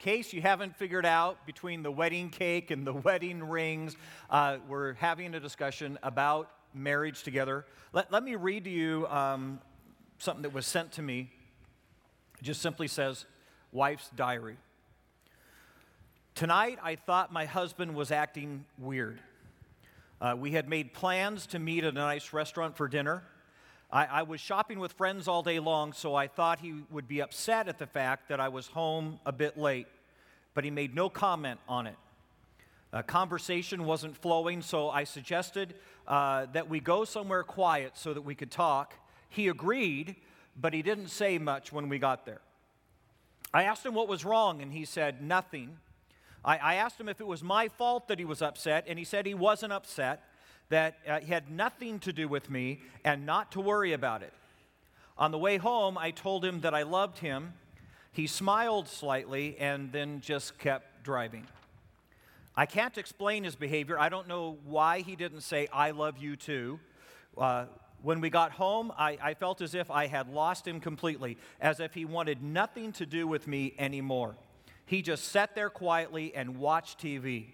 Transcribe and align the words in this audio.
In 0.00 0.04
case 0.04 0.32
you 0.32 0.40
haven't 0.40 0.74
figured 0.76 1.04
out 1.04 1.44
between 1.44 1.82
the 1.82 1.90
wedding 1.90 2.30
cake 2.30 2.70
and 2.70 2.86
the 2.86 2.92
wedding 3.04 3.44
rings, 3.44 3.96
uh, 4.30 4.56
we're 4.66 4.94
having 4.94 5.34
a 5.34 5.40
discussion 5.40 5.98
about 6.02 6.50
marriage 6.72 7.22
together. 7.22 7.66
Let, 7.92 8.10
let 8.10 8.24
me 8.24 8.34
read 8.34 8.64
to 8.64 8.70
you 8.70 9.06
um, 9.08 9.60
something 10.16 10.40
that 10.44 10.54
was 10.54 10.64
sent 10.64 10.92
to 10.92 11.02
me. 11.02 11.30
It 12.40 12.44
just 12.44 12.62
simply 12.62 12.88
says, 12.88 13.26
Wife's 13.72 14.08
Diary. 14.16 14.56
Tonight, 16.34 16.78
I 16.82 16.96
thought 16.96 17.30
my 17.30 17.44
husband 17.44 17.94
was 17.94 18.10
acting 18.10 18.64
weird. 18.78 19.20
Uh, 20.18 20.34
we 20.34 20.52
had 20.52 20.66
made 20.66 20.94
plans 20.94 21.46
to 21.48 21.58
meet 21.58 21.84
at 21.84 21.92
a 21.92 21.98
nice 21.98 22.32
restaurant 22.32 22.74
for 22.74 22.88
dinner. 22.88 23.22
I, 23.92 24.04
I, 24.06 24.22
was 24.22 24.40
shopping 24.40 24.78
with 24.78 24.92
friends 24.92 25.26
all 25.26 25.42
day 25.42 25.58
long, 25.58 25.92
so 25.92 26.14
I 26.14 26.28
thought 26.28 26.60
he 26.60 26.84
would 26.90 27.08
be 27.08 27.20
upset 27.20 27.66
at 27.66 27.78
the 27.78 27.86
fact 27.86 28.28
that 28.28 28.38
I 28.38 28.48
was 28.48 28.68
home 28.68 29.18
a 29.26 29.32
bit 29.32 29.58
late, 29.58 29.88
but 30.54 30.62
he 30.62 30.70
made 30.70 30.94
no 30.94 31.08
comment 31.08 31.58
on 31.68 31.88
it. 31.88 31.96
Uh, 32.92 33.02
conversation 33.02 33.84
wasn't 33.84 34.16
flowing, 34.16 34.62
so 34.62 34.90
I 34.90 35.02
suggested 35.02 35.74
uh, 36.06 36.46
that 36.52 36.68
we 36.68 36.78
go 36.78 37.04
somewhere 37.04 37.42
quiet 37.42 37.96
so 37.96 38.14
that 38.14 38.22
we 38.22 38.36
could 38.36 38.52
talk. 38.52 38.94
He 39.28 39.48
agreed, 39.48 40.14
but 40.60 40.72
he 40.72 40.82
didn't 40.82 41.08
say 41.08 41.38
much 41.38 41.72
when 41.72 41.88
we 41.88 41.98
got 41.98 42.24
there. 42.24 42.40
I 43.52 43.64
asked 43.64 43.84
him 43.84 43.94
what 43.94 44.06
was 44.06 44.24
wrong, 44.24 44.62
and 44.62 44.72
he 44.72 44.84
said 44.84 45.20
nothing. 45.20 45.78
I, 46.44 46.58
I 46.58 46.74
asked 46.76 47.00
him 47.00 47.08
if 47.08 47.20
it 47.20 47.26
was 47.26 47.42
my 47.42 47.66
fault 47.66 48.06
that 48.06 48.20
he 48.20 48.24
was 48.24 48.40
upset, 48.40 48.84
and 48.86 49.00
he 49.00 49.04
said 49.04 49.26
he 49.26 49.34
wasn't 49.34 49.72
upset 49.72 50.22
that 50.70 50.96
uh, 51.06 51.20
had 51.20 51.50
nothing 51.50 51.98
to 52.00 52.12
do 52.12 52.26
with 52.26 52.48
me 52.48 52.80
and 53.04 53.26
not 53.26 53.52
to 53.52 53.60
worry 53.60 53.92
about 53.92 54.22
it. 54.22 54.32
On 55.18 55.30
the 55.30 55.38
way 55.38 55.58
home, 55.58 55.98
I 55.98 56.10
told 56.10 56.44
him 56.44 56.62
that 56.62 56.74
I 56.74 56.82
loved 56.82 57.18
him. 57.18 57.52
He 58.12 58.26
smiled 58.26 58.88
slightly 58.88 59.56
and 59.58 59.92
then 59.92 60.20
just 60.20 60.58
kept 60.58 61.04
driving. 61.04 61.46
I 62.56 62.66
can't 62.66 62.96
explain 62.98 63.44
his 63.44 63.54
behavior. 63.54 63.98
I 63.98 64.08
don't 64.08 64.26
know 64.26 64.58
why 64.64 65.00
he 65.00 65.16
didn't 65.16 65.42
say, 65.42 65.68
I 65.72 65.90
love 65.90 66.18
you 66.18 66.36
too. 66.36 66.80
Uh, 67.36 67.66
when 68.02 68.20
we 68.20 68.30
got 68.30 68.52
home, 68.52 68.92
I, 68.96 69.18
I 69.22 69.34
felt 69.34 69.60
as 69.60 69.74
if 69.74 69.90
I 69.90 70.06
had 70.06 70.28
lost 70.28 70.66
him 70.66 70.80
completely, 70.80 71.36
as 71.60 71.80
if 71.80 71.94
he 71.94 72.04
wanted 72.04 72.42
nothing 72.42 72.92
to 72.92 73.06
do 73.06 73.26
with 73.26 73.46
me 73.46 73.74
anymore. 73.78 74.36
He 74.86 75.02
just 75.02 75.26
sat 75.26 75.54
there 75.54 75.70
quietly 75.70 76.34
and 76.34 76.56
watched 76.56 76.98
TV. 76.98 77.46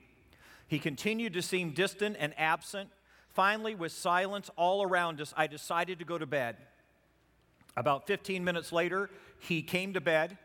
He 0.68 0.78
continued 0.78 1.34
to 1.34 1.42
seem 1.42 1.72
distant 1.72 2.16
and 2.18 2.32
absent, 2.38 2.90
Finally, 3.36 3.74
with 3.74 3.92
silence 3.92 4.50
all 4.56 4.82
around 4.82 5.20
us, 5.20 5.34
I 5.36 5.46
decided 5.46 5.98
to 5.98 6.06
go 6.06 6.16
to 6.16 6.24
bed. 6.24 6.56
About 7.76 8.06
15 8.06 8.42
minutes 8.42 8.72
later, 8.72 9.10
he 9.38 9.60
came 9.60 9.92
to 9.92 10.00
bed, 10.00 10.38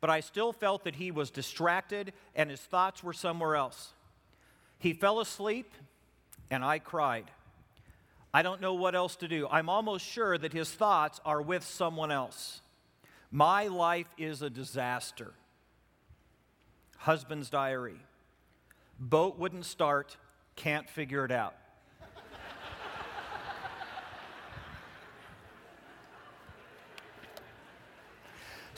but 0.00 0.08
I 0.08 0.20
still 0.20 0.54
felt 0.54 0.84
that 0.84 0.94
he 0.94 1.10
was 1.10 1.30
distracted 1.30 2.14
and 2.34 2.48
his 2.48 2.62
thoughts 2.62 3.04
were 3.04 3.12
somewhere 3.12 3.54
else. 3.54 3.92
He 4.78 4.94
fell 4.94 5.20
asleep, 5.20 5.74
and 6.50 6.64
I 6.64 6.78
cried. 6.78 7.30
I 8.32 8.40
don't 8.40 8.62
know 8.62 8.72
what 8.72 8.94
else 8.94 9.16
to 9.16 9.28
do. 9.28 9.46
I'm 9.50 9.68
almost 9.68 10.06
sure 10.06 10.38
that 10.38 10.54
his 10.54 10.70
thoughts 10.70 11.20
are 11.26 11.42
with 11.42 11.64
someone 11.64 12.10
else. 12.10 12.62
My 13.30 13.66
life 13.66 14.08
is 14.16 14.40
a 14.40 14.48
disaster. 14.48 15.34
Husband's 16.96 17.50
diary. 17.50 18.00
Boat 18.98 19.38
wouldn't 19.38 19.66
start, 19.66 20.16
can't 20.56 20.88
figure 20.88 21.26
it 21.26 21.30
out. 21.30 21.54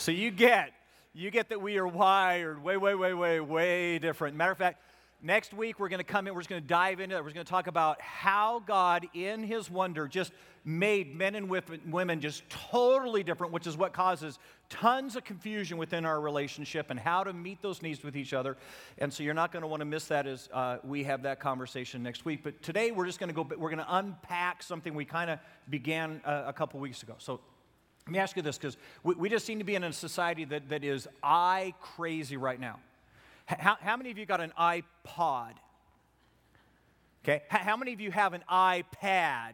So 0.00 0.12
you 0.12 0.30
get, 0.30 0.70
you 1.12 1.30
get 1.30 1.50
that 1.50 1.60
we 1.60 1.76
are 1.76 1.86
wired 1.86 2.64
way, 2.64 2.78
way, 2.78 2.94
way, 2.94 3.12
way, 3.12 3.38
way 3.38 3.98
different. 3.98 4.34
Matter 4.34 4.52
of 4.52 4.56
fact, 4.56 4.80
next 5.20 5.52
week 5.52 5.78
we're 5.78 5.90
going 5.90 5.98
to 5.98 6.04
come 6.04 6.26
in, 6.26 6.32
we're 6.32 6.40
just 6.40 6.48
going 6.48 6.62
to 6.62 6.66
dive 6.66 7.00
into 7.00 7.16
it. 7.16 7.18
We're 7.22 7.32
going 7.32 7.44
to 7.44 7.50
talk 7.50 7.66
about 7.66 8.00
how 8.00 8.62
God, 8.66 9.06
in 9.12 9.42
His 9.42 9.70
wonder, 9.70 10.08
just 10.08 10.32
made 10.64 11.14
men 11.14 11.34
and 11.34 11.50
women 11.50 12.19
just 12.22 12.48
totally 12.48 13.22
different, 13.22 13.52
which 13.52 13.66
is 13.66 13.76
what 13.76 13.92
causes 13.92 14.38
tons 14.70 15.16
of 15.16 15.25
confusion 15.25 15.76
within 15.76 16.06
our 16.06 16.19
relationship 16.19 16.86
and 16.88 16.98
how 16.98 17.22
to 17.22 17.34
meet 17.34 17.60
those 17.60 17.82
needs 17.82 18.02
with 18.02 18.16
each 18.16 18.32
other. 18.32 18.56
And 18.96 19.12
so 19.12 19.22
you're 19.22 19.34
not 19.34 19.52
going 19.52 19.60
to 19.60 19.69
want 19.69 19.82
to 19.82 19.86
miss 19.86 20.06
that 20.06 20.26
as 20.26 20.48
uh, 20.54 20.78
we 20.82 21.04
have 21.04 21.25
that 21.25 21.41
conversation 21.41 22.02
next 22.02 22.25
week. 22.25 22.42
But 22.42 22.62
today 22.62 22.91
we're 22.91 23.04
just 23.04 23.20
going 23.20 23.28
to 23.28 23.34
go, 23.34 23.42
we're 23.42 23.69
going 23.69 23.84
to 23.84 23.96
unpack 23.96 24.62
something 24.62 24.94
we 24.94 25.04
kind 25.04 25.28
of 25.28 25.41
began 25.69 26.22
uh, 26.25 26.44
a 26.46 26.54
couple 26.54 26.80
weeks 26.80 27.02
ago. 27.02 27.16
So 27.19 27.41
let 28.06 28.12
me 28.12 28.19
ask 28.19 28.37
you 28.37 28.43
this 28.43 28.59
because 28.59 28.77
we, 29.03 29.15
we, 29.15 29.28
just 29.28 29.47
seem 29.47 29.59
to 29.59 29.65
be 29.65 29.75
in 29.75 29.84
a 29.84 29.93
society 29.93 30.44
that, 30.47 30.69
that 30.71 30.84
is 30.84 31.06
i 31.22 31.75
crazy 31.81 32.37
right 32.37 32.59
now. 32.59 32.78
How, 33.47 33.77
how 33.81 33.97
many 33.97 34.11
of 34.11 34.19
you 34.19 34.27
got 34.27 34.41
an 34.41 34.53
iPod? 34.59 35.53
Okay. 37.25 37.43
How 37.49 37.77
many 37.77 37.93
of 37.93 38.00
you 38.00 38.11
have 38.11 38.33
an 38.33 38.43
iPad? 38.50 39.53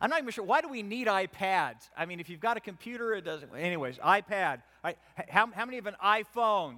I'm 0.00 0.10
not 0.10 0.18
even 0.18 0.30
sure. 0.30 0.44
Why 0.44 0.60
do 0.60 0.68
we 0.68 0.82
need 0.82 1.06
iPads? 1.06 1.88
I 1.96 2.04
mean, 2.04 2.20
if 2.20 2.28
you've 2.28 2.40
got 2.40 2.56
a 2.56 2.60
computer, 2.60 3.14
it 3.14 3.24
doesn't. 3.24 3.54
Anyways, 3.56 3.98
iPad. 3.98 4.62
Right. 4.82 4.98
How, 5.28 5.46
how 5.46 5.64
many 5.64 5.76
have 5.76 5.86
an 5.86 5.96
iPhone? 6.04 6.76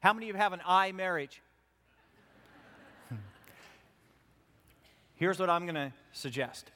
How 0.00 0.12
many 0.12 0.28
of 0.28 0.34
you 0.34 0.40
have 0.40 0.52
an 0.52 0.60
iMarriage? 0.60 1.38
Here's 5.14 5.38
what 5.38 5.48
I'm 5.48 5.62
going 5.62 5.76
to 5.76 5.92
suggest 6.12 6.70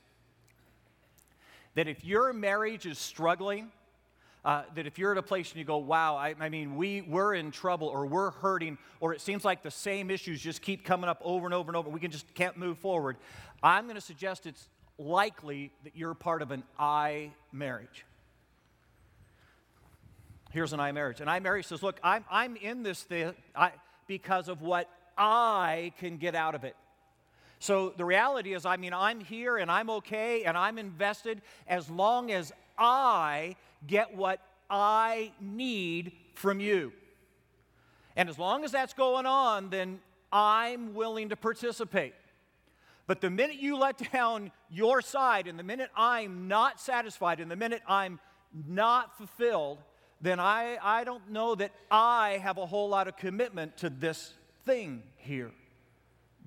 that 1.79 1.87
if 1.87 2.05
your 2.05 2.33
marriage 2.33 2.87
is 2.87 2.99
struggling, 2.99 3.71
uh, 4.45 4.65
that 4.75 4.89
if 4.89 4.99
you're 4.99 5.13
at 5.13 5.19
a 5.19 5.23
place 5.23 5.53
and 5.53 5.61
you 5.61 5.65
go, 5.65 5.77
wow, 5.77 6.17
I, 6.17 6.35
I, 6.41 6.49
mean, 6.49 6.75
we, 6.75 7.03
we're 7.03 7.35
in 7.35 7.53
trouble 7.53 7.87
or 7.87 8.05
we're 8.05 8.33
hurting, 8.33 8.79
or 8.99 9.15
it 9.15 9.21
seems 9.21 9.45
like 9.45 9.63
the 9.63 9.71
same 9.71 10.11
issues 10.11 10.41
just 10.41 10.61
keep 10.61 10.85
coming 10.85 11.09
up 11.09 11.21
over 11.25 11.47
and 11.47 11.55
over 11.55 11.69
and 11.69 11.77
over, 11.77 11.89
we 11.89 12.01
can 12.01 12.11
just 12.11 12.35
can't 12.35 12.57
move 12.57 12.79
forward, 12.79 13.17
I'm 13.63 13.85
going 13.85 13.95
to 13.95 14.01
suggest 14.01 14.45
it's 14.45 14.69
likely 14.99 15.71
that 15.85 15.95
you're 15.95 16.15
part 16.15 16.43
of 16.43 16.51
an 16.51 16.65
I 16.81 17.31
marriage. 17.53 18.05
Here's 20.51 20.73
an 20.73 20.81
I 20.81 20.91
marriage. 20.91 21.21
An 21.21 21.29
I 21.29 21.39
marriage 21.39 21.67
says, 21.67 21.81
look, 21.81 22.01
I'm, 22.03 22.25
I'm 22.29 22.57
in 22.57 22.83
this 22.83 23.05
thing 23.05 23.35
I, 23.55 23.71
because 24.09 24.49
of 24.49 24.63
what 24.63 24.91
I 25.17 25.93
can 26.01 26.17
get 26.17 26.35
out 26.35 26.57
of 26.57 26.65
it. 26.65 26.75
So 27.61 27.93
the 27.97 28.05
reality 28.05 28.55
is, 28.55 28.65
I 28.65 28.77
mean, 28.77 28.95
I'm 28.95 29.21
here 29.21 29.57
and 29.57 29.71
I'm 29.71 29.91
okay 29.91 30.45
and 30.45 30.57
I'm 30.57 30.79
invested 30.79 31.43
as 31.67 31.91
long 31.91 32.31
as 32.31 32.53
I 32.79 33.57
get 33.87 34.17
what 34.17 34.41
I 34.71 35.33
need 35.41 36.13
from 36.35 36.61
you. 36.61 36.93
And 38.17 38.29
as 38.29 38.39
long 38.39 38.65
as 38.65 38.73
that's 38.73 38.95
going 38.95 39.27
on, 39.27 39.71
then 39.71 40.01
I'm 40.33 40.95
willing 40.95 41.31
to 41.31 41.37
participate. 41.37 42.15
But 43.07 43.21
the 43.21 43.31
minute 43.31 43.57
you 43.57 43.77
let 43.77 43.99
down 44.13 44.53
your 44.71 45.01
side, 45.03 45.49
and 45.49 45.59
the 45.59 45.65
minute 45.65 45.91
I'm 45.97 46.47
not 46.47 46.81
satisfied, 46.81 47.41
and 47.41 47.51
the 47.51 47.57
minute 47.57 47.83
I'm 47.89 48.21
not 48.67 49.17
fulfilled, 49.17 49.79
then 50.21 50.39
I, 50.41 50.79
I 50.83 51.05
don't 51.05 51.31
know 51.31 51.55
that 51.55 51.73
I 51.91 52.41
have 52.43 52.59
a 52.59 52.67
whole 52.67 52.89
lot 52.89 53.09
of 53.09 53.17
commitment 53.17 53.79
to 53.79 53.91
this 53.91 54.33
thing 54.65 55.03
here 55.17 55.53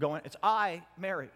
going, 0.01 0.21
it's 0.25 0.35
I 0.43 0.81
marriage. 0.97 1.29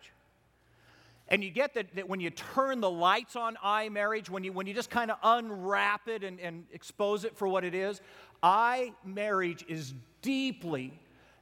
And 1.28 1.44
you 1.44 1.50
get 1.50 1.74
that, 1.74 1.96
that 1.96 2.08
when 2.08 2.20
you 2.20 2.30
turn 2.30 2.82
the 2.82 2.90
lights 2.90 3.36
on 3.36 3.58
I 3.64 3.90
marriage, 3.90 4.30
when 4.30 4.44
you, 4.44 4.54
when 4.54 4.68
you 4.68 4.74
just 4.74 4.90
kind 4.90 5.10
of 5.10 5.18
unwrap 5.24 6.08
it 6.08 6.24
and, 6.24 6.40
and 6.40 6.66
expose 6.72 7.24
it 7.24 7.36
for 7.36 7.48
what 7.48 7.64
it 7.64 7.74
is, 7.74 8.00
I 8.44 8.94
marriage 9.04 9.66
is 9.68 9.94
deeply 10.22 11.00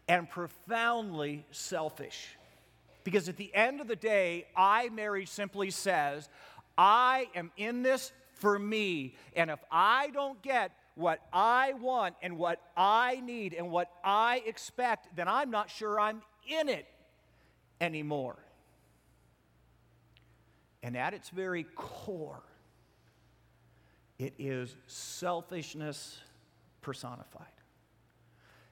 and 0.07 0.29
profoundly 0.29 1.45
selfish. 1.51 2.37
Because 3.03 3.27
at 3.27 3.35
the 3.35 3.53
end 3.53 3.81
of 3.81 3.87
the 3.87 3.95
day, 3.97 4.45
I 4.55 4.87
marriage 4.89 5.27
simply 5.27 5.69
says, 5.69 6.29
I 6.77 7.27
am 7.35 7.51
in 7.57 7.83
this 7.83 8.13
for 8.35 8.57
me. 8.57 9.15
And 9.35 9.49
if 9.49 9.59
I 9.69 10.11
don't 10.11 10.41
get 10.41 10.71
what 10.95 11.19
I 11.33 11.73
want 11.73 12.15
and 12.21 12.37
what 12.37 12.61
I 12.77 13.21
need 13.25 13.53
and 13.53 13.69
what 13.69 13.89
I 14.03 14.41
expect, 14.45 15.13
then 15.15 15.27
I'm 15.27 15.51
not 15.51 15.69
sure 15.69 15.99
I'm 15.99 16.21
in 16.47 16.69
it 16.69 16.85
anymore. 17.83 18.37
And 20.81 20.97
at 20.97 21.13
its 21.13 21.29
very 21.29 21.65
core, 21.75 22.43
it 24.17 24.33
is 24.37 24.75
selfishness 24.87 26.17
personified. 26.81 27.47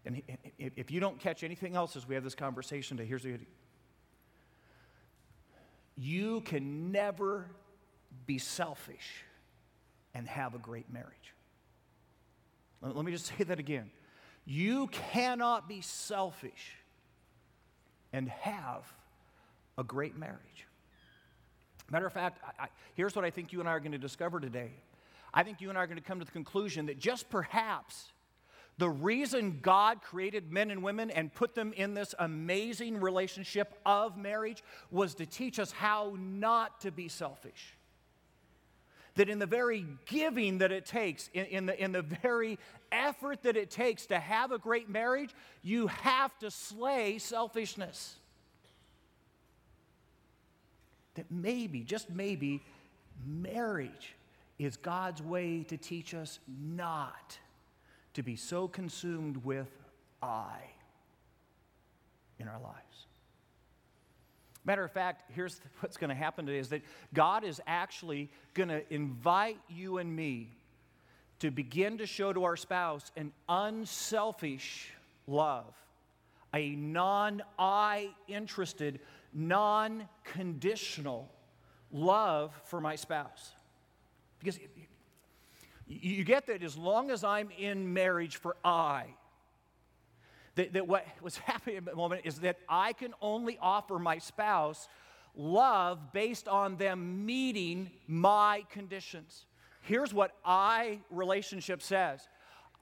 And 0.05 0.21
if 0.57 0.89
you 0.89 0.99
don't 0.99 1.19
catch 1.19 1.43
anything 1.43 1.75
else 1.75 1.95
as 1.95 2.07
we 2.07 2.15
have 2.15 2.23
this 2.23 2.35
conversation 2.35 2.97
today, 2.97 3.07
here's 3.07 3.23
the. 3.23 3.37
You 5.95 6.41
can 6.41 6.91
never 6.91 7.45
be 8.25 8.39
selfish 8.39 9.23
and 10.13 10.27
have 10.27 10.55
a 10.55 10.57
great 10.57 10.91
marriage. 10.91 11.33
Let 12.81 13.05
me 13.05 13.11
just 13.11 13.25
say 13.37 13.43
that 13.43 13.59
again. 13.59 13.91
You 14.45 14.87
cannot 14.87 15.69
be 15.69 15.81
selfish 15.81 16.77
and 18.11 18.27
have 18.29 18.91
a 19.77 19.83
great 19.83 20.17
marriage. 20.17 20.67
Matter 21.89 22.05
of 22.05 22.13
fact, 22.13 22.41
I, 22.45 22.63
I, 22.63 22.67
here's 22.95 23.15
what 23.15 23.25
I 23.25 23.29
think 23.29 23.51
you 23.51 23.59
and 23.59 23.67
I 23.67 23.73
are 23.73 23.79
going 23.79 23.91
to 23.91 23.97
discover 23.97 24.39
today. 24.39 24.71
I 25.33 25.43
think 25.43 25.61
you 25.61 25.69
and 25.69 25.77
I 25.77 25.83
are 25.83 25.87
going 25.87 25.97
to 25.97 26.03
come 26.03 26.19
to 26.19 26.25
the 26.25 26.31
conclusion 26.31 26.85
that 26.87 26.99
just 26.99 27.29
perhaps 27.29 28.11
The 28.81 28.89
reason 28.89 29.59
God 29.61 30.01
created 30.01 30.51
men 30.51 30.71
and 30.71 30.81
women 30.81 31.11
and 31.11 31.31
put 31.33 31.53
them 31.53 31.73
in 31.73 31.93
this 31.93 32.15
amazing 32.17 32.99
relationship 32.99 33.79
of 33.85 34.17
marriage 34.17 34.63
was 34.89 35.13
to 35.15 35.25
teach 35.27 35.59
us 35.59 35.71
how 35.71 36.15
not 36.17 36.81
to 36.81 36.91
be 36.91 37.07
selfish. 37.07 37.75
That 39.15 39.29
in 39.29 39.39
the 39.39 39.45
very 39.45 39.85
giving 40.07 40.59
that 40.59 40.71
it 40.71 40.85
takes, 40.85 41.29
in, 41.33 41.45
in, 41.45 41.65
the, 41.65 41.79
in 41.79 41.91
the 41.91 42.01
very 42.01 42.57
effort 42.91 43.43
that 43.43 43.57
it 43.57 43.69
takes 43.69 44.05
to 44.07 44.17
have 44.17 44.51
a 44.51 44.57
great 44.57 44.89
marriage, 44.89 45.29
you 45.61 45.87
have 45.87 46.35
to 46.39 46.49
slay 46.49 47.17
selfishness. 47.17 48.15
That 51.15 51.25
maybe, 51.29 51.81
just 51.81 52.09
maybe, 52.09 52.63
marriage 53.25 54.15
is 54.59 54.77
God's 54.77 55.21
way 55.21 55.63
to 55.63 55.77
teach 55.77 56.13
us 56.13 56.39
not 56.47 57.37
to 58.13 58.23
be 58.23 58.35
so 58.35 58.67
consumed 58.67 59.37
with 59.37 59.69
I 60.21 60.57
in 62.39 62.47
our 62.47 62.59
lives. 62.59 63.07
Matter 64.63 64.83
of 64.83 64.91
fact, 64.91 65.31
here's 65.33 65.59
what's 65.79 65.97
going 65.97 66.09
to 66.09 66.15
happen 66.15 66.45
today 66.45 66.59
is 66.59 66.69
that 66.69 66.81
God 67.13 67.43
is 67.43 67.61
actually 67.65 68.29
going 68.53 68.69
to 68.69 68.81
invite 68.93 69.59
you 69.69 69.97
and 69.97 70.15
me 70.15 70.49
to 71.39 71.49
begin 71.49 71.97
to 71.97 72.05
show 72.05 72.31
to 72.31 72.43
our 72.43 72.55
spouse 72.55 73.11
an 73.17 73.31
unselfish 73.49 74.91
love, 75.25 75.73
a 76.53 76.75
non 76.75 77.41
I 77.57 78.09
interested, 78.27 78.99
non 79.33 80.07
conditional 80.23 81.29
love 81.91 82.53
for 82.65 82.81
my 82.81 82.95
spouse. 82.95 83.51
Because 84.39 84.59
you 85.87 86.23
get 86.23 86.47
that 86.47 86.63
as 86.63 86.77
long 86.77 87.11
as 87.11 87.23
I'm 87.23 87.49
in 87.57 87.93
marriage 87.93 88.37
for 88.37 88.55
I, 88.63 89.07
that, 90.55 90.73
that 90.73 90.87
what 90.87 91.05
was 91.21 91.37
happening 91.37 91.77
at 91.77 91.85
the 91.85 91.95
moment 91.95 92.21
is 92.25 92.39
that 92.39 92.57
I 92.67 92.93
can 92.93 93.13
only 93.21 93.57
offer 93.61 93.99
my 93.99 94.17
spouse 94.17 94.87
love 95.35 96.11
based 96.11 96.47
on 96.47 96.75
them 96.77 97.25
meeting 97.25 97.89
my 98.07 98.65
conditions. 98.69 99.45
Here's 99.81 100.13
what 100.13 100.31
I 100.45 100.99
relationship 101.09 101.81
says 101.81 102.27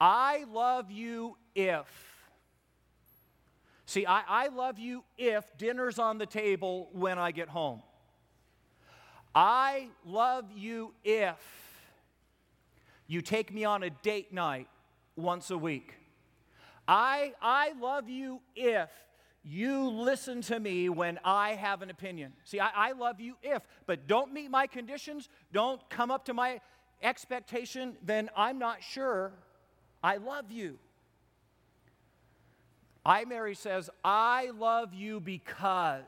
I 0.00 0.44
love 0.50 0.90
you 0.90 1.36
if. 1.54 2.09
See, 3.90 4.06
I, 4.06 4.22
I 4.44 4.48
love 4.50 4.78
you 4.78 5.02
if 5.18 5.44
dinner's 5.58 5.98
on 5.98 6.18
the 6.18 6.24
table 6.24 6.88
when 6.92 7.18
I 7.18 7.32
get 7.32 7.48
home. 7.48 7.82
I 9.34 9.88
love 10.06 10.44
you 10.54 10.94
if 11.02 11.34
you 13.08 13.20
take 13.20 13.52
me 13.52 13.64
on 13.64 13.82
a 13.82 13.90
date 13.90 14.32
night 14.32 14.68
once 15.16 15.50
a 15.50 15.58
week. 15.58 15.96
I, 16.86 17.32
I 17.42 17.72
love 17.80 18.08
you 18.08 18.40
if 18.54 18.90
you 19.42 19.88
listen 19.88 20.40
to 20.42 20.60
me 20.60 20.88
when 20.88 21.18
I 21.24 21.56
have 21.56 21.82
an 21.82 21.90
opinion. 21.90 22.32
See, 22.44 22.60
I, 22.60 22.90
I 22.90 22.92
love 22.92 23.20
you 23.20 23.34
if, 23.42 23.60
but 23.86 24.06
don't 24.06 24.32
meet 24.32 24.52
my 24.52 24.68
conditions, 24.68 25.28
don't 25.52 25.80
come 25.90 26.12
up 26.12 26.26
to 26.26 26.32
my 26.32 26.60
expectation, 27.02 27.96
then 28.04 28.30
I'm 28.36 28.60
not 28.60 28.84
sure 28.84 29.32
I 30.00 30.18
love 30.18 30.52
you. 30.52 30.78
I, 33.04 33.24
Mary 33.24 33.54
says, 33.54 33.88
I 34.04 34.50
love 34.50 34.92
you 34.92 35.20
because. 35.20 36.04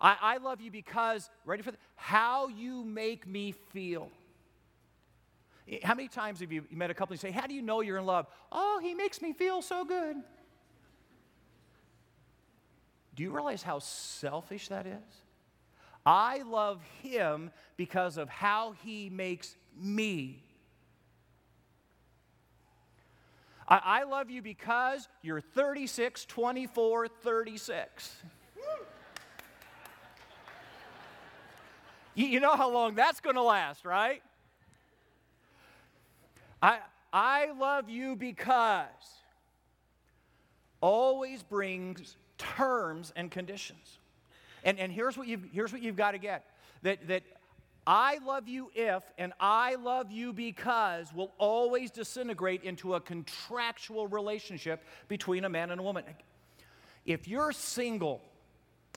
I, 0.00 0.16
I 0.20 0.36
love 0.38 0.60
you 0.60 0.70
because, 0.70 1.28
ready 1.44 1.62
for 1.62 1.72
the, 1.72 1.78
how 1.96 2.48
you 2.48 2.84
make 2.84 3.26
me 3.26 3.52
feel. 3.72 4.10
How 5.82 5.94
many 5.94 6.08
times 6.08 6.40
have 6.40 6.50
you 6.50 6.64
met 6.70 6.90
a 6.90 6.94
couple 6.94 7.12
and 7.12 7.20
say, 7.20 7.30
How 7.30 7.46
do 7.46 7.54
you 7.54 7.62
know 7.62 7.80
you're 7.80 7.98
in 7.98 8.06
love? 8.06 8.26
Oh, 8.50 8.80
he 8.82 8.94
makes 8.94 9.22
me 9.22 9.32
feel 9.32 9.62
so 9.62 9.84
good. 9.84 10.16
Do 13.14 13.22
you 13.22 13.30
realize 13.30 13.62
how 13.62 13.78
selfish 13.78 14.68
that 14.68 14.86
is? 14.86 15.22
I 16.06 16.42
love 16.42 16.80
him 17.02 17.50
because 17.76 18.16
of 18.16 18.28
how 18.28 18.74
he 18.82 19.10
makes 19.10 19.54
me. 19.78 20.42
I, 23.70 23.80
I 23.84 24.04
love 24.04 24.30
you 24.30 24.42
because 24.42 25.08
you're 25.22 25.40
36, 25.40 26.24
24, 26.26 27.08
36. 27.08 28.16
you, 32.14 32.26
you 32.26 32.40
know 32.40 32.56
how 32.56 32.70
long 32.70 32.96
that's 32.96 33.20
going 33.20 33.36
to 33.36 33.42
last, 33.42 33.84
right? 33.84 34.22
I, 36.60 36.78
I 37.12 37.52
love 37.52 37.88
you 37.88 38.16
because 38.16 38.88
always 40.80 41.42
brings 41.42 42.16
terms 42.38 43.12
and 43.14 43.30
conditions. 43.30 43.98
And, 44.64 44.78
and 44.78 44.92
here's, 44.92 45.16
what 45.16 45.26
you've, 45.26 45.44
here's 45.52 45.72
what 45.72 45.82
you've 45.82 45.96
got 45.96 46.12
to 46.12 46.18
get 46.18 46.44
that, 46.82 47.06
that 47.08 47.22
I 47.92 48.18
love 48.24 48.46
you 48.46 48.70
if 48.72 49.02
and 49.18 49.32
I 49.40 49.74
love 49.74 50.12
you 50.12 50.32
because 50.32 51.12
will 51.12 51.32
always 51.38 51.90
disintegrate 51.90 52.62
into 52.62 52.94
a 52.94 53.00
contractual 53.00 54.06
relationship 54.06 54.84
between 55.08 55.44
a 55.44 55.48
man 55.48 55.72
and 55.72 55.80
a 55.80 55.82
woman. 55.82 56.04
If 57.04 57.26
you're 57.26 57.50
single 57.50 58.22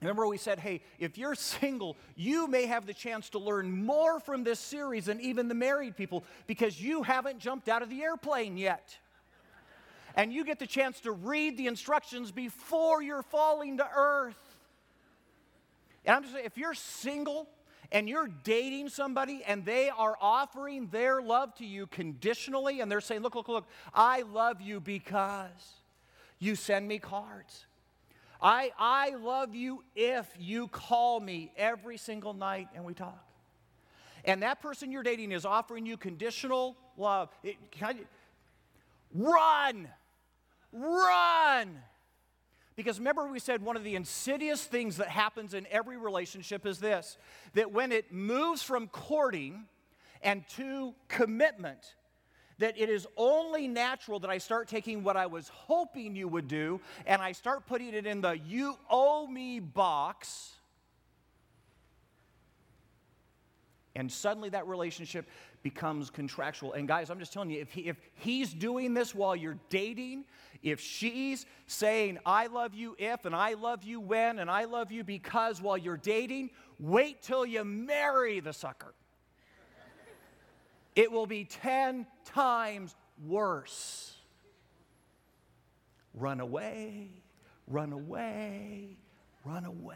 Remember, 0.01 0.27
we 0.27 0.37
said, 0.37 0.59
hey, 0.59 0.81
if 0.99 1.17
you're 1.17 1.35
single, 1.35 1.95
you 2.15 2.47
may 2.47 2.65
have 2.65 2.85
the 2.85 2.93
chance 2.93 3.29
to 3.29 3.39
learn 3.39 3.85
more 3.85 4.19
from 4.19 4.43
this 4.43 4.59
series 4.59 5.05
than 5.05 5.21
even 5.21 5.47
the 5.47 5.55
married 5.55 5.95
people 5.95 6.25
because 6.45 6.81
you 6.81 7.03
haven't 7.03 7.39
jumped 7.39 7.69
out 7.69 7.81
of 7.81 7.89
the 7.89 8.01
airplane 8.01 8.57
yet. 8.57 8.97
And 10.15 10.33
you 10.33 10.43
get 10.43 10.59
the 10.59 10.67
chance 10.67 10.99
to 11.01 11.13
read 11.13 11.57
the 11.57 11.67
instructions 11.67 12.31
before 12.31 13.01
you're 13.01 13.23
falling 13.23 13.77
to 13.77 13.87
earth. 13.95 14.35
And 16.05 16.17
I'm 16.17 16.23
just 16.23 16.33
saying, 16.33 16.45
if 16.45 16.57
you're 16.57 16.73
single 16.73 17.47
and 17.93 18.09
you're 18.09 18.27
dating 18.27 18.89
somebody 18.89 19.43
and 19.45 19.63
they 19.63 19.89
are 19.89 20.17
offering 20.19 20.87
their 20.87 21.21
love 21.21 21.53
to 21.55 21.65
you 21.65 21.85
conditionally 21.87 22.81
and 22.81 22.91
they're 22.91 22.99
saying, 22.99 23.21
look, 23.21 23.35
look, 23.35 23.47
look, 23.47 23.67
I 23.93 24.23
love 24.23 24.59
you 24.59 24.79
because 24.79 25.75
you 26.39 26.55
send 26.55 26.87
me 26.87 26.97
cards. 26.97 27.67
I, 28.41 28.71
I 28.77 29.11
love 29.11 29.55
you 29.55 29.83
if 29.95 30.27
you 30.37 30.67
call 30.67 31.19
me 31.19 31.53
every 31.55 31.97
single 31.97 32.33
night 32.33 32.67
and 32.75 32.83
we 32.83 32.95
talk. 32.95 33.23
And 34.25 34.41
that 34.41 34.59
person 34.59 34.91
you're 34.91 35.03
dating 35.03 35.31
is 35.31 35.45
offering 35.45 35.85
you 35.85 35.95
conditional 35.95 36.75
love. 36.97 37.29
It, 37.43 37.57
I, 37.81 37.95
run! 39.13 39.87
Run! 40.71 41.77
Because 42.75 42.97
remember, 42.97 43.27
we 43.27 43.39
said 43.39 43.61
one 43.61 43.77
of 43.77 43.83
the 43.83 43.95
insidious 43.95 44.63
things 44.63 44.97
that 44.97 45.07
happens 45.07 45.53
in 45.53 45.67
every 45.69 45.97
relationship 45.97 46.65
is 46.65 46.79
this 46.79 47.17
that 47.53 47.71
when 47.71 47.91
it 47.91 48.11
moves 48.11 48.63
from 48.63 48.87
courting 48.87 49.65
and 50.23 50.47
to 50.49 50.93
commitment, 51.07 51.95
that 52.59 52.79
it 52.79 52.89
is 52.89 53.07
only 53.17 53.67
natural 53.67 54.19
that 54.19 54.29
I 54.29 54.37
start 54.37 54.67
taking 54.67 55.03
what 55.03 55.17
I 55.17 55.25
was 55.25 55.49
hoping 55.49 56.15
you 56.15 56.27
would 56.27 56.47
do 56.47 56.79
and 57.05 57.21
I 57.21 57.31
start 57.31 57.65
putting 57.67 57.93
it 57.93 58.05
in 58.05 58.21
the 58.21 58.37
you 58.37 58.77
owe 58.89 59.27
me 59.27 59.59
box. 59.59 60.53
And 63.95 64.11
suddenly 64.11 64.49
that 64.49 64.67
relationship 64.67 65.27
becomes 65.61 66.09
contractual. 66.09 66.73
And 66.73 66.87
guys, 66.87 67.09
I'm 67.09 67.19
just 67.19 67.31
telling 67.31 67.51
you, 67.51 67.61
if, 67.61 67.71
he, 67.71 67.81
if 67.81 67.97
he's 68.15 68.53
doing 68.53 68.93
this 68.93 69.13
while 69.13 69.35
you're 69.35 69.59
dating, 69.69 70.25
if 70.63 70.79
she's 70.79 71.45
saying, 71.67 72.17
I 72.25 72.47
love 72.47 72.73
you 72.73 72.95
if, 72.97 73.25
and 73.25 73.35
I 73.35 73.53
love 73.53 73.83
you 73.83 73.99
when, 73.99 74.39
and 74.39 74.49
I 74.49 74.63
love 74.63 74.91
you 74.91 75.03
because 75.03 75.61
while 75.61 75.77
you're 75.77 75.97
dating, 75.97 76.49
wait 76.79 77.21
till 77.21 77.45
you 77.45 77.63
marry 77.63 78.39
the 78.39 78.53
sucker 78.53 78.95
it 80.95 81.11
will 81.11 81.25
be 81.25 81.45
10 81.45 82.05
times 82.25 82.95
worse. 83.25 84.15
Run 86.13 86.39
away, 86.39 87.09
run 87.67 87.91
away, 87.91 88.97
run 89.43 89.65
away. 89.65 89.95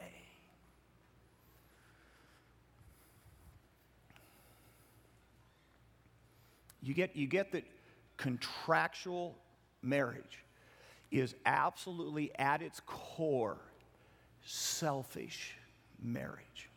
You 6.81 6.93
get, 6.93 7.15
you 7.15 7.27
get 7.27 7.51
that 7.51 7.65
contractual 8.15 9.37
marriage 9.81 10.43
is 11.11 11.35
absolutely 11.45 12.31
at 12.37 12.61
its 12.61 12.81
core 12.85 13.59
selfish 14.45 15.55
marriage. 16.01 16.69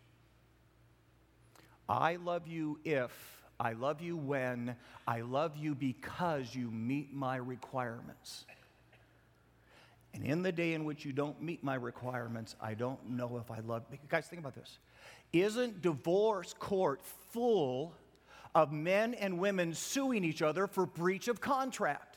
I 1.88 2.16
love 2.16 2.46
you 2.46 2.78
if 2.84 3.40
I 3.60 3.74
love 3.74 4.00
you 4.00 4.16
when, 4.16 4.74
I 5.06 5.20
love 5.20 5.54
you 5.54 5.74
because 5.74 6.54
you 6.54 6.70
meet 6.70 7.12
my 7.12 7.36
requirements. 7.36 8.46
And 10.14 10.24
in 10.24 10.42
the 10.42 10.50
day 10.50 10.72
in 10.72 10.86
which 10.86 11.04
you 11.04 11.12
don't 11.12 11.40
meet 11.42 11.62
my 11.62 11.74
requirements, 11.74 12.56
I 12.58 12.72
don't 12.72 13.10
know 13.10 13.36
if 13.36 13.50
I 13.50 13.60
love. 13.60 13.82
You 13.92 13.98
Guys, 14.08 14.26
think 14.26 14.40
about 14.40 14.54
this. 14.54 14.78
Isn't 15.34 15.82
divorce 15.82 16.54
court 16.58 17.02
full 17.32 17.92
of 18.54 18.72
men 18.72 19.12
and 19.14 19.38
women 19.38 19.74
suing 19.74 20.24
each 20.24 20.40
other 20.40 20.66
for 20.66 20.86
breach 20.86 21.28
of 21.28 21.40
contract? 21.40 22.09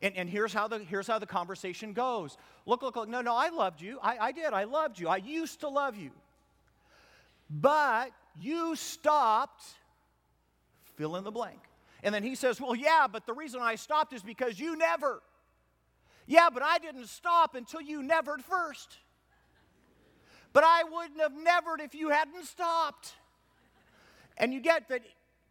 And, 0.00 0.16
and 0.16 0.30
here's, 0.30 0.52
how 0.52 0.68
the, 0.68 0.78
here's 0.78 1.06
how 1.06 1.18
the 1.18 1.26
conversation 1.26 1.92
goes. 1.92 2.36
Look, 2.66 2.82
look, 2.82 2.96
look. 2.96 3.08
No, 3.08 3.20
no, 3.20 3.34
I 3.34 3.48
loved 3.48 3.80
you. 3.80 3.98
I, 4.02 4.18
I 4.18 4.32
did. 4.32 4.52
I 4.52 4.64
loved 4.64 4.98
you. 4.98 5.08
I 5.08 5.16
used 5.16 5.60
to 5.60 5.68
love 5.68 5.96
you. 5.96 6.10
But 7.50 8.10
you 8.40 8.76
stopped, 8.76 9.64
fill 10.96 11.16
in 11.16 11.24
the 11.24 11.30
blank. 11.30 11.60
And 12.02 12.14
then 12.14 12.22
he 12.22 12.34
says, 12.34 12.60
Well, 12.60 12.74
yeah, 12.74 13.06
but 13.10 13.26
the 13.26 13.32
reason 13.32 13.60
I 13.60 13.74
stopped 13.74 14.12
is 14.12 14.22
because 14.22 14.60
you 14.60 14.76
never. 14.76 15.20
Yeah, 16.26 16.48
but 16.52 16.62
I 16.62 16.78
didn't 16.78 17.08
stop 17.08 17.54
until 17.54 17.80
you 17.80 18.02
nevered 18.02 18.42
first. 18.42 18.98
But 20.52 20.62
I 20.64 20.84
wouldn't 20.84 21.20
have 21.20 21.32
nevered 21.32 21.80
if 21.80 21.94
you 21.94 22.10
hadn't 22.10 22.44
stopped. 22.44 23.14
And 24.36 24.52
you 24.52 24.60
get 24.60 24.88
that 24.88 25.02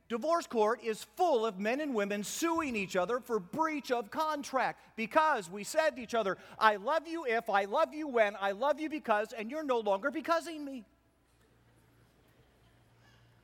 divorce 0.10 0.48
court 0.48 0.82
is 0.84 1.04
full 1.16 1.46
of 1.46 1.60
men 1.60 1.80
and 1.80 1.94
women 1.94 2.24
suing 2.24 2.76
each 2.76 2.96
other 2.96 3.20
for 3.20 3.40
breach 3.40 3.92
of 3.92 4.10
contract 4.10 4.82
because 4.96 5.50
we 5.50 5.64
said 5.64 5.92
to 5.96 6.02
each 6.02 6.14
other, 6.14 6.38
I 6.58 6.78
love 6.78 7.08
you 7.08 7.26
if, 7.26 7.50
I 7.50 7.66
love 7.66 7.94
you 7.94 8.08
when, 8.08 8.36
I 8.40 8.52
love 8.52 8.80
you 8.80 8.90
because, 8.90 9.34
and 9.34 9.52
you're 9.52 9.64
no 9.64 9.80
longer 9.80 10.12
becausing 10.12 10.64
me. 10.64 10.86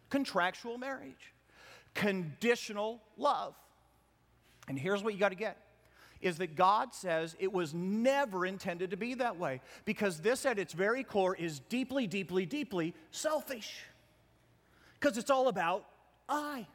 Contractual 0.10 0.78
marriage, 0.78 1.34
conditional 1.94 3.02
love. 3.18 3.56
And 4.68 4.80
here's 4.80 5.04
what 5.04 5.14
you 5.14 5.20
got 5.20 5.30
to 5.30 5.36
get 5.36 5.58
is 6.22 6.38
that 6.38 6.56
God 6.56 6.94
says 6.94 7.36
it 7.38 7.52
was 7.52 7.74
never 7.74 8.46
intended 8.46 8.92
to 8.92 8.98
be 8.98 9.14
that 9.16 9.38
way 9.38 9.60
because 9.84 10.22
this 10.22 10.46
at 10.46 10.58
its 10.58 10.72
very 10.72 11.04
core 11.04 11.36
is 11.36 11.60
deeply, 11.60 12.08
deeply, 12.08 12.46
deeply 12.46 12.94
selfish 13.12 13.84
because 14.98 15.18
it's 15.18 15.30
all 15.30 15.50
about 15.50 15.84
I. 16.28 16.68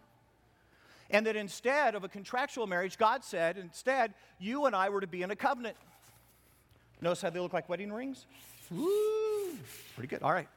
And 1.10 1.26
that 1.26 1.36
instead 1.36 1.94
of 1.94 2.04
a 2.04 2.08
contractual 2.08 2.66
marriage, 2.66 2.98
God 2.98 3.24
said, 3.24 3.56
instead, 3.56 4.14
you 4.38 4.66
and 4.66 4.76
I 4.76 4.90
were 4.90 5.00
to 5.00 5.06
be 5.06 5.22
in 5.22 5.30
a 5.30 5.36
covenant. 5.36 5.76
Notice 7.00 7.22
how 7.22 7.30
they 7.30 7.40
look 7.40 7.52
like 7.52 7.68
wedding 7.68 7.92
rings? 7.92 8.26
Pretty 9.94 10.08
good. 10.08 10.22
All 10.22 10.32
right. 10.32 10.48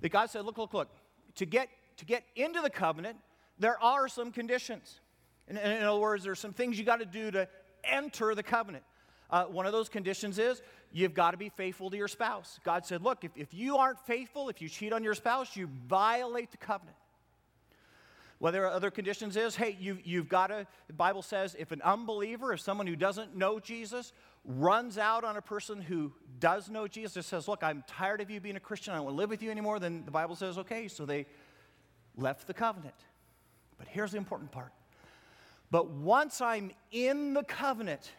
That 0.00 0.08
God 0.10 0.30
said, 0.30 0.44
look, 0.44 0.58
look, 0.58 0.74
look. 0.74 0.88
To 1.36 1.46
get, 1.46 1.68
to 1.98 2.04
get 2.04 2.24
into 2.34 2.60
the 2.60 2.70
covenant, 2.70 3.18
there 3.58 3.80
are 3.82 4.08
some 4.08 4.32
conditions. 4.32 5.00
In, 5.48 5.56
in 5.56 5.82
other 5.84 6.00
words, 6.00 6.24
there's 6.24 6.40
some 6.40 6.52
things 6.52 6.78
you 6.78 6.84
got 6.84 7.00
to 7.00 7.06
do 7.06 7.30
to 7.30 7.48
enter 7.84 8.34
the 8.34 8.42
covenant. 8.42 8.84
Uh, 9.30 9.44
one 9.44 9.66
of 9.66 9.72
those 9.72 9.88
conditions 9.88 10.38
is 10.38 10.62
you've 10.92 11.14
got 11.14 11.32
to 11.32 11.36
be 11.36 11.50
faithful 11.50 11.90
to 11.90 11.96
your 11.96 12.08
spouse. 12.08 12.58
God 12.64 12.86
said, 12.86 13.02
look, 13.02 13.24
if, 13.24 13.32
if 13.36 13.52
you 13.52 13.76
aren't 13.76 14.00
faithful, 14.00 14.48
if 14.48 14.62
you 14.62 14.68
cheat 14.68 14.92
on 14.92 15.04
your 15.04 15.14
spouse, 15.14 15.54
you 15.56 15.68
violate 15.86 16.50
the 16.50 16.56
covenant. 16.56 16.96
Well, 18.40 18.52
there 18.52 18.64
are 18.66 18.72
other 18.72 18.90
conditions 18.90 19.36
is, 19.36 19.56
hey, 19.56 19.76
you, 19.80 19.98
you've 20.04 20.28
got 20.28 20.46
to, 20.46 20.66
the 20.86 20.92
Bible 20.92 21.22
says, 21.22 21.56
if 21.58 21.72
an 21.72 21.82
unbeliever, 21.82 22.52
if 22.52 22.60
someone 22.60 22.86
who 22.86 22.94
doesn't 22.94 23.36
know 23.36 23.58
Jesus 23.58 24.12
runs 24.44 24.96
out 24.96 25.24
on 25.24 25.36
a 25.36 25.42
person 25.42 25.82
who 25.82 26.12
does 26.38 26.70
know 26.70 26.86
Jesus, 26.86 27.26
says, 27.26 27.48
look, 27.48 27.64
I'm 27.64 27.82
tired 27.88 28.20
of 28.20 28.30
you 28.30 28.40
being 28.40 28.56
a 28.56 28.60
Christian, 28.60 28.92
I 28.92 28.96
don't 28.96 29.06
want 29.06 29.16
to 29.16 29.18
live 29.18 29.30
with 29.30 29.42
you 29.42 29.50
anymore, 29.50 29.80
then 29.80 30.04
the 30.04 30.12
Bible 30.12 30.36
says, 30.36 30.56
okay, 30.56 30.86
so 30.86 31.04
they 31.04 31.26
left 32.16 32.46
the 32.46 32.54
covenant. 32.54 32.94
But 33.76 33.88
here's 33.88 34.12
the 34.12 34.18
important 34.18 34.52
part. 34.52 34.72
But 35.70 35.90
once 35.90 36.40
I'm 36.40 36.70
in 36.92 37.34
the 37.34 37.42
covenant, 37.42 38.12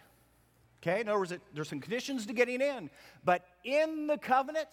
Okay, 0.82 1.02
in 1.02 1.10
other 1.10 1.20
words, 1.20 1.34
there's 1.54 1.68
some 1.68 1.82
conditions 1.82 2.26
to 2.26 2.34
getting 2.34 2.62
in, 2.62 2.90
but 3.26 3.46
in 3.66 4.08
the 4.08 4.18
covenant, 4.18 4.70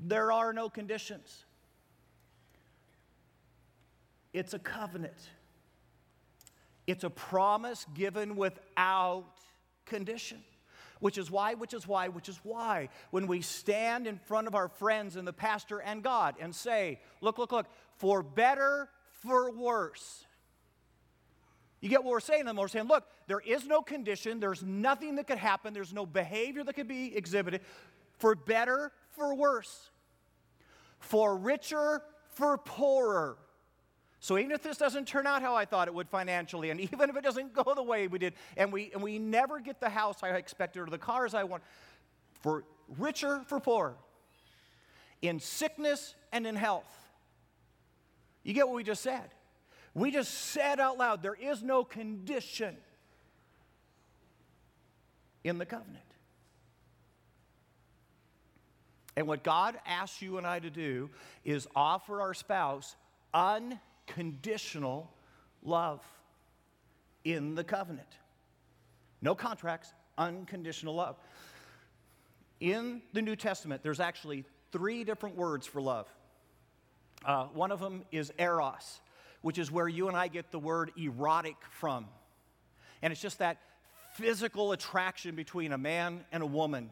there 0.00 0.32
are 0.32 0.52
no 0.52 0.70
conditions. 0.70 1.44
It's 4.32 4.54
a 4.54 4.58
covenant. 4.58 5.30
It's 6.86 7.04
a 7.04 7.10
promise 7.10 7.86
given 7.94 8.36
without 8.36 9.26
condition. 9.84 10.42
Which 11.00 11.18
is 11.18 11.30
why, 11.30 11.52
which 11.52 11.74
is 11.74 11.86
why, 11.86 12.08
which 12.08 12.30
is 12.30 12.40
why, 12.42 12.88
when 13.10 13.26
we 13.26 13.42
stand 13.42 14.06
in 14.06 14.18
front 14.18 14.46
of 14.46 14.54
our 14.54 14.68
friends 14.68 15.16
and 15.16 15.28
the 15.28 15.32
pastor 15.32 15.78
and 15.78 16.02
God 16.02 16.36
and 16.40 16.54
say, 16.54 17.00
Look, 17.20 17.36
look, 17.36 17.52
look, 17.52 17.66
for 17.98 18.22
better, 18.22 18.88
for 19.10 19.50
worse, 19.50 20.24
you 21.80 21.88
get 21.88 22.02
what 22.02 22.10
we're 22.12 22.20
saying? 22.20 22.40
to 22.40 22.46
Them 22.46 22.56
we're 22.56 22.68
saying, 22.68 22.88
look, 22.88 23.04
there 23.26 23.40
is 23.40 23.66
no 23.66 23.82
condition, 23.82 24.38
there's 24.38 24.62
nothing 24.62 25.16
that 25.16 25.26
could 25.26 25.38
happen, 25.38 25.74
there's 25.74 25.92
no 25.92 26.06
behavior 26.06 26.62
that 26.64 26.74
could 26.74 26.88
be 26.88 27.16
exhibited, 27.16 27.60
for 28.18 28.34
better, 28.34 28.92
for 29.10 29.34
worse, 29.34 29.90
for 31.00 31.36
richer, 31.36 32.02
for 32.28 32.56
poorer. 32.56 33.36
So 34.20 34.38
even 34.38 34.52
if 34.52 34.62
this 34.62 34.76
doesn't 34.76 35.06
turn 35.06 35.26
out 35.26 35.42
how 35.42 35.54
I 35.54 35.64
thought 35.64 35.88
it 35.88 35.94
would 35.94 36.08
financially, 36.08 36.70
and 36.70 36.80
even 36.92 37.10
if 37.10 37.16
it 37.16 37.24
doesn't 37.24 37.52
go 37.52 37.74
the 37.74 37.82
way 37.82 38.06
we 38.06 38.18
did, 38.18 38.34
and 38.56 38.72
we 38.72 38.90
and 38.92 39.02
we 39.02 39.18
never 39.18 39.58
get 39.60 39.80
the 39.80 39.90
house 39.90 40.18
I 40.22 40.30
expected 40.30 40.80
or 40.80 40.86
the 40.86 40.98
cars 40.98 41.34
I 41.34 41.44
want, 41.44 41.62
for 42.42 42.64
richer, 42.98 43.42
for 43.46 43.58
poorer, 43.58 43.96
in 45.20 45.40
sickness 45.40 46.14
and 46.32 46.46
in 46.46 46.54
health. 46.54 46.92
You 48.44 48.52
get 48.52 48.68
what 48.68 48.76
we 48.76 48.84
just 48.84 49.02
said? 49.02 49.30
We 49.94 50.12
just 50.12 50.32
said 50.32 50.78
out 50.78 50.98
loud 50.98 51.22
there 51.22 51.34
is 51.34 51.62
no 51.62 51.82
condition 51.82 52.76
in 55.46 55.58
the 55.58 55.66
covenant. 55.66 56.04
And 59.16 59.26
what 59.26 59.42
God 59.42 59.78
asks 59.86 60.20
you 60.20 60.38
and 60.38 60.46
I 60.46 60.58
to 60.58 60.70
do 60.70 61.08
is 61.44 61.66
offer 61.74 62.20
our 62.20 62.34
spouse 62.34 62.96
unconditional 63.32 65.10
love 65.62 66.02
in 67.24 67.54
the 67.54 67.64
covenant. 67.64 68.08
No 69.22 69.34
contracts, 69.34 69.92
unconditional 70.18 70.94
love. 70.94 71.16
In 72.60 73.02
the 73.12 73.22
New 73.22 73.36
Testament, 73.36 73.82
there's 73.82 74.00
actually 74.00 74.44
three 74.72 75.04
different 75.04 75.36
words 75.36 75.66
for 75.66 75.80
love. 75.80 76.06
Uh, 77.24 77.46
one 77.46 77.72
of 77.72 77.80
them 77.80 78.04
is 78.12 78.32
eros 78.38 79.00
which 79.46 79.58
is 79.58 79.70
where 79.70 79.86
you 79.86 80.08
and 80.08 80.16
I 80.16 80.26
get 80.26 80.50
the 80.50 80.58
word 80.58 80.90
erotic 80.96 81.54
from. 81.70 82.06
And 83.00 83.12
it's 83.12 83.22
just 83.22 83.38
that 83.38 83.58
physical 84.16 84.72
attraction 84.72 85.34
between 85.34 85.72
a 85.72 85.78
man 85.78 86.24
and 86.32 86.42
a 86.42 86.46
woman. 86.46 86.90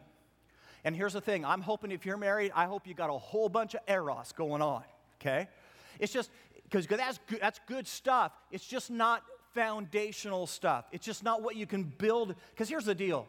And 0.83 0.95
here's 0.95 1.13
the 1.13 1.21
thing 1.21 1.43
I'm 1.43 1.61
hoping 1.61 1.91
if 1.91 2.05
you're 2.05 2.17
married, 2.17 2.51
I 2.55 2.65
hope 2.65 2.87
you 2.87 2.93
got 2.93 3.09
a 3.09 3.17
whole 3.17 3.49
bunch 3.49 3.73
of 3.73 3.81
eros 3.87 4.31
going 4.31 4.61
on, 4.61 4.83
okay? 5.19 5.47
It's 5.99 6.13
just, 6.13 6.29
because 6.63 6.87
that's 6.87 7.19
good, 7.27 7.39
that's 7.41 7.59
good 7.67 7.87
stuff. 7.87 8.31
It's 8.51 8.65
just 8.65 8.91
not 8.91 9.23
foundational 9.53 10.45
stuff. 10.45 10.85
It's 10.91 11.05
just 11.05 11.23
not 11.23 11.41
what 11.41 11.55
you 11.55 11.65
can 11.65 11.83
build. 11.83 12.35
Because 12.51 12.69
here's 12.69 12.85
the 12.85 12.95
deal 12.95 13.27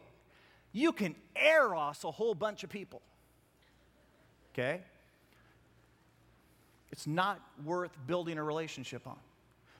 you 0.71 0.91
can 0.91 1.15
eros 1.35 2.03
a 2.03 2.11
whole 2.11 2.35
bunch 2.35 2.63
of 2.63 2.69
people, 2.69 3.01
okay? 4.53 4.81
It's 6.91 7.07
not 7.07 7.41
worth 7.65 7.91
building 8.05 8.37
a 8.37 8.43
relationship 8.43 9.07
on. 9.07 9.17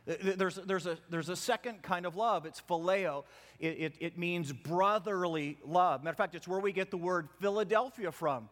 There's, 0.07 0.55
there's, 0.55 0.87
a, 0.87 0.97
there's 1.09 1.27
a 1.27 1.35
second 1.35 1.81
kind 1.81 2.05
of 2.05 2.15
love. 2.15 2.45
It's 2.45 2.61
phileo. 2.61 3.25
It, 3.59 3.67
it, 3.67 3.93
it, 3.99 4.17
means 4.17 4.53
brotherly 4.53 5.57
love. 5.65 6.01
Matter 6.01 6.13
of 6.13 6.17
fact, 6.17 6.33
it's 6.33 6.47
where 6.47 6.61
we 6.61 6.71
get 6.71 6.91
the 6.91 6.97
word 6.97 7.27
Philadelphia 7.41 8.13
from. 8.13 8.47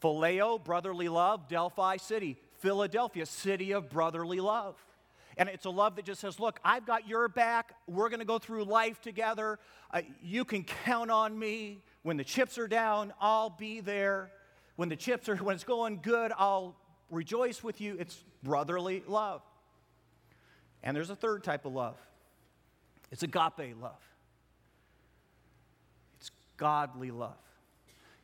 Phileo, 0.00 0.62
brotherly 0.62 1.08
love, 1.08 1.48
Delphi 1.48 1.96
city. 1.96 2.36
Philadelphia, 2.60 3.26
city 3.26 3.72
of 3.72 3.90
brotherly 3.90 4.38
love. 4.38 4.76
And 5.36 5.48
it's 5.48 5.64
a 5.64 5.70
love 5.70 5.96
that 5.96 6.04
just 6.04 6.20
says, 6.20 6.38
Look, 6.38 6.60
I've 6.64 6.86
got 6.86 7.08
your 7.08 7.26
back. 7.26 7.74
We're 7.88 8.08
going 8.08 8.20
to 8.20 8.24
go 8.24 8.38
through 8.38 8.64
life 8.64 9.00
together. 9.00 9.58
Uh, 9.90 10.02
you 10.22 10.44
can 10.44 10.62
count 10.62 11.10
on 11.10 11.36
me. 11.36 11.82
When 12.04 12.16
the 12.16 12.24
chips 12.24 12.56
are 12.56 12.68
down, 12.68 13.12
I'll 13.20 13.50
be 13.50 13.80
there. 13.80 14.30
When 14.76 14.88
the 14.88 14.96
chips 14.96 15.28
are, 15.28 15.36
when 15.42 15.56
it's 15.56 15.64
going 15.64 16.00
good, 16.02 16.32
I'll 16.38 16.76
rejoice 17.10 17.64
with 17.64 17.80
you. 17.80 17.96
It's 17.98 18.22
brotherly 18.44 19.02
love. 19.08 19.42
And 20.84 20.94
there's 20.94 21.10
a 21.10 21.16
third 21.16 21.42
type 21.42 21.64
of 21.64 21.72
love 21.72 21.96
it's 23.10 23.22
agape 23.22 23.74
love, 23.80 24.00
it's 26.20 26.30
godly 26.56 27.10
love. 27.10 27.36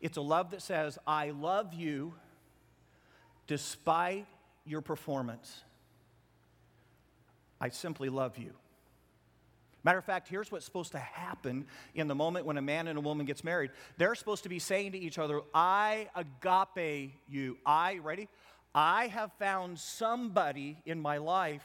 It's 0.01 0.17
a 0.17 0.23
love 0.23 0.53
that 0.53 0.63
says, 0.63 0.99
I 1.07 1.31
love 1.31 1.75
you 1.75 2.15
despite 3.47 4.27
your 4.65 4.81
performance. 4.81 5.63
I 7.61 7.69
simply 7.69 8.09
love 8.09 8.39
you. 8.39 8.55
Matter 9.85 9.99
of 9.99 10.05
fact, 10.07 10.29
here's 10.29 10.51
what's 10.51 10.65
supposed 10.65 10.93
to 10.93 10.99
happen 10.99 11.67
in 11.95 12.09
the 12.09 12.15
moment 12.15 12.47
when 12.47 12.57
a 12.57 12.63
man 12.63 12.89
and 12.89 12.97
a 12.97 13.01
woman 13.03 13.27
gets 13.27 13.45
married. 13.45 13.73
They're 13.99 14.15
supposed 14.15 14.45
to 14.45 14.49
be 14.49 14.59
saying 14.59 14.93
to 14.93 14.99
each 14.99 15.19
other, 15.19 15.43
I 15.53 16.09
agape 16.15 17.13
you. 17.29 17.59
I, 17.67 17.99
ready? 18.03 18.29
I 18.75 19.09
have 19.09 19.33
found 19.35 19.79
somebody 19.79 20.79
in 20.87 20.99
my 20.99 21.19
life 21.19 21.65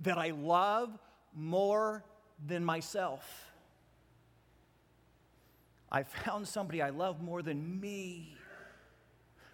that 0.00 0.18
I 0.18 0.30
love 0.30 0.96
more 1.34 2.04
than 2.46 2.64
myself. 2.64 3.50
I 5.90 6.04
found 6.04 6.46
somebody 6.46 6.80
I 6.80 6.90
love 6.90 7.20
more 7.20 7.42
than 7.42 7.80
me. 7.80 8.36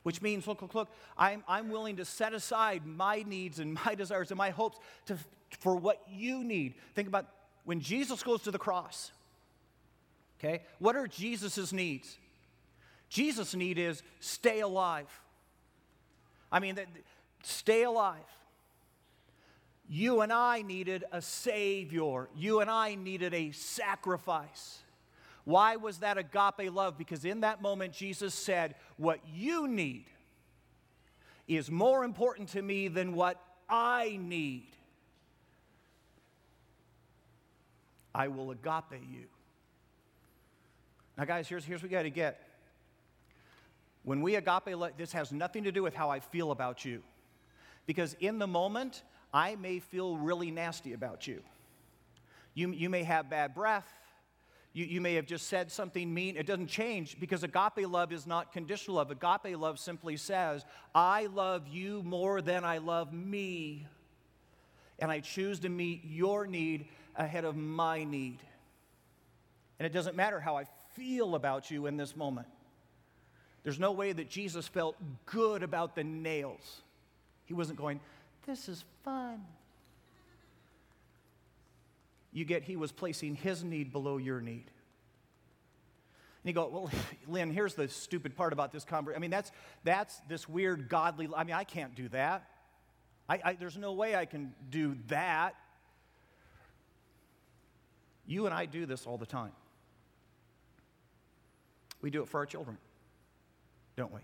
which 0.03 0.23
means, 0.23 0.47
look, 0.47 0.63
look, 0.63 0.75
look, 0.75 0.89
I'm, 1.19 1.43
I'm 1.49 1.69
willing 1.69 1.97
to 1.97 2.05
set 2.05 2.33
aside 2.33 2.87
my 2.87 3.25
needs 3.27 3.59
and 3.59 3.77
my 3.85 3.95
desires 3.97 4.31
and 4.31 4.39
my 4.39 4.51
hopes 4.51 4.79
to, 5.07 5.19
for 5.59 5.77
what 5.77 6.01
you 6.09 6.45
need. 6.45 6.75
Think 6.95 7.09
about 7.09 7.27
when 7.65 7.81
Jesus 7.81 8.23
goes 8.23 8.43
to 8.43 8.53
the 8.53 8.59
cross, 8.59 9.11
okay? 10.39 10.63
What 10.79 10.95
are 10.95 11.09
Jesus' 11.09 11.73
needs? 11.73 12.17
Jesus' 13.09 13.55
need 13.55 13.79
is 13.79 14.03
stay 14.21 14.61
alive. 14.61 15.09
I 16.53 16.61
mean, 16.61 16.79
stay 17.43 17.83
alive. 17.83 18.21
You 19.89 20.21
and 20.21 20.33
I 20.33 20.63
needed 20.63 21.05
a 21.13 21.23
Savior. 21.23 22.29
You 22.35 22.61
and 22.61 22.71
I 22.71 22.97
needed 22.97 23.35
a 23.35 23.53
sacrifice. 23.53 24.81
Why 25.45 25.77
was 25.77 25.99
that 25.99 26.19
agape 26.19 26.73
love? 26.73 26.99
Because 26.99 27.25
in 27.25 27.41
that 27.41 27.63
moment, 27.63 27.93
Jesus 27.93 28.35
said, 28.35 28.75
What 28.97 29.21
you 29.33 29.69
need 29.69 30.07
is 31.47 31.71
more 31.71 32.05
important 32.05 32.49
to 32.51 32.63
me 32.63 32.89
than 32.89 33.15
what 33.15 33.41
I 33.69 34.19
need. 34.21 34.67
I 38.13 38.29
will 38.29 38.51
agape 38.51 39.01
you. 39.11 39.27
Now, 41.17 41.25
guys, 41.25 41.49
here's, 41.49 41.65
here's 41.65 41.83
what 41.83 41.91
we 41.91 41.95
got 41.95 42.03
to 42.03 42.11
get. 42.11 42.43
When 44.03 44.23
we 44.23 44.35
agape, 44.35 44.75
this 44.97 45.13
has 45.13 45.33
nothing 45.33 45.65
to 45.65 45.73
do 45.73 45.83
with 45.83 45.95
how 45.95 46.11
I 46.11 46.21
feel 46.21 46.51
about 46.51 46.85
you. 46.85 47.03
Because 47.87 48.17
in 48.21 48.39
the 48.39 48.47
moment, 48.47 49.03
I 49.37 49.55
may 49.57 49.81
feel 49.81 50.17
really 50.17 50.51
nasty 50.51 50.95
about 50.95 51.27
you. 51.27 51.43
You, 52.55 52.71
you 52.71 52.89
may 52.89 53.03
have 53.03 53.29
bad 53.29 53.55
breath. 53.55 53.87
You, 54.73 54.87
you 54.87 55.03
may 55.03 55.13
have 55.17 55.27
just 55.27 55.49
said 55.49 55.71
something 55.71 56.13
mean. 56.13 56.39
It 56.39 56.47
doesn't 56.47 56.69
change 56.69 57.21
because 57.21 57.43
agape 57.43 57.87
love 57.87 58.13
is 58.13 58.27
not 58.27 58.51
conditional 58.51 58.97
love. 58.97 59.11
Agape 59.11 59.59
love 59.59 59.79
simply 59.79 60.17
says, 60.17 60.65
I 60.95 61.27
love 61.27 61.69
you 61.69 62.03
more 62.03 62.41
than 62.41 62.65
I 62.65 62.79
love 62.79 63.13
me. 63.13 63.87
And 64.99 65.11
I 65.11 65.21
choose 65.21 65.61
to 65.61 65.69
meet 65.69 66.01
your 66.07 66.47
need 66.47 66.87
ahead 67.15 67.45
of 67.45 67.57
my 67.57 68.05
need. 68.05 68.39
And 69.79 69.85
it 69.85 69.93
doesn't 69.93 70.17
matter 70.17 70.41
how 70.41 70.57
I 70.57 70.65
feel 70.95 71.35
about 71.35 71.71
you 71.71 71.85
in 71.85 71.99
this 71.99 72.17
moment. 72.17 72.49
There's 73.65 73.79
no 73.79 73.93
way 73.93 74.13
that 74.13 74.31
Jesus 74.31 74.67
felt 74.67 74.97
good 75.27 75.63
about 75.63 75.95
the 75.95 76.05
nails. 76.05 76.81
He 77.45 77.53
wasn't 77.53 77.79
going, 77.79 78.01
This 78.47 78.69
is 78.69 78.85
fun 79.05 79.45
you 82.37 82.45
get 82.45 82.65
he 82.65 82.77
was 82.77 82.93
placing 82.93 83.35
his 83.35 83.65
need 83.65 83.91
below 83.91 84.19
your 84.19 84.43
need. 84.43 84.67
And 86.45 86.45
you 86.45 86.53
go, 86.53 86.69
well, 86.69 86.91
Lynn, 87.27 87.51
here's 87.51 87.73
the 87.73 87.89
stupid 87.89 88.37
part 88.37 88.53
about 88.53 88.73
this 88.73 88.85
conversation. 88.85 89.19
I 89.19 89.21
mean, 89.23 89.31
that's, 89.31 89.51
that's 89.85 90.21
this 90.29 90.47
weird 90.47 90.91
godly, 90.91 91.31
I 91.35 91.45
mean, 91.45 91.57
I 91.57 91.65
can't 91.65 91.95
do 91.95 92.11
that. 92.11 92.47
I, 93.27 93.41
I, 93.43 93.53
there's 93.55 93.79
no 93.79 93.95
way 93.95 94.15
I 94.15 94.27
can 94.27 94.53
do 94.69 94.99
that. 95.09 95.55
You 98.27 98.45
and 98.45 98.55
I 98.55 98.67
do 98.67 98.85
this 98.85 99.07
all 99.07 99.17
the 99.17 99.25
time. 99.25 99.53
We 102.03 102.11
do 102.11 102.23
it 102.23 102.29
for 102.29 102.39
our 102.39 102.47
children, 102.47 102.77
don't 103.97 104.13
we? 104.13 104.21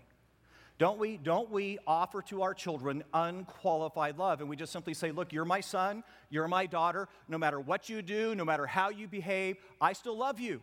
Don't 0.79 0.97
we, 0.97 1.17
don't 1.17 1.51
we 1.51 1.77
offer 1.85 2.21
to 2.23 2.41
our 2.41 2.53
children 2.53 3.03
unqualified 3.13 4.17
love? 4.17 4.41
And 4.41 4.49
we 4.49 4.55
just 4.55 4.71
simply 4.73 4.93
say, 4.93 5.11
Look, 5.11 5.31
you're 5.31 5.45
my 5.45 5.61
son, 5.61 6.03
you're 6.29 6.47
my 6.47 6.65
daughter. 6.65 7.07
No 7.27 7.37
matter 7.37 7.59
what 7.59 7.89
you 7.89 8.01
do, 8.01 8.33
no 8.33 8.43
matter 8.43 8.65
how 8.65 8.89
you 8.89 9.07
behave, 9.07 9.57
I 9.79 9.93
still 9.93 10.17
love 10.17 10.39
you. 10.39 10.61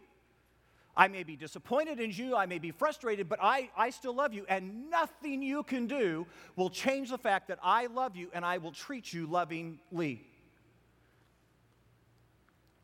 I 0.96 1.06
may 1.06 1.22
be 1.22 1.36
disappointed 1.36 2.00
in 2.00 2.10
you, 2.10 2.36
I 2.36 2.46
may 2.46 2.58
be 2.58 2.72
frustrated, 2.72 3.28
but 3.28 3.38
I, 3.40 3.70
I 3.76 3.90
still 3.90 4.14
love 4.14 4.34
you. 4.34 4.44
And 4.48 4.90
nothing 4.90 5.42
you 5.42 5.62
can 5.62 5.86
do 5.86 6.26
will 6.56 6.70
change 6.70 7.10
the 7.10 7.18
fact 7.18 7.48
that 7.48 7.60
I 7.62 7.86
love 7.86 8.16
you 8.16 8.30
and 8.34 8.44
I 8.44 8.58
will 8.58 8.72
treat 8.72 9.12
you 9.12 9.26
lovingly. 9.26 10.26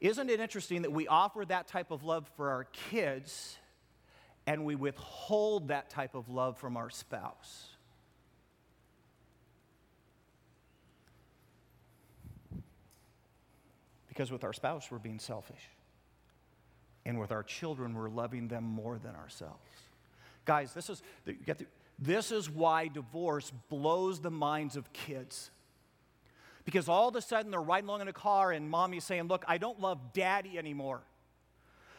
Isn't 0.00 0.30
it 0.30 0.40
interesting 0.40 0.83
that 0.83 0.92
we 0.92 1.09
offer 1.09 1.45
that 1.45 1.67
type 1.67 1.91
of 1.91 2.04
love 2.04 2.30
for 2.36 2.50
our 2.50 2.65
kids? 2.65 3.58
And 4.47 4.65
we 4.65 4.75
withhold 4.75 5.69
that 5.69 5.91
type 5.91 6.15
of 6.15 6.28
love 6.28 6.56
from 6.59 6.76
our 6.76 6.91
spouse. 6.91 7.69
Because 14.09 14.30
with 14.30 14.45
our 14.45 14.52
spouse, 14.52 14.91
we're 14.91 14.99
being 14.99 15.19
selfish. 15.19 15.69
And 17.04 17.21
with 17.21 17.32
our 17.32 17.43
children, 17.43 17.95
we're 17.95 18.09
loving 18.09 18.49
them 18.49 18.65
more 18.65 18.99
than 18.99 19.15
ourselves. 19.15 19.61
Guys, 20.45 20.73
this 20.73 20.89
is, 20.89 21.02
this 21.99 22.32
is 22.32 22.49
why 22.49 22.89
divorce 22.89 23.52
blows 23.69 24.21
the 24.21 24.30
minds 24.30 24.76
of 24.76 24.93
kids. 24.93 25.50
Because 26.65 26.89
all 26.89 27.09
of 27.09 27.17
a 27.17 27.21
sudden 27.21 27.50
they're 27.50 27.61
riding 27.61 27.89
along 27.89 28.00
in 28.00 28.09
a 28.09 28.13
car 28.13 28.52
and 28.52 28.69
mommy's 28.71 29.04
saying, 29.04 29.25
Look, 29.25 29.45
I 29.47 29.59
don't 29.59 29.80
love 29.80 30.13
daddy 30.13 30.56
anymore. 30.56 31.02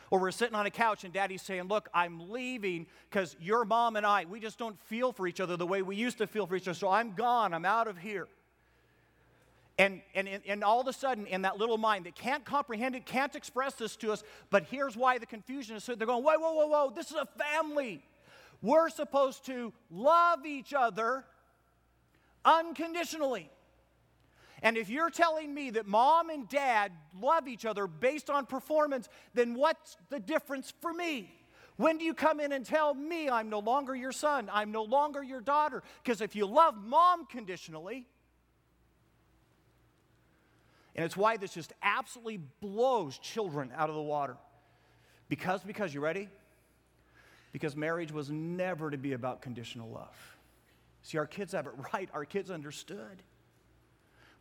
Or 0.09 0.19
we're 0.19 0.31
sitting 0.31 0.55
on 0.55 0.65
a 0.65 0.71
couch 0.71 1.03
and 1.03 1.13
daddy's 1.13 1.41
saying, 1.41 1.63
Look, 1.63 1.89
I'm 1.93 2.31
leaving 2.31 2.87
because 3.09 3.35
your 3.41 3.65
mom 3.65 3.95
and 3.95 4.05
I, 4.05 4.25
we 4.25 4.39
just 4.39 4.57
don't 4.57 4.79
feel 4.83 5.11
for 5.11 5.27
each 5.27 5.39
other 5.39 5.57
the 5.57 5.67
way 5.67 5.81
we 5.81 5.95
used 5.95 6.17
to 6.19 6.27
feel 6.27 6.45
for 6.47 6.55
each 6.55 6.67
other. 6.67 6.77
So 6.77 6.89
I'm 6.89 7.13
gone. 7.13 7.53
I'm 7.53 7.65
out 7.65 7.87
of 7.87 7.97
here. 7.97 8.27
And, 9.79 10.01
and, 10.15 10.27
and 10.47 10.63
all 10.63 10.81
of 10.81 10.87
a 10.87 10.93
sudden, 10.93 11.27
in 11.27 11.43
that 11.43 11.59
little 11.59 11.77
mind 11.77 12.07
that 12.07 12.15
can't 12.15 12.43
comprehend 12.43 12.95
it, 12.95 13.05
can't 13.05 13.35
express 13.35 13.75
this 13.75 13.95
to 13.97 14.11
us, 14.11 14.23
but 14.49 14.63
here's 14.63 14.97
why 14.97 15.19
the 15.19 15.27
confusion 15.27 15.75
is 15.75 15.83
so 15.83 15.93
they're 15.93 16.07
going, 16.07 16.23
whoa, 16.23 16.39
whoa, 16.39 16.53
whoa, 16.53 16.65
whoa, 16.65 16.93
this 16.95 17.11
is 17.11 17.17
a 17.17 17.27
family. 17.37 18.03
We're 18.63 18.89
supposed 18.89 19.45
to 19.45 19.71
love 19.91 20.47
each 20.47 20.73
other 20.73 21.25
unconditionally. 22.43 23.51
And 24.63 24.77
if 24.77 24.89
you're 24.89 25.09
telling 25.09 25.53
me 25.53 25.69
that 25.71 25.87
mom 25.87 26.29
and 26.29 26.49
dad 26.49 26.91
love 27.19 27.47
each 27.47 27.65
other 27.65 27.85
based 27.87 28.29
on 28.29 28.45
performance, 28.45 29.07
then 29.33 29.53
what's 29.53 29.97
the 30.09 30.19
difference 30.19 30.73
for 30.81 30.91
me? 30.91 31.31
When 31.75 31.99
do 31.99 32.05
you 32.05 32.15
come 32.15 32.39
in 32.39 32.51
and 32.51 32.65
tell 32.65 32.95
me 32.95 33.29
I'm 33.29 33.49
no 33.49 33.59
longer 33.59 33.95
your 33.95 34.11
son? 34.11 34.49
I'm 34.51 34.71
no 34.71 34.83
longer 34.83 35.23
your 35.23 35.41
daughter? 35.41 35.83
Because 36.03 36.21
if 36.21 36.35
you 36.35 36.47
love 36.47 36.75
mom 36.75 37.27
conditionally, 37.27 38.07
and 40.95 41.05
it's 41.05 41.15
why 41.15 41.37
this 41.37 41.53
just 41.53 41.73
absolutely 41.83 42.39
blows 42.59 43.19
children 43.19 43.71
out 43.75 43.89
of 43.89 43.95
the 43.95 44.01
water. 44.01 44.37
Because, 45.29 45.61
because, 45.61 45.93
you 45.93 46.01
ready? 46.01 46.29
Because 47.51 47.75
marriage 47.75 48.11
was 48.11 48.31
never 48.31 48.89
to 48.89 48.97
be 48.97 49.13
about 49.13 49.43
conditional 49.43 49.89
love. 49.89 50.37
See, 51.03 51.19
our 51.19 51.27
kids 51.27 51.53
have 51.53 51.67
it 51.67 51.73
right. 51.93 52.09
Our 52.13 52.25
kids 52.25 52.49
understood. 52.49 53.21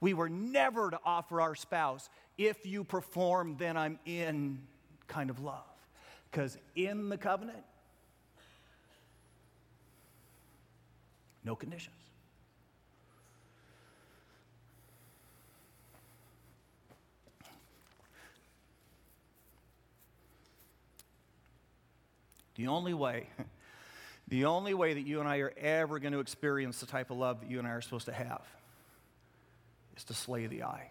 We 0.01 0.15
were 0.15 0.29
never 0.29 0.91
to 0.91 1.01
offer 1.05 1.41
our 1.41 1.55
spouse, 1.55 2.09
if 2.39 2.67
you 2.67 2.85
perform, 2.85 3.57
then 3.59 3.77
I'm 3.77 3.99
in 4.05 4.61
kind 5.09 5.31
of 5.31 5.41
love. 5.41 5.65
Because 6.31 6.59
in 6.75 7.09
the 7.09 7.17
covenant, 7.17 7.65
no 11.45 11.55
conditions. 11.57 11.95
The 22.57 22.69
only 22.69 22.95
way, 22.95 23.29
the 24.29 24.47
only 24.47 24.75
way 24.75 24.95
that 24.95 25.03
you 25.03 25.21
and 25.21 25.29
I 25.29 25.39
are 25.39 25.53
ever 25.59 25.99
going 25.99 26.13
to 26.13 26.21
experience 26.21 26.81
the 26.81 26.87
type 26.87 27.11
of 27.11 27.19
love 27.19 27.41
that 27.41 27.51
you 27.51 27.59
and 27.59 27.69
I 27.69 27.71
are 27.71 27.81
supposed 27.83 28.07
to 28.07 28.13
have 28.13 28.43
is 29.97 30.05
to 30.05 30.15
slay 30.15 30.47
the 30.47 30.65
I. 30.65 30.91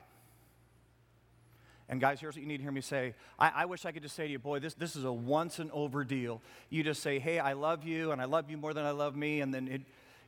And 1.88 2.02
guys, 2.02 2.20
here's 2.20 2.36
what 2.36 2.42
you 2.42 2.48
need 2.48 2.58
to 2.58 2.64
hear 2.64 2.72
me 2.72 2.82
say. 2.82 3.14
I, 3.38 3.52
I, 3.58 3.66
wish 3.66 3.86
I 3.86 3.92
could 3.92 4.02
just 4.02 4.16
say 4.16 4.26
to 4.26 4.32
you, 4.32 4.40
boy, 4.40 4.60
this, 4.60 4.74
this 4.74 4.96
is 4.96 5.04
a 5.04 5.14
once 5.14 5.60
and 5.60 5.70
over 5.72 6.04
deal. 6.04 6.42
You 6.72 6.84
just 6.84 7.04
say, 7.04 7.20
hey, 7.20 7.38
I 7.38 7.54
love 7.54 7.86
you, 7.86 8.12
and 8.12 8.20
I 8.20 8.26
love 8.26 8.50
you 8.50 8.58
more 8.58 8.74
than 8.74 8.86
I 8.86 8.92
love 8.92 9.16
me. 9.16 9.42
And 9.42 9.54
then 9.54 9.68
it, 9.68 9.82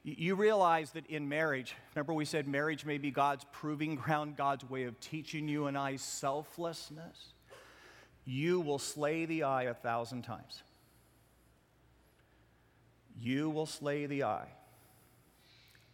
you 0.03 0.35
realize 0.35 0.91
that 0.91 1.07
in 1.07 1.27
marriage, 1.27 1.75
remember 1.95 2.13
we 2.13 2.25
said 2.25 2.47
marriage 2.47 2.85
may 2.85 2.99
be 2.99 3.09
God's 3.09 3.45
proving 3.51 3.95
ground, 3.95 4.37
God's 4.37 4.69
way 4.69 4.83
of 4.83 4.99
teaching 4.99 5.47
you 5.47 5.65
and 5.65 5.77
I 5.77 5.95
selflessness. 5.95 7.33
You 8.23 8.59
will 8.59 8.79
slay 8.79 9.25
the 9.25 9.43
I 9.43 9.63
a 9.63 9.73
thousand 9.73 10.23
times. 10.23 10.61
You 13.19 13.49
will 13.49 13.65
slay 13.65 14.05
the 14.05 14.23
I 14.23 14.45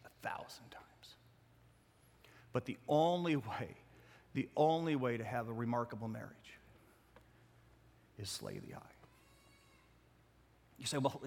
a 0.06 0.28
thousand 0.28 0.70
times. 0.72 0.83
But 2.54 2.66
the 2.66 2.78
only 2.88 3.36
way, 3.36 3.76
the 4.34 4.48
only 4.56 4.96
way 4.96 5.18
to 5.18 5.24
have 5.24 5.50
a 5.50 5.54
remarkable 5.54 6.08
marriage 6.08 6.30
is 8.20 8.30
slay 8.30 8.60
the 8.60 8.76
I. 8.76 8.80
You 10.80 10.86
say, 10.86 11.00
well, 11.00 11.20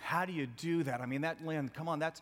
how 0.00 0.24
do 0.24 0.32
you 0.32 0.46
do 0.46 0.82
that? 0.82 1.00
I 1.00 1.06
mean, 1.06 1.22
that, 1.22 1.44
Lynn, 1.44 1.68
come 1.68 1.88
on, 1.88 1.98
that's, 1.98 2.20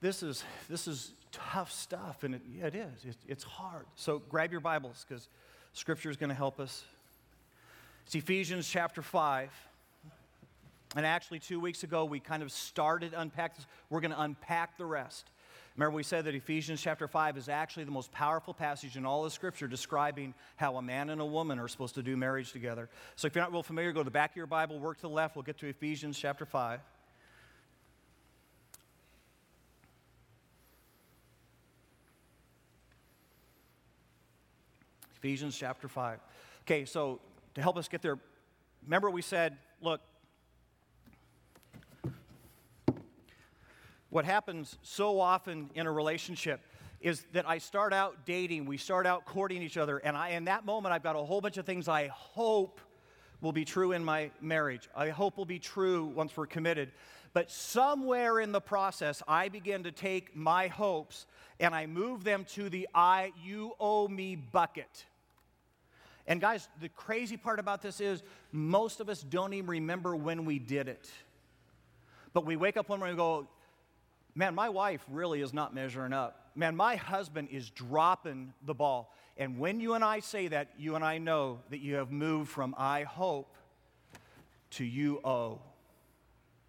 this 0.00 0.22
is, 0.22 0.44
this 0.68 0.86
is 0.86 1.12
tough 1.32 1.72
stuff, 1.72 2.22
and 2.22 2.34
it, 2.34 2.42
yeah, 2.58 2.66
it 2.66 2.74
is. 2.74 3.04
It, 3.06 3.16
it's 3.26 3.44
hard. 3.44 3.86
So 3.96 4.20
grab 4.28 4.52
your 4.52 4.60
Bibles, 4.60 5.04
because 5.08 5.28
Scripture 5.72 6.10
is 6.10 6.16
going 6.16 6.28
to 6.28 6.34
help 6.34 6.60
us. 6.60 6.84
It's 8.06 8.14
Ephesians 8.14 8.68
chapter 8.68 9.02
5. 9.02 9.50
And 10.96 11.04
actually, 11.04 11.40
two 11.40 11.58
weeks 11.58 11.82
ago, 11.82 12.04
we 12.04 12.20
kind 12.20 12.42
of 12.42 12.52
started 12.52 13.14
unpack 13.16 13.56
this. 13.56 13.66
We're 13.90 14.00
going 14.00 14.12
to 14.12 14.20
unpack 14.20 14.78
the 14.78 14.84
rest. 14.84 15.28
Remember, 15.76 15.96
we 15.96 16.04
said 16.04 16.24
that 16.26 16.36
Ephesians 16.36 16.80
chapter 16.80 17.08
5 17.08 17.36
is 17.36 17.48
actually 17.48 17.82
the 17.82 17.90
most 17.90 18.12
powerful 18.12 18.54
passage 18.54 18.96
in 18.96 19.04
all 19.04 19.24
of 19.24 19.32
Scripture 19.32 19.66
describing 19.66 20.32
how 20.54 20.76
a 20.76 20.82
man 20.82 21.10
and 21.10 21.20
a 21.20 21.26
woman 21.26 21.58
are 21.58 21.66
supposed 21.66 21.96
to 21.96 22.02
do 22.02 22.16
marriage 22.16 22.52
together. 22.52 22.88
So 23.16 23.26
if 23.26 23.34
you're 23.34 23.42
not 23.42 23.52
real 23.52 23.64
familiar, 23.64 23.90
go 23.90 24.00
to 24.00 24.04
the 24.04 24.10
back 24.12 24.30
of 24.30 24.36
your 24.36 24.46
Bible, 24.46 24.78
work 24.78 24.98
to 24.98 25.02
the 25.02 25.08
left. 25.08 25.34
We'll 25.34 25.42
get 25.42 25.58
to 25.58 25.66
Ephesians 25.66 26.16
chapter 26.16 26.46
5. 26.46 26.78
Ephesians 35.16 35.56
chapter 35.58 35.88
5. 35.88 36.20
Okay, 36.66 36.84
so 36.84 37.18
to 37.54 37.62
help 37.62 37.76
us 37.76 37.88
get 37.88 38.00
there, 38.00 38.18
remember 38.84 39.10
we 39.10 39.22
said, 39.22 39.56
look, 39.80 40.00
what 44.14 44.24
happens 44.24 44.78
so 44.82 45.18
often 45.18 45.68
in 45.74 45.88
a 45.88 45.90
relationship 45.90 46.60
is 47.00 47.26
that 47.32 47.48
I 47.48 47.58
start 47.58 47.92
out 47.92 48.24
dating, 48.24 48.64
we 48.64 48.76
start 48.76 49.08
out 49.08 49.24
courting 49.24 49.60
each 49.60 49.76
other, 49.76 49.98
and 49.98 50.16
I, 50.16 50.30
in 50.30 50.44
that 50.44 50.64
moment, 50.64 50.94
I've 50.94 51.02
got 51.02 51.16
a 51.16 51.18
whole 51.18 51.40
bunch 51.40 51.56
of 51.56 51.66
things 51.66 51.88
I 51.88 52.06
hope 52.06 52.80
will 53.40 53.50
be 53.50 53.64
true 53.64 53.90
in 53.90 54.04
my 54.04 54.30
marriage. 54.40 54.88
I 54.94 55.08
hope 55.08 55.36
will 55.36 55.44
be 55.44 55.58
true 55.58 56.04
once 56.04 56.36
we're 56.36 56.46
committed. 56.46 56.92
But 57.32 57.50
somewhere 57.50 58.38
in 58.38 58.52
the 58.52 58.60
process, 58.60 59.20
I 59.26 59.48
begin 59.48 59.82
to 59.82 59.90
take 59.90 60.36
my 60.36 60.68
hopes 60.68 61.26
and 61.58 61.74
I 61.74 61.86
move 61.86 62.22
them 62.22 62.44
to 62.50 62.70
the 62.70 62.88
I, 62.94 63.32
you 63.42 63.72
owe 63.80 64.06
me 64.06 64.36
bucket. 64.36 65.06
And 66.28 66.40
guys, 66.40 66.68
the 66.80 66.88
crazy 66.88 67.36
part 67.36 67.58
about 67.58 67.82
this 67.82 68.00
is 68.00 68.22
most 68.52 69.00
of 69.00 69.08
us 69.08 69.22
don't 69.22 69.54
even 69.54 69.68
remember 69.68 70.14
when 70.14 70.44
we 70.44 70.60
did 70.60 70.86
it. 70.86 71.10
But 72.32 72.46
we 72.46 72.54
wake 72.54 72.76
up 72.76 72.88
one 72.88 73.00
morning 73.00 73.14
and 73.14 73.18
go, 73.18 73.48
man, 74.34 74.54
my 74.54 74.68
wife 74.68 75.04
really 75.10 75.40
is 75.40 75.52
not 75.52 75.74
measuring 75.74 76.12
up. 76.12 76.50
Man, 76.54 76.76
my 76.76 76.96
husband 76.96 77.48
is 77.50 77.70
dropping 77.70 78.52
the 78.64 78.74
ball. 78.74 79.12
And 79.36 79.58
when 79.58 79.80
you 79.80 79.94
and 79.94 80.04
I 80.04 80.20
say 80.20 80.48
that, 80.48 80.68
you 80.78 80.94
and 80.94 81.04
I 81.04 81.18
know 81.18 81.60
that 81.70 81.78
you 81.78 81.96
have 81.96 82.12
moved 82.12 82.50
from 82.50 82.74
I 82.78 83.02
hope 83.02 83.56
to 84.72 84.84
you 84.84 85.20
owe 85.24 85.60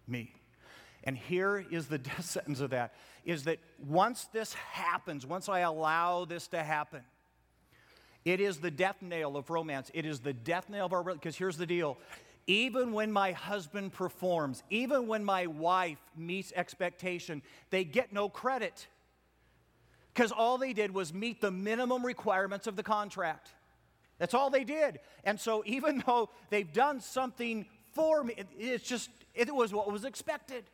me. 0.06 0.32
And 1.04 1.16
here 1.16 1.64
is 1.70 1.86
the 1.86 1.98
death 1.98 2.24
sentence 2.24 2.60
of 2.60 2.70
that 2.70 2.94
is 3.24 3.44
that 3.44 3.58
once 3.84 4.28
this 4.32 4.54
happens, 4.54 5.26
once 5.26 5.48
I 5.48 5.60
allow 5.60 6.24
this 6.24 6.46
to 6.48 6.62
happen, 6.62 7.02
it 8.24 8.40
is 8.40 8.58
the 8.58 8.70
death 8.70 9.02
nail 9.02 9.36
of 9.36 9.50
romance. 9.50 9.90
It 9.94 10.04
is 10.04 10.20
the 10.20 10.32
death 10.32 10.68
nail 10.68 10.86
of 10.86 10.92
our 10.92 11.04
because 11.04 11.36
here's 11.36 11.56
the 11.56 11.66
deal 11.66 11.96
even 12.46 12.92
when 12.92 13.10
my 13.10 13.32
husband 13.32 13.92
performs, 13.92 14.62
even 14.70 15.06
when 15.08 15.24
my 15.24 15.46
wife 15.46 15.98
meets 16.16 16.52
expectation, 16.54 17.42
they 17.70 17.82
get 17.84 18.12
no 18.12 18.28
credit. 18.28 18.86
Because 20.14 20.30
all 20.32 20.56
they 20.56 20.72
did 20.72 20.94
was 20.94 21.12
meet 21.12 21.40
the 21.40 21.50
minimum 21.50 22.06
requirements 22.06 22.66
of 22.66 22.76
the 22.76 22.82
contract. 22.82 23.50
That's 24.18 24.32
all 24.32 24.48
they 24.48 24.64
did. 24.64 25.00
And 25.24 25.38
so, 25.38 25.62
even 25.66 26.02
though 26.06 26.30
they've 26.50 26.72
done 26.72 27.00
something 27.00 27.66
for 27.92 28.22
me, 28.22 28.34
it's 28.58 28.86
just, 28.86 29.10
it 29.34 29.52
was 29.54 29.72
what 29.74 29.90
was 29.90 30.04
expected. 30.04 30.64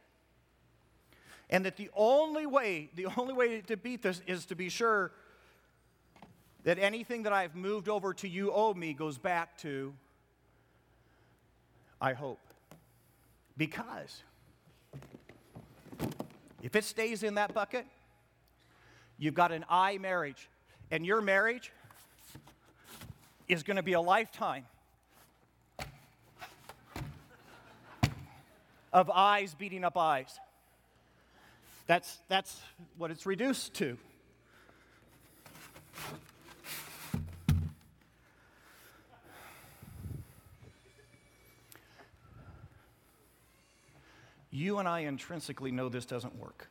And 1.48 1.64
that 1.64 1.76
the 1.76 1.90
only 1.94 2.46
way, 2.46 2.90
the 2.94 3.06
only 3.16 3.34
way 3.34 3.60
to 3.62 3.76
beat 3.76 4.02
this 4.02 4.22
is 4.26 4.46
to 4.46 4.54
be 4.54 4.68
sure 4.68 5.12
that 6.64 6.78
anything 6.78 7.24
that 7.24 7.32
I've 7.32 7.56
moved 7.56 7.88
over 7.88 8.14
to 8.14 8.28
you 8.28 8.52
owe 8.52 8.74
me 8.74 8.92
goes 8.92 9.18
back 9.18 9.58
to 9.58 9.92
I 12.02 12.14
hope. 12.14 12.40
Because 13.56 14.24
if 16.60 16.74
it 16.74 16.82
stays 16.82 17.22
in 17.22 17.36
that 17.36 17.54
bucket, 17.54 17.86
you've 19.18 19.34
got 19.34 19.52
an 19.52 19.64
I 19.70 19.98
marriage, 19.98 20.48
and 20.90 21.06
your 21.06 21.20
marriage 21.20 21.70
is 23.46 23.62
going 23.62 23.76
to 23.76 23.84
be 23.84 23.92
a 23.92 24.00
lifetime 24.00 24.64
of 28.92 29.08
eyes 29.08 29.54
beating 29.54 29.84
up 29.84 29.96
eyes. 29.96 30.40
That's, 31.86 32.18
that's 32.28 32.60
what 32.98 33.12
it's 33.12 33.26
reduced 33.26 33.74
to. 33.74 33.96
You 44.54 44.80
and 44.80 44.86
I 44.86 45.00
intrinsically 45.00 45.72
know 45.72 45.88
this 45.88 46.04
doesn't 46.04 46.36
work. 46.36 46.68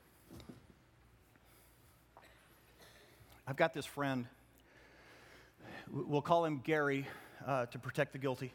I've 3.47 3.55
got 3.55 3.73
this 3.73 3.87
friend, 3.87 4.27
we'll 5.91 6.21
call 6.21 6.45
him 6.45 6.61
Gary 6.63 7.07
uh, 7.43 7.65
to 7.65 7.79
protect 7.79 8.11
the 8.11 8.19
guilty. 8.19 8.53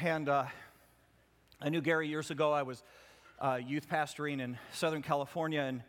And 0.00 0.28
uh, 0.28 0.44
I 1.60 1.70
knew 1.70 1.80
Gary 1.80 2.06
years 2.06 2.30
ago. 2.30 2.52
I 2.52 2.62
was 2.62 2.84
uh, 3.40 3.58
youth 3.66 3.88
pastoring 3.88 4.40
in 4.40 4.56
Southern 4.72 5.02
California, 5.02 5.62
and 5.62 5.82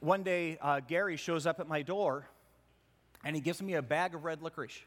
one 0.00 0.24
day 0.24 0.58
uh, 0.60 0.80
Gary 0.80 1.16
shows 1.16 1.46
up 1.46 1.60
at 1.60 1.68
my 1.68 1.82
door 1.82 2.26
and 3.24 3.36
he 3.36 3.40
gives 3.40 3.62
me 3.62 3.74
a 3.74 3.82
bag 3.82 4.16
of 4.16 4.24
red 4.24 4.42
licorice. 4.42 4.80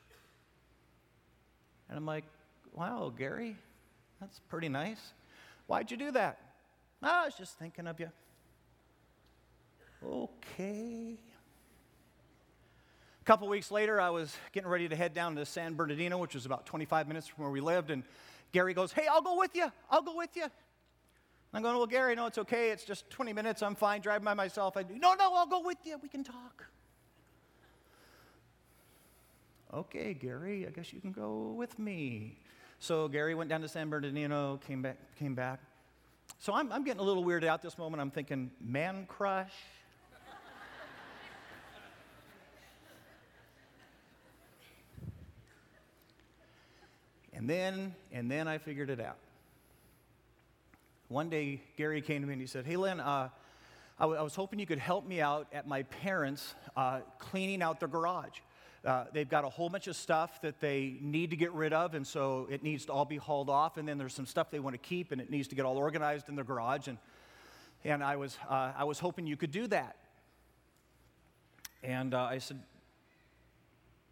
And 1.88 1.98
I'm 1.98 2.06
like, 2.06 2.26
wow, 2.74 3.14
Gary, 3.18 3.56
that's 4.20 4.42
pretty 4.50 4.68
nice. 4.68 5.14
Why'd 5.72 5.90
you 5.90 5.96
do 5.96 6.12
that? 6.12 6.38
I 7.02 7.24
was 7.24 7.34
just 7.34 7.58
thinking 7.58 7.88
of 7.88 7.98
you. 7.98 8.10
Okay. 10.06 11.16
A 13.22 13.24
couple 13.24 13.48
weeks 13.48 13.72
later, 13.72 14.02
I 14.02 14.10
was 14.10 14.36
getting 14.52 14.68
ready 14.68 14.90
to 14.90 14.98
head 14.98 15.14
down 15.14 15.38
to 15.38 15.46
San 15.46 15.76
Bernardino, 15.76 16.18
which 16.18 16.34
was 16.34 16.46
about 16.46 16.66
25 16.66 17.08
minutes 17.08 17.28
from 17.30 17.46
where 17.46 17.52
we 17.54 17.62
lived, 17.62 17.90
and 17.90 18.04
Gary 18.52 18.74
goes, 18.74 18.92
Hey, 18.92 19.08
I'll 19.10 19.22
go 19.22 19.38
with 19.38 19.56
you. 19.56 19.72
I'll 19.90 20.02
go 20.02 20.18
with 20.18 20.36
you. 20.36 20.48
I'm 21.54 21.62
going, 21.62 21.78
Well, 21.78 21.88
Gary, 21.88 22.16
no, 22.16 22.26
it's 22.26 22.40
okay. 22.40 22.72
It's 22.72 22.84
just 22.84 23.10
20 23.10 23.32
minutes. 23.32 23.64
I'm 23.64 23.76
fine 23.76 24.02
driving 24.02 24.26
by 24.26 24.34
myself. 24.34 24.76
I 24.76 24.84
No, 24.84 25.14
no, 25.14 25.34
I'll 25.34 25.48
go 25.48 25.62
with 25.62 25.78
you. 25.86 25.98
We 26.04 26.10
can 26.10 26.26
talk. 26.26 26.66
Okay, 29.74 30.16
Gary, 30.16 30.68
I 30.68 30.72
guess 30.72 30.92
you 30.92 31.00
can 31.00 31.14
go 31.14 31.54
with 31.56 31.80
me. 31.80 32.40
So 32.82 33.08
Gary 33.08 33.36
went 33.36 33.48
down 33.48 33.62
to 33.62 33.68
San 33.68 33.92
Bernardino, 33.92 34.60
came 34.66 34.82
back. 34.82 34.98
Came 35.20 35.36
back. 35.36 35.60
So 36.40 36.52
I'm, 36.52 36.72
I'm 36.72 36.84
getting 36.84 37.00
a 37.00 37.04
little 37.04 37.24
weirded 37.24 37.46
out 37.46 37.62
this 37.62 37.78
moment. 37.78 38.02
I'm 38.02 38.10
thinking, 38.10 38.50
man 38.60 39.06
crush? 39.08 39.52
and 47.34 47.48
then, 47.48 47.94
and 48.12 48.32
then 48.32 48.48
I 48.48 48.58
figured 48.58 48.90
it 48.90 49.00
out. 49.00 49.18
One 51.08 51.30
day, 51.30 51.62
Gary 51.78 52.02
came 52.02 52.22
to 52.22 52.28
me 52.28 52.34
and 52.34 52.42
he 52.42 52.48
said, 52.48 52.66
Hey, 52.66 52.78
Lynn, 52.78 53.00
uh, 53.00 53.30
I, 54.00 54.04
w- 54.04 54.20
I 54.20 54.24
was 54.24 54.34
hoping 54.34 54.58
you 54.58 54.66
could 54.66 54.80
help 54.80 55.06
me 55.06 55.22
out 55.22 55.46
at 55.54 55.68
my 55.68 55.84
parents' 55.84 56.56
uh, 56.76 57.02
cleaning 57.20 57.62
out 57.62 57.80
their 57.80 57.90
garage. 57.90 58.40
Uh, 58.84 59.06
they've 59.14 59.30
got 59.30 59.46
a 59.46 59.50
whole 59.50 59.70
bunch 59.70 59.86
of 59.88 59.96
stuff 59.96 60.42
that 60.42 60.60
they 60.60 60.98
need 61.02 61.30
to 61.30 61.36
get 61.36 61.52
rid 61.54 61.72
of, 61.72 61.94
and 61.94 62.06
so 62.06 62.48
it 62.50 62.64
needs 62.64 62.86
to 62.86 62.92
all 62.92 63.06
be 63.06 63.18
hauled 63.18 63.50
off. 63.50 63.78
And 63.78 63.88
then 63.88 64.00
there's 64.00 64.14
some 64.14 64.26
stuff 64.26 64.50
they 64.50 64.60
want 64.60 64.74
to 64.74 64.80
keep, 64.80 65.12
and 65.12 65.22
it 65.22 65.30
needs 65.30 65.48
to 65.50 65.56
get 65.56 65.66
all 65.66 65.78
organized 65.78 66.30
in 66.30 66.36
their 66.36 66.44
garage. 66.44 66.88
And, 66.88 66.98
and 67.84 68.04
I, 68.04 68.16
was, 68.16 68.38
uh, 68.50 68.72
I 68.76 68.86
was 68.86 68.98
hoping 68.98 69.28
you 69.28 69.38
could 69.38 69.52
do 69.52 69.68
that. 69.68 69.98
And 71.84 72.16
uh, 72.16 72.24
I 72.24 72.40
said, 72.40 72.60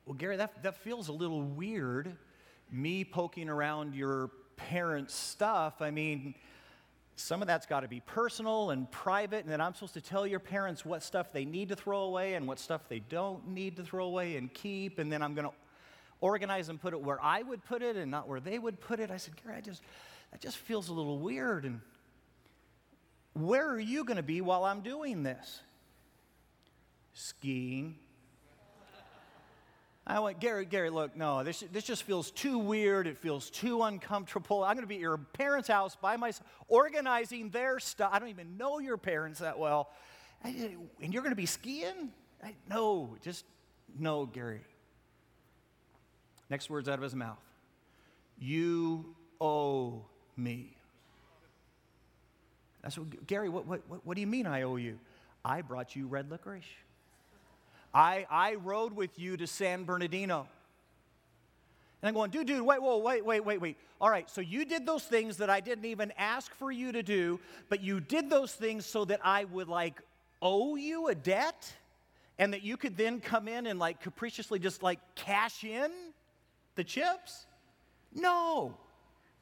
Well, 0.05 0.15
Gary, 0.15 0.37
that, 0.37 0.61
that 0.61 0.77
feels 0.77 1.07
a 1.07 1.13
little 1.13 1.41
weird, 1.41 2.15
me 2.71 3.03
poking 3.03 3.49
around 3.49 3.95
your 3.95 4.29
parents' 4.55 5.15
stuff. 5.15 5.81
I 5.81 5.89
mean, 5.89 6.35
some 7.19 7.41
of 7.41 7.47
that's 7.47 7.65
got 7.65 7.81
to 7.81 7.87
be 7.89 7.99
personal 7.99 8.69
and 8.69 8.89
private, 8.89 9.43
and 9.43 9.51
then 9.51 9.59
I'm 9.59 9.73
supposed 9.73 9.93
to 9.95 10.01
tell 10.01 10.25
your 10.25 10.39
parents 10.39 10.85
what 10.85 11.03
stuff 11.03 11.33
they 11.33 11.43
need 11.43 11.69
to 11.69 11.75
throw 11.75 12.03
away 12.03 12.35
and 12.35 12.47
what 12.47 12.59
stuff 12.59 12.87
they 12.87 12.99
don't 12.99 13.45
need 13.49 13.75
to 13.75 13.83
throw 13.83 14.05
away 14.05 14.37
and 14.37 14.53
keep, 14.53 14.99
and 14.99 15.11
then 15.11 15.21
I'm 15.21 15.33
going 15.35 15.47
to 15.47 15.53
organize 16.21 16.69
and 16.69 16.79
put 16.79 16.93
it 16.93 17.01
where 17.01 17.21
I 17.21 17.41
would 17.43 17.63
put 17.65 17.81
it 17.81 17.97
and 17.97 18.09
not 18.09 18.29
where 18.29 18.39
they 18.39 18.57
would 18.57 18.79
put 18.79 19.01
it. 19.01 19.11
I 19.11 19.17
said, 19.17 19.33
Gary, 19.43 19.57
I 19.57 19.61
just, 19.61 19.81
that 20.31 20.39
just 20.39 20.57
feels 20.57 20.87
a 20.87 20.93
little 20.93 21.19
weird. 21.19 21.65
And 21.65 21.81
where 23.33 23.69
are 23.69 23.79
you 23.79 24.05
going 24.05 24.17
to 24.17 24.23
be 24.23 24.39
while 24.39 24.63
I'm 24.63 24.79
doing 24.79 25.23
this? 25.23 25.61
Skiing. 27.13 27.97
I 30.09 30.19
went, 30.21 30.39
Gary, 30.39 30.65
Gary, 30.65 30.89
look, 30.89 31.15
no, 31.15 31.43
this, 31.43 31.63
this 31.71 31.83
just 31.83 32.01
feels 32.01 32.31
too 32.31 32.57
weird. 32.57 33.05
It 33.05 33.15
feels 33.19 33.51
too 33.51 33.83
uncomfortable. 33.83 34.63
I'm 34.63 34.73
going 34.73 34.83
to 34.83 34.87
be 34.87 34.95
at 34.95 35.01
your 35.01 35.19
parents' 35.19 35.67
house 35.67 35.95
by 35.95 36.17
myself, 36.17 36.49
organizing 36.67 37.51
their 37.51 37.79
stuff. 37.79 38.09
I 38.11 38.17
don't 38.17 38.29
even 38.29 38.57
know 38.57 38.79
your 38.79 38.97
parents 38.97 39.39
that 39.39 39.59
well. 39.59 39.91
And 40.43 41.13
you're 41.13 41.21
going 41.21 41.31
to 41.31 41.35
be 41.35 41.45
skiing? 41.45 42.11
I, 42.43 42.55
no, 42.67 43.17
just 43.21 43.45
no, 43.99 44.25
Gary. 44.25 44.61
Next 46.49 46.71
words 46.71 46.89
out 46.89 46.95
of 46.95 47.03
his 47.03 47.13
mouth 47.13 47.37
You 48.39 49.15
owe 49.39 50.05
me. 50.35 50.75
I 52.83 52.89
said, 52.89 53.27
Gary, 53.27 53.49
what, 53.49 53.67
what, 53.67 53.81
what 54.03 54.15
do 54.15 54.21
you 54.21 54.27
mean 54.27 54.47
I 54.47 54.63
owe 54.63 54.77
you? 54.77 54.97
I 55.45 55.61
brought 55.61 55.95
you 55.95 56.07
red 56.07 56.31
licorice. 56.31 56.65
I, 57.93 58.25
I 58.29 58.55
rode 58.55 58.95
with 58.95 59.17
you 59.17 59.37
to 59.37 59.47
San 59.47 59.83
Bernardino. 59.83 60.47
And 62.01 62.07
I'm 62.07 62.13
going, 62.13 62.31
dude, 62.31 62.47
dude, 62.47 62.61
wait, 62.61 62.81
whoa, 62.81 62.97
wait, 62.97 63.25
wait, 63.25 63.43
wait, 63.43 63.59
wait. 63.59 63.77
All 63.99 64.09
right, 64.09 64.29
so 64.29 64.39
you 64.39 64.63
did 64.63 64.85
those 64.85 65.03
things 65.03 65.37
that 65.37 65.49
I 65.49 65.59
didn't 65.59 65.85
even 65.85 66.13
ask 66.17 66.53
for 66.55 66.71
you 66.71 66.91
to 66.93 67.03
do, 67.03 67.39
but 67.67 67.81
you 67.81 67.99
did 67.99 68.29
those 68.29 68.53
things 68.53 68.85
so 68.85 69.03
that 69.05 69.19
I 69.23 69.43
would 69.45 69.67
like 69.67 70.01
owe 70.41 70.77
you 70.77 71.09
a 71.09 71.15
debt 71.15 71.73
and 72.37 72.53
that 72.53 72.63
you 72.63 72.77
could 72.77 72.95
then 72.95 73.19
come 73.19 73.49
in 73.49 73.67
and 73.67 73.79
like 73.79 74.01
capriciously 74.01 74.59
just 74.59 74.81
like 74.81 74.99
cash 75.15 75.65
in 75.65 75.91
the 76.75 76.83
chips? 76.85 77.47
No, 78.13 78.77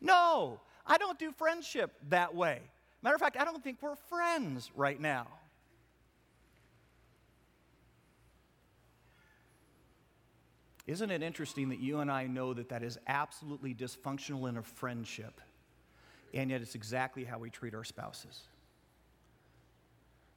no, 0.01 0.59
I 0.85 0.97
don't 0.97 1.19
do 1.19 1.31
friendship 1.31 1.91
that 2.09 2.33
way. 2.33 2.61
Matter 3.03 3.15
of 3.15 3.21
fact, 3.21 3.37
I 3.37 3.45
don't 3.45 3.63
think 3.63 3.77
we're 3.81 3.95
friends 4.09 4.71
right 4.75 4.99
now. 4.99 5.27
Isn't 10.87 11.11
it 11.11 11.21
interesting 11.21 11.69
that 11.69 11.79
you 11.79 11.99
and 11.99 12.09
I 12.09 12.27
know 12.27 12.53
that 12.53 12.69
that 12.69 12.81
is 12.81 12.97
absolutely 13.07 13.75
dysfunctional 13.75 14.47
in 14.47 14.57
a 14.57 14.63
friendship, 14.63 15.41
and 16.33 16.49
yet 16.49 16.61
it's 16.61 16.75
exactly 16.75 17.25
how 17.25 17.39
we 17.39 17.49
treat 17.49 17.75
our 17.75 17.83
spouses? 17.83 18.43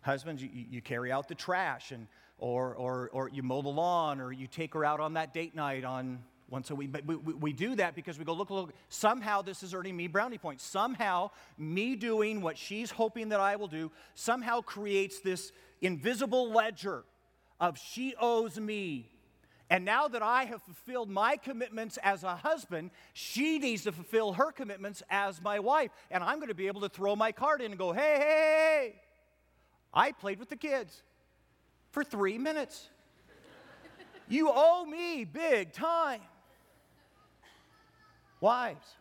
Husbands, 0.00 0.42
you, 0.42 0.50
you 0.52 0.82
carry 0.82 1.12
out 1.12 1.28
the 1.28 1.36
trash, 1.36 1.92
and, 1.92 2.08
or, 2.38 2.74
or, 2.74 3.10
or 3.12 3.28
you 3.28 3.44
mow 3.44 3.62
the 3.62 3.68
lawn, 3.68 4.20
or 4.20 4.32
you 4.32 4.48
take 4.48 4.74
her 4.74 4.84
out 4.84 4.98
on 4.98 5.14
that 5.14 5.32
date 5.32 5.54
night 5.54 5.84
on 5.84 6.18
once 6.48 6.70
a 6.70 6.74
week. 6.74 6.90
But 6.90 7.06
we, 7.06 7.14
we, 7.14 7.52
do 7.52 7.76
that 7.76 7.94
because 7.94 8.18
we 8.18 8.24
go, 8.24 8.32
look, 8.32 8.50
look, 8.50 8.72
somehow 8.88 9.42
this 9.42 9.62
is 9.62 9.72
earning 9.72 9.96
me 9.96 10.08
brownie 10.08 10.38
points. 10.38 10.64
Somehow 10.64 11.30
me 11.56 11.94
doing 11.94 12.40
what 12.40 12.58
she's 12.58 12.90
hoping 12.90 13.28
that 13.28 13.38
I 13.38 13.54
will 13.54 13.68
do 13.68 13.92
somehow 14.14 14.62
creates 14.62 15.20
this 15.20 15.52
invisible 15.80 16.50
ledger 16.50 17.04
of 17.60 17.78
she 17.78 18.14
owes 18.18 18.58
me 18.58 19.10
and 19.70 19.84
now 19.84 20.08
that 20.08 20.20
I 20.20 20.44
have 20.44 20.60
fulfilled 20.62 21.08
my 21.08 21.36
commitments 21.36 21.96
as 22.02 22.24
a 22.24 22.34
husband, 22.34 22.90
she 23.12 23.60
needs 23.60 23.84
to 23.84 23.92
fulfill 23.92 24.32
her 24.32 24.50
commitments 24.50 25.00
as 25.08 25.40
my 25.40 25.60
wife. 25.60 25.92
And 26.10 26.24
I'm 26.24 26.36
going 26.36 26.48
to 26.48 26.54
be 26.54 26.66
able 26.66 26.80
to 26.80 26.88
throw 26.88 27.14
my 27.14 27.30
card 27.30 27.60
in 27.60 27.70
and 27.70 27.78
go, 27.78 27.92
hey, 27.92 28.16
hey, 28.18 28.18
hey, 28.18 28.94
I 29.94 30.10
played 30.10 30.40
with 30.40 30.48
the 30.48 30.56
kids 30.56 31.02
for 31.92 32.02
three 32.02 32.36
minutes. 32.36 32.88
you 34.28 34.50
owe 34.52 34.84
me 34.84 35.24
big 35.24 35.72
time. 35.72 36.20
Wives. 38.40 38.96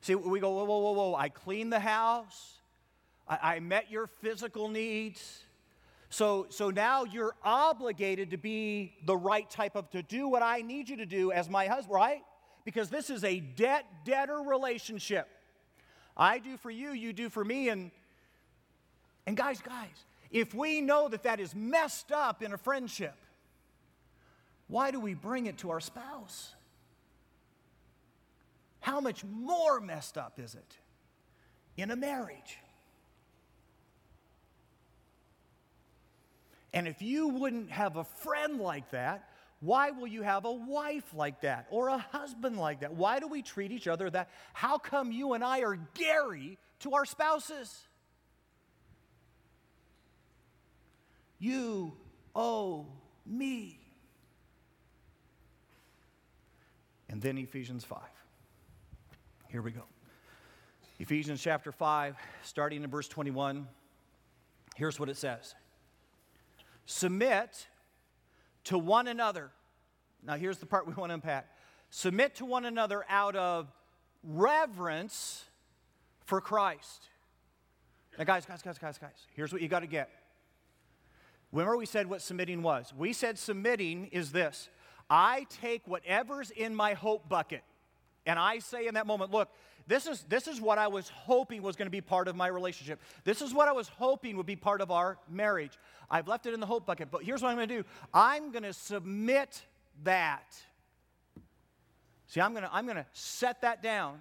See, 0.00 0.16
we 0.16 0.40
go, 0.40 0.50
whoa, 0.50 0.64
whoa, 0.64 0.78
whoa, 0.78 0.92
whoa. 0.92 1.14
I 1.14 1.28
cleaned 1.28 1.72
the 1.72 1.80
house. 1.80 2.54
I, 3.28 3.54
I 3.54 3.60
met 3.60 3.92
your 3.92 4.08
physical 4.08 4.68
needs. 4.68 5.44
So, 6.10 6.46
so 6.48 6.70
now 6.70 7.04
you're 7.04 7.34
obligated 7.44 8.30
to 8.30 8.38
be 8.38 8.94
the 9.04 9.16
right 9.16 9.48
type 9.50 9.76
of, 9.76 9.90
to 9.90 10.02
do 10.02 10.28
what 10.28 10.42
I 10.42 10.62
need 10.62 10.88
you 10.88 10.96
to 10.96 11.06
do 11.06 11.32
as 11.32 11.50
my 11.50 11.66
husband, 11.66 11.94
right? 11.94 12.22
Because 12.64 12.88
this 12.88 13.10
is 13.10 13.24
a 13.24 13.40
debt 13.40 13.84
debtor 14.04 14.38
relationship. 14.38 15.28
I 16.16 16.38
do 16.38 16.56
for 16.56 16.70
you, 16.70 16.92
you 16.92 17.12
do 17.12 17.28
for 17.28 17.44
me. 17.44 17.68
And, 17.68 17.90
and 19.26 19.36
guys, 19.36 19.60
guys, 19.60 20.04
if 20.30 20.54
we 20.54 20.80
know 20.80 21.08
that 21.08 21.22
that 21.24 21.40
is 21.40 21.54
messed 21.54 22.10
up 22.10 22.42
in 22.42 22.52
a 22.52 22.58
friendship, 22.58 23.14
why 24.66 24.90
do 24.90 25.00
we 25.00 25.14
bring 25.14 25.46
it 25.46 25.58
to 25.58 25.70
our 25.70 25.80
spouse? 25.80 26.54
How 28.80 29.00
much 29.00 29.24
more 29.24 29.80
messed 29.80 30.16
up 30.16 30.38
is 30.38 30.54
it 30.54 30.76
in 31.76 31.90
a 31.90 31.96
marriage? 31.96 32.58
And 36.72 36.86
if 36.86 37.00
you 37.00 37.28
wouldn't 37.28 37.70
have 37.70 37.96
a 37.96 38.04
friend 38.04 38.60
like 38.60 38.90
that, 38.90 39.28
why 39.60 39.90
will 39.90 40.06
you 40.06 40.22
have 40.22 40.44
a 40.44 40.52
wife 40.52 41.14
like 41.14 41.40
that 41.40 41.66
or 41.70 41.88
a 41.88 41.98
husband 41.98 42.58
like 42.58 42.80
that? 42.80 42.94
Why 42.94 43.18
do 43.18 43.26
we 43.26 43.42
treat 43.42 43.72
each 43.72 43.88
other 43.88 44.08
that? 44.10 44.30
How 44.52 44.78
come 44.78 45.10
you 45.10 45.32
and 45.32 45.42
I 45.42 45.60
are 45.62 45.78
Gary 45.94 46.58
to 46.80 46.92
our 46.92 47.04
spouses? 47.04 47.76
You 51.38 51.94
owe 52.36 52.86
me. 53.26 53.80
And 57.08 57.22
then 57.22 57.38
Ephesians 57.38 57.84
5. 57.84 57.98
Here 59.48 59.62
we 59.62 59.70
go. 59.70 59.82
Ephesians 61.00 61.40
chapter 61.40 61.72
5, 61.72 62.16
starting 62.42 62.84
in 62.84 62.90
verse 62.90 63.08
21. 63.08 63.66
Here's 64.76 65.00
what 65.00 65.08
it 65.08 65.16
says 65.16 65.54
Submit 66.90 67.66
to 68.64 68.78
one 68.78 69.08
another. 69.08 69.50
Now, 70.24 70.36
here's 70.36 70.56
the 70.56 70.64
part 70.64 70.86
we 70.86 70.94
want 70.94 71.10
to 71.10 71.14
unpack. 71.14 71.46
Submit 71.90 72.36
to 72.36 72.46
one 72.46 72.64
another 72.64 73.04
out 73.10 73.36
of 73.36 73.70
reverence 74.24 75.44
for 76.24 76.40
Christ. 76.40 77.08
Now, 78.16 78.24
guys, 78.24 78.46
guys, 78.46 78.62
guys, 78.62 78.78
guys, 78.78 78.96
guys, 78.96 79.26
here's 79.36 79.52
what 79.52 79.60
you 79.60 79.68
got 79.68 79.80
to 79.80 79.86
get. 79.86 80.08
Remember, 81.52 81.76
we 81.76 81.84
said 81.84 82.08
what 82.08 82.22
submitting 82.22 82.62
was. 82.62 82.94
We 82.96 83.12
said 83.12 83.38
submitting 83.38 84.06
is 84.06 84.32
this 84.32 84.70
I 85.10 85.46
take 85.60 85.86
whatever's 85.86 86.50
in 86.50 86.74
my 86.74 86.94
hope 86.94 87.28
bucket, 87.28 87.64
and 88.24 88.38
I 88.38 88.60
say 88.60 88.86
in 88.86 88.94
that 88.94 89.06
moment, 89.06 89.30
look, 89.30 89.50
this 89.88 90.06
is, 90.06 90.22
this 90.28 90.46
is 90.46 90.60
what 90.60 90.76
I 90.76 90.86
was 90.88 91.08
hoping 91.08 91.62
was 91.62 91.74
going 91.74 91.86
to 91.86 91.90
be 91.90 92.02
part 92.02 92.28
of 92.28 92.36
my 92.36 92.46
relationship. 92.46 93.00
This 93.24 93.40
is 93.40 93.54
what 93.54 93.68
I 93.68 93.72
was 93.72 93.88
hoping 93.88 94.36
would 94.36 94.44
be 94.44 94.54
part 94.54 94.82
of 94.82 94.90
our 94.90 95.16
marriage. 95.30 95.78
I've 96.10 96.28
left 96.28 96.46
it 96.46 96.54
in 96.54 96.60
the 96.60 96.66
hope 96.66 96.86
bucket, 96.86 97.10
but 97.10 97.22
here's 97.22 97.42
what 97.42 97.50
I'm 97.50 97.56
going 97.56 97.68
to 97.68 97.76
do 97.82 97.84
I'm 98.12 98.50
going 98.50 98.62
to 98.62 98.72
submit 98.72 99.62
that. 100.04 100.56
See, 102.28 102.40
I'm 102.40 102.52
going 102.52 102.64
to, 102.64 102.72
I'm 102.72 102.84
going 102.84 102.96
to 102.96 103.06
set 103.12 103.62
that 103.62 103.82
down. 103.82 104.20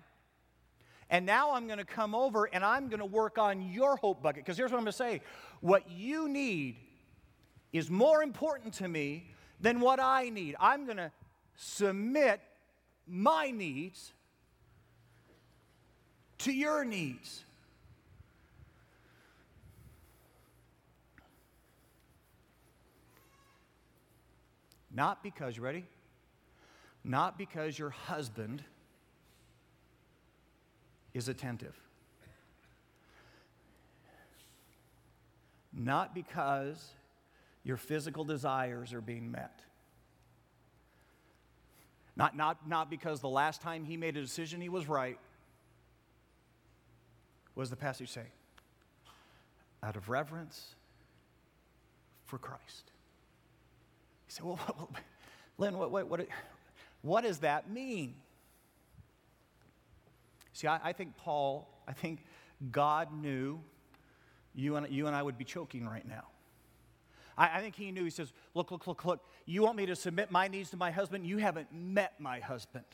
And 1.10 1.26
now 1.26 1.54
I'm 1.54 1.68
going 1.68 1.80
to 1.80 1.86
come 1.86 2.14
over 2.14 2.46
and 2.46 2.66
I'm 2.66 2.90
going 2.90 3.00
to 3.00 3.06
work 3.06 3.38
on 3.38 3.62
your 3.62 3.96
hope 3.96 4.22
bucket. 4.22 4.44
Because 4.44 4.58
here's 4.58 4.72
what 4.72 4.78
I'm 4.78 4.84
going 4.84 4.92
to 4.92 4.98
say 4.98 5.22
what 5.62 5.90
you 5.90 6.28
need 6.28 6.76
is 7.72 7.90
more 7.90 8.24
important 8.24 8.74
to 8.76 8.88
me 8.88 9.30
than 9.60 9.80
what 9.80 10.00
I 10.00 10.30
need. 10.30 10.56
I'm 10.60 10.86
going 10.86 10.98
to 10.98 11.12
submit 11.56 12.42
my 13.08 13.52
needs 13.52 14.14
to 16.40 16.52
your 16.52 16.86
needs. 16.86 17.44
Not 24.98 25.22
because, 25.22 25.56
you 25.56 25.62
ready? 25.62 25.86
Not 27.04 27.38
because 27.38 27.78
your 27.78 27.92
husband 27.92 28.64
is 31.14 31.28
attentive. 31.30 31.80
Not 35.72 36.16
because 36.16 36.84
your 37.64 37.78
physical 37.78 38.24
desires 38.24 38.92
are 38.92 39.00
being 39.00 39.30
met. 39.30 39.60
Not, 42.16 42.36
not, 42.36 42.68
not 42.68 42.90
because 42.90 43.20
the 43.20 43.30
last 43.30 43.62
time 43.62 43.86
he 43.86 43.98
made 43.98 44.18
a 44.18 44.22
decision 44.22 44.60
he 44.60 44.70
was 44.70 44.88
right. 44.88 45.20
What 47.54 47.62
does 47.62 47.70
the 47.70 47.76
passage 47.76 48.10
say? 48.10 48.26
Out 49.84 49.96
of 49.96 50.10
reverence 50.10 50.74
for 52.26 52.40
Christ. 52.40 52.94
Say, 54.28 54.42
well, 54.44 54.60
well 54.78 54.90
Lynn, 55.58 55.78
what, 55.78 55.92
what, 55.92 56.08
what, 56.08 56.28
what 57.02 57.24
does 57.24 57.40
that 57.40 57.70
mean? 57.70 58.16
See, 60.54 60.68
I, 60.68 60.80
I 60.90 60.94
think 60.94 61.16
Paul, 61.18 61.68
I 61.88 61.94
think 61.94 62.24
God 62.72 63.10
knew 63.14 63.60
you 64.56 64.76
and, 64.76 64.90
you 64.90 65.08
and 65.08 65.16
I 65.16 65.22
would 65.22 65.38
be 65.38 65.46
choking 65.46 65.88
right 65.88 66.08
now. 66.08 66.26
I, 67.38 67.58
I, 67.58 67.62
think 67.62 67.76
he 67.76 67.92
knew. 67.92 68.04
He 68.04 68.10
says, 68.10 68.34
Look, 68.56 68.72
look, 68.72 68.88
look, 68.88 69.06
look. 69.06 69.24
You 69.46 69.64
want 69.64 69.78
me 69.78 69.86
to 69.86 69.96
submit 69.96 70.32
my 70.32 70.48
needs 70.48 70.72
to 70.72 70.78
my 70.78 70.90
husband? 70.90 71.26
You 71.26 71.38
haven't 71.38 71.72
met 71.72 72.20
my 72.20 72.40
husband. 72.40 72.86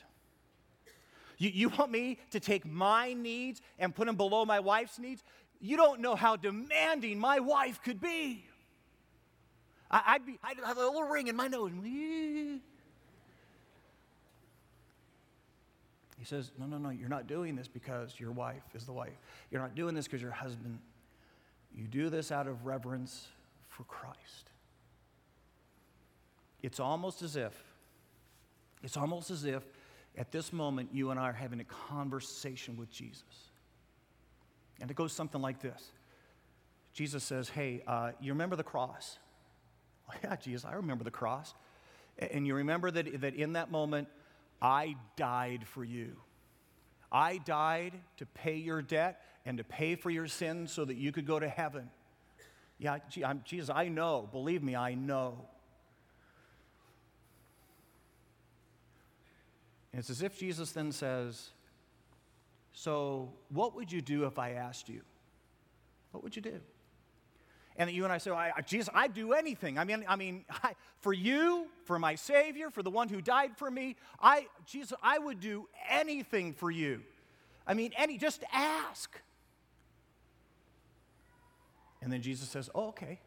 You, 1.38 1.50
you 1.50 1.68
want 1.70 1.90
me 1.90 2.18
to 2.30 2.40
take 2.40 2.64
my 2.66 3.14
needs 3.14 3.60
and 3.78 3.94
put 3.94 4.06
them 4.06 4.16
below 4.16 4.44
my 4.44 4.60
wife's 4.60 4.98
needs? 4.98 5.24
You 5.60 5.76
don't 5.76 6.00
know 6.00 6.14
how 6.14 6.36
demanding 6.36 7.18
my 7.18 7.40
wife 7.40 7.80
could 7.82 8.00
be. 8.00 8.46
I, 10.06 10.14
would 10.14 10.26
be, 10.26 10.38
I'd 10.42 10.56
have 10.64 10.76
a 10.76 10.80
little 10.80 11.04
ring 11.04 11.28
in 11.28 11.36
my 11.36 11.46
nose. 11.46 11.70
He 11.82 12.60
says, 16.24 16.50
No, 16.58 16.66
no, 16.66 16.78
no, 16.78 16.90
you're 16.90 17.08
not 17.08 17.26
doing 17.26 17.54
this 17.54 17.68
because 17.68 18.18
your 18.18 18.32
wife 18.32 18.64
is 18.74 18.84
the 18.84 18.92
wife. 18.92 19.12
You're 19.50 19.60
not 19.60 19.74
doing 19.74 19.94
this 19.94 20.06
because 20.06 20.22
your 20.22 20.30
husband. 20.30 20.78
You 21.76 21.86
do 21.86 22.08
this 22.08 22.32
out 22.32 22.46
of 22.46 22.66
reverence 22.66 23.26
for 23.68 23.84
Christ. 23.84 24.50
It's 26.62 26.80
almost 26.80 27.22
as 27.22 27.36
if, 27.36 27.52
it's 28.82 28.96
almost 28.96 29.30
as 29.30 29.44
if 29.44 29.62
at 30.16 30.30
this 30.30 30.52
moment, 30.52 30.90
you 30.92 31.10
and 31.10 31.18
I 31.18 31.24
are 31.24 31.32
having 31.32 31.60
a 31.60 31.64
conversation 31.64 32.76
with 32.76 32.90
Jesus. 32.90 33.22
And 34.80 34.90
it 34.90 34.94
goes 34.96 35.12
something 35.12 35.40
like 35.40 35.60
this 35.60 35.90
Jesus 36.92 37.24
says, 37.24 37.48
Hey, 37.48 37.82
uh, 37.86 38.12
you 38.20 38.32
remember 38.32 38.56
the 38.56 38.64
cross? 38.64 39.18
Oh, 40.10 40.14
yeah, 40.22 40.36
Jesus, 40.36 40.64
I 40.64 40.74
remember 40.74 41.02
the 41.02 41.10
cross. 41.10 41.54
And 42.18 42.46
you 42.46 42.54
remember 42.54 42.90
that, 42.90 43.20
that 43.22 43.34
in 43.34 43.54
that 43.54 43.70
moment, 43.70 44.08
I 44.60 44.96
died 45.16 45.66
for 45.66 45.82
you. 45.82 46.16
I 47.10 47.38
died 47.38 47.94
to 48.18 48.26
pay 48.26 48.56
your 48.56 48.82
debt 48.82 49.22
and 49.46 49.58
to 49.58 49.64
pay 49.64 49.94
for 49.94 50.10
your 50.10 50.26
sins 50.26 50.72
so 50.72 50.84
that 50.84 50.96
you 50.96 51.12
could 51.12 51.26
go 51.26 51.38
to 51.38 51.48
heaven. 51.48 51.90
Yeah, 52.78 52.98
Jesus, 53.44 53.70
I 53.70 53.88
know. 53.88 54.28
Believe 54.30 54.62
me, 54.62 54.74
I 54.74 54.94
know. 54.94 55.46
And 59.92 60.00
it's 60.00 60.10
as 60.10 60.22
if 60.22 60.36
Jesus 60.38 60.72
then 60.72 60.90
says, 60.90 61.50
So, 62.72 63.32
what 63.48 63.76
would 63.76 63.92
you 63.92 64.00
do 64.00 64.24
if 64.24 64.40
I 64.40 64.52
asked 64.52 64.88
you? 64.88 65.02
What 66.10 66.24
would 66.24 66.34
you 66.34 66.42
do? 66.42 66.60
And 67.76 67.90
you 67.90 68.04
and 68.04 68.12
I 68.12 68.18
say, 68.18 68.30
well, 68.30 68.38
I, 68.38 68.60
Jesus, 68.62 68.88
I'd 68.94 69.14
do 69.14 69.32
anything. 69.32 69.78
I 69.78 69.84
mean, 69.84 70.04
I 70.08 70.16
mean, 70.16 70.44
I, 70.62 70.74
for 71.00 71.12
you, 71.12 71.66
for 71.84 71.98
my 71.98 72.14
Savior, 72.14 72.70
for 72.70 72.82
the 72.82 72.90
one 72.90 73.08
who 73.08 73.20
died 73.20 73.56
for 73.56 73.70
me, 73.70 73.96
I, 74.20 74.46
Jesus, 74.64 74.96
I 75.02 75.18
would 75.18 75.40
do 75.40 75.68
anything 75.88 76.52
for 76.52 76.70
you. 76.70 77.02
I 77.66 77.74
mean, 77.74 77.92
any, 77.96 78.18
just 78.18 78.44
ask. 78.52 79.20
And 82.00 82.12
then 82.12 82.22
Jesus 82.22 82.48
says, 82.48 82.70
oh, 82.74 82.88
okay. 82.88 83.18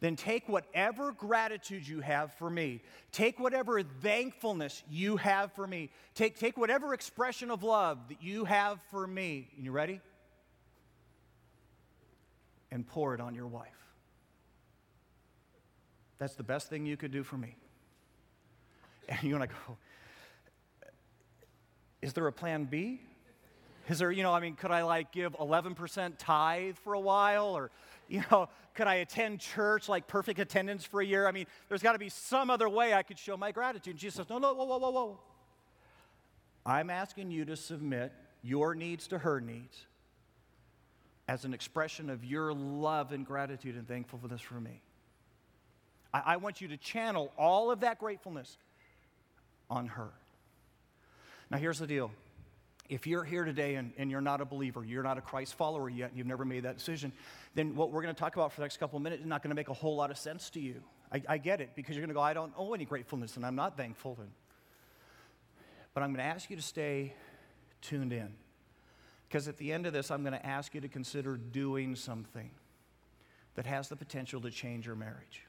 Then 0.00 0.16
take 0.16 0.48
whatever 0.48 1.12
gratitude 1.12 1.86
you 1.86 2.00
have 2.00 2.34
for 2.34 2.50
me, 2.50 2.82
take 3.12 3.38
whatever 3.38 3.82
thankfulness 3.82 4.82
you 4.90 5.16
have 5.16 5.52
for 5.52 5.66
me, 5.66 5.90
take, 6.14 6.38
take 6.38 6.58
whatever 6.58 6.92
expression 6.92 7.50
of 7.50 7.62
love 7.62 8.08
that 8.08 8.22
you 8.22 8.44
have 8.44 8.80
for 8.90 9.06
me. 9.06 9.48
And 9.56 9.64
you 9.64 9.72
ready? 9.72 10.00
And 12.74 12.84
pour 12.86 13.14
it 13.14 13.20
on 13.20 13.36
your 13.36 13.46
wife. 13.46 13.68
That's 16.18 16.34
the 16.34 16.42
best 16.42 16.68
thing 16.68 16.84
you 16.84 16.96
could 16.96 17.12
do 17.12 17.22
for 17.22 17.36
me. 17.38 17.56
And 19.08 19.22
you 19.22 19.36
want 19.36 19.48
to 19.48 19.56
go, 19.66 19.76
is 22.02 22.12
there 22.14 22.26
a 22.26 22.32
plan 22.32 22.64
B? 22.64 23.00
Is 23.88 23.98
there, 23.98 24.10
you 24.10 24.22
know, 24.24 24.32
I 24.32 24.40
mean, 24.40 24.56
could 24.56 24.72
I 24.72 24.82
like 24.82 25.12
give 25.12 25.34
11% 25.34 26.14
tithe 26.18 26.76
for 26.78 26.94
a 26.94 27.00
while? 27.00 27.56
Or, 27.56 27.70
you 28.08 28.24
know, 28.30 28.48
could 28.74 28.88
I 28.88 28.96
attend 28.96 29.40
church 29.40 29.88
like 29.88 30.08
perfect 30.08 30.40
attendance 30.40 30.84
for 30.84 31.00
a 31.00 31.06
year? 31.06 31.28
I 31.28 31.32
mean, 31.32 31.46
there's 31.68 31.82
got 31.82 31.92
to 31.92 31.98
be 31.98 32.08
some 32.08 32.50
other 32.50 32.68
way 32.68 32.92
I 32.92 33.04
could 33.04 33.18
show 33.18 33.36
my 33.36 33.52
gratitude. 33.52 33.92
And 33.92 34.00
Jesus 34.00 34.16
says, 34.16 34.28
no, 34.28 34.38
no, 34.38 34.52
whoa, 34.52 34.64
whoa, 34.64 34.78
whoa, 34.78 34.90
whoa. 34.90 35.20
I'm 36.66 36.90
asking 36.90 37.30
you 37.30 37.44
to 37.44 37.56
submit 37.56 38.12
your 38.42 38.74
needs 38.74 39.06
to 39.08 39.18
her 39.18 39.40
needs 39.40 39.86
as 41.26 41.44
an 41.44 41.54
expression 41.54 42.10
of 42.10 42.24
your 42.24 42.52
love 42.52 43.12
and 43.12 43.24
gratitude 43.26 43.76
and 43.76 43.88
thankfulness 43.88 44.40
for 44.40 44.60
me. 44.60 44.82
I, 46.12 46.22
I 46.26 46.36
want 46.36 46.60
you 46.60 46.68
to 46.68 46.76
channel 46.76 47.32
all 47.38 47.70
of 47.70 47.80
that 47.80 47.98
gratefulness 47.98 48.56
on 49.70 49.86
her. 49.88 50.10
Now, 51.50 51.58
here's 51.58 51.78
the 51.78 51.86
deal. 51.86 52.10
If 52.88 53.06
you're 53.06 53.24
here 53.24 53.44
today 53.44 53.76
and, 53.76 53.92
and, 53.96 54.10
you're 54.10 54.20
not 54.20 54.42
a 54.42 54.44
believer, 54.44 54.84
you're 54.84 55.02
not 55.02 55.16
a 55.16 55.22
Christ 55.22 55.54
follower 55.54 55.88
yet, 55.88 56.10
and 56.10 56.18
you've 56.18 56.26
never 56.26 56.44
made 56.44 56.64
that 56.64 56.76
decision, 56.76 57.12
then 57.54 57.74
what 57.74 57.90
we're 57.90 58.02
going 58.02 58.14
to 58.14 58.18
talk 58.18 58.36
about 58.36 58.52
for 58.52 58.60
the 58.60 58.64
next 58.64 58.76
couple 58.76 58.98
of 58.98 59.02
minutes 59.02 59.22
is 59.22 59.26
not 59.26 59.42
going 59.42 59.50
to 59.50 59.54
make 59.54 59.70
a 59.70 59.74
whole 59.74 59.96
lot 59.96 60.10
of 60.10 60.18
sense 60.18 60.50
to 60.50 60.60
you. 60.60 60.82
I, 61.10 61.22
I 61.26 61.38
get 61.38 61.62
it, 61.62 61.70
because 61.74 61.96
you're 61.96 62.02
going 62.02 62.10
to 62.10 62.14
go, 62.14 62.20
I 62.20 62.34
don't 62.34 62.52
owe 62.58 62.74
any 62.74 62.84
gratefulness, 62.84 63.36
and 63.36 63.46
I'm 63.46 63.56
not 63.56 63.78
thankful. 63.78 64.18
And, 64.20 64.30
but 65.94 66.02
I'm 66.02 66.10
going 66.10 66.18
to 66.18 66.30
ask 66.34 66.50
you 66.50 66.56
to 66.56 66.62
stay 66.62 67.14
tuned 67.80 68.12
in. 68.12 68.34
Because 69.34 69.48
at 69.48 69.56
the 69.56 69.72
end 69.72 69.84
of 69.84 69.92
this, 69.92 70.12
I'm 70.12 70.22
going 70.22 70.38
to 70.38 70.46
ask 70.46 70.76
you 70.76 70.80
to 70.80 70.86
consider 70.86 71.36
doing 71.36 71.96
something 71.96 72.52
that 73.56 73.66
has 73.66 73.88
the 73.88 73.96
potential 73.96 74.40
to 74.42 74.48
change 74.48 74.86
your 74.86 74.94
marriage, 74.94 75.42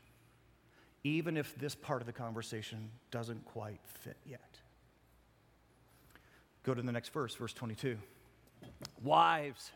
even 1.03 1.37
if 1.37 1.55
this 1.59 1.75
part 1.75 2.01
of 2.01 2.07
the 2.07 2.11
conversation 2.11 2.89
doesn't 3.11 3.45
quite 3.45 3.79
fit 3.83 4.17
yet. 4.25 4.57
Go 6.63 6.73
to 6.73 6.81
the 6.81 6.91
next 6.91 7.09
verse, 7.09 7.35
verse 7.35 7.53
22. 7.53 7.95
Wives, 9.03 9.69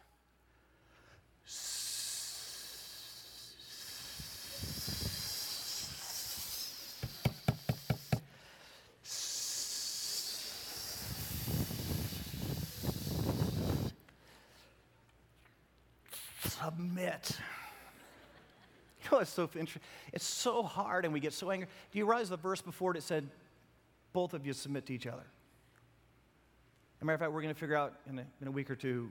submit. 17.00 17.38
You 19.02 19.12
know, 19.14 19.20
it's 19.20 19.32
so 19.32 19.44
interesting. 19.44 19.82
It's 20.12 20.26
so 20.26 20.62
hard, 20.62 21.06
and 21.06 21.14
we 21.14 21.22
get 21.22 21.32
so 21.32 21.50
angry. 21.50 21.70
Do 21.90 21.98
you 21.98 22.06
realize 22.06 22.28
the 22.28 22.36
verse 22.36 22.62
before 22.62 22.94
it 22.98 23.02
said, 23.02 23.30
both 24.12 24.34
of 24.34 24.46
you 24.46 24.52
submit 24.52 24.86
to 24.88 24.94
each 24.94 25.08
other? 25.08 25.24
As 26.98 27.02
a 27.02 27.06
matter 27.06 27.14
of 27.14 27.20
fact, 27.22 27.32
we're 27.32 27.42
going 27.42 27.54
to 27.54 27.60
figure 27.60 27.78
out 27.78 27.94
in 28.10 28.20
a, 28.20 28.26
in 28.42 28.50
a 28.50 28.52
week 28.52 28.70
or 28.70 28.76
two 28.76 29.10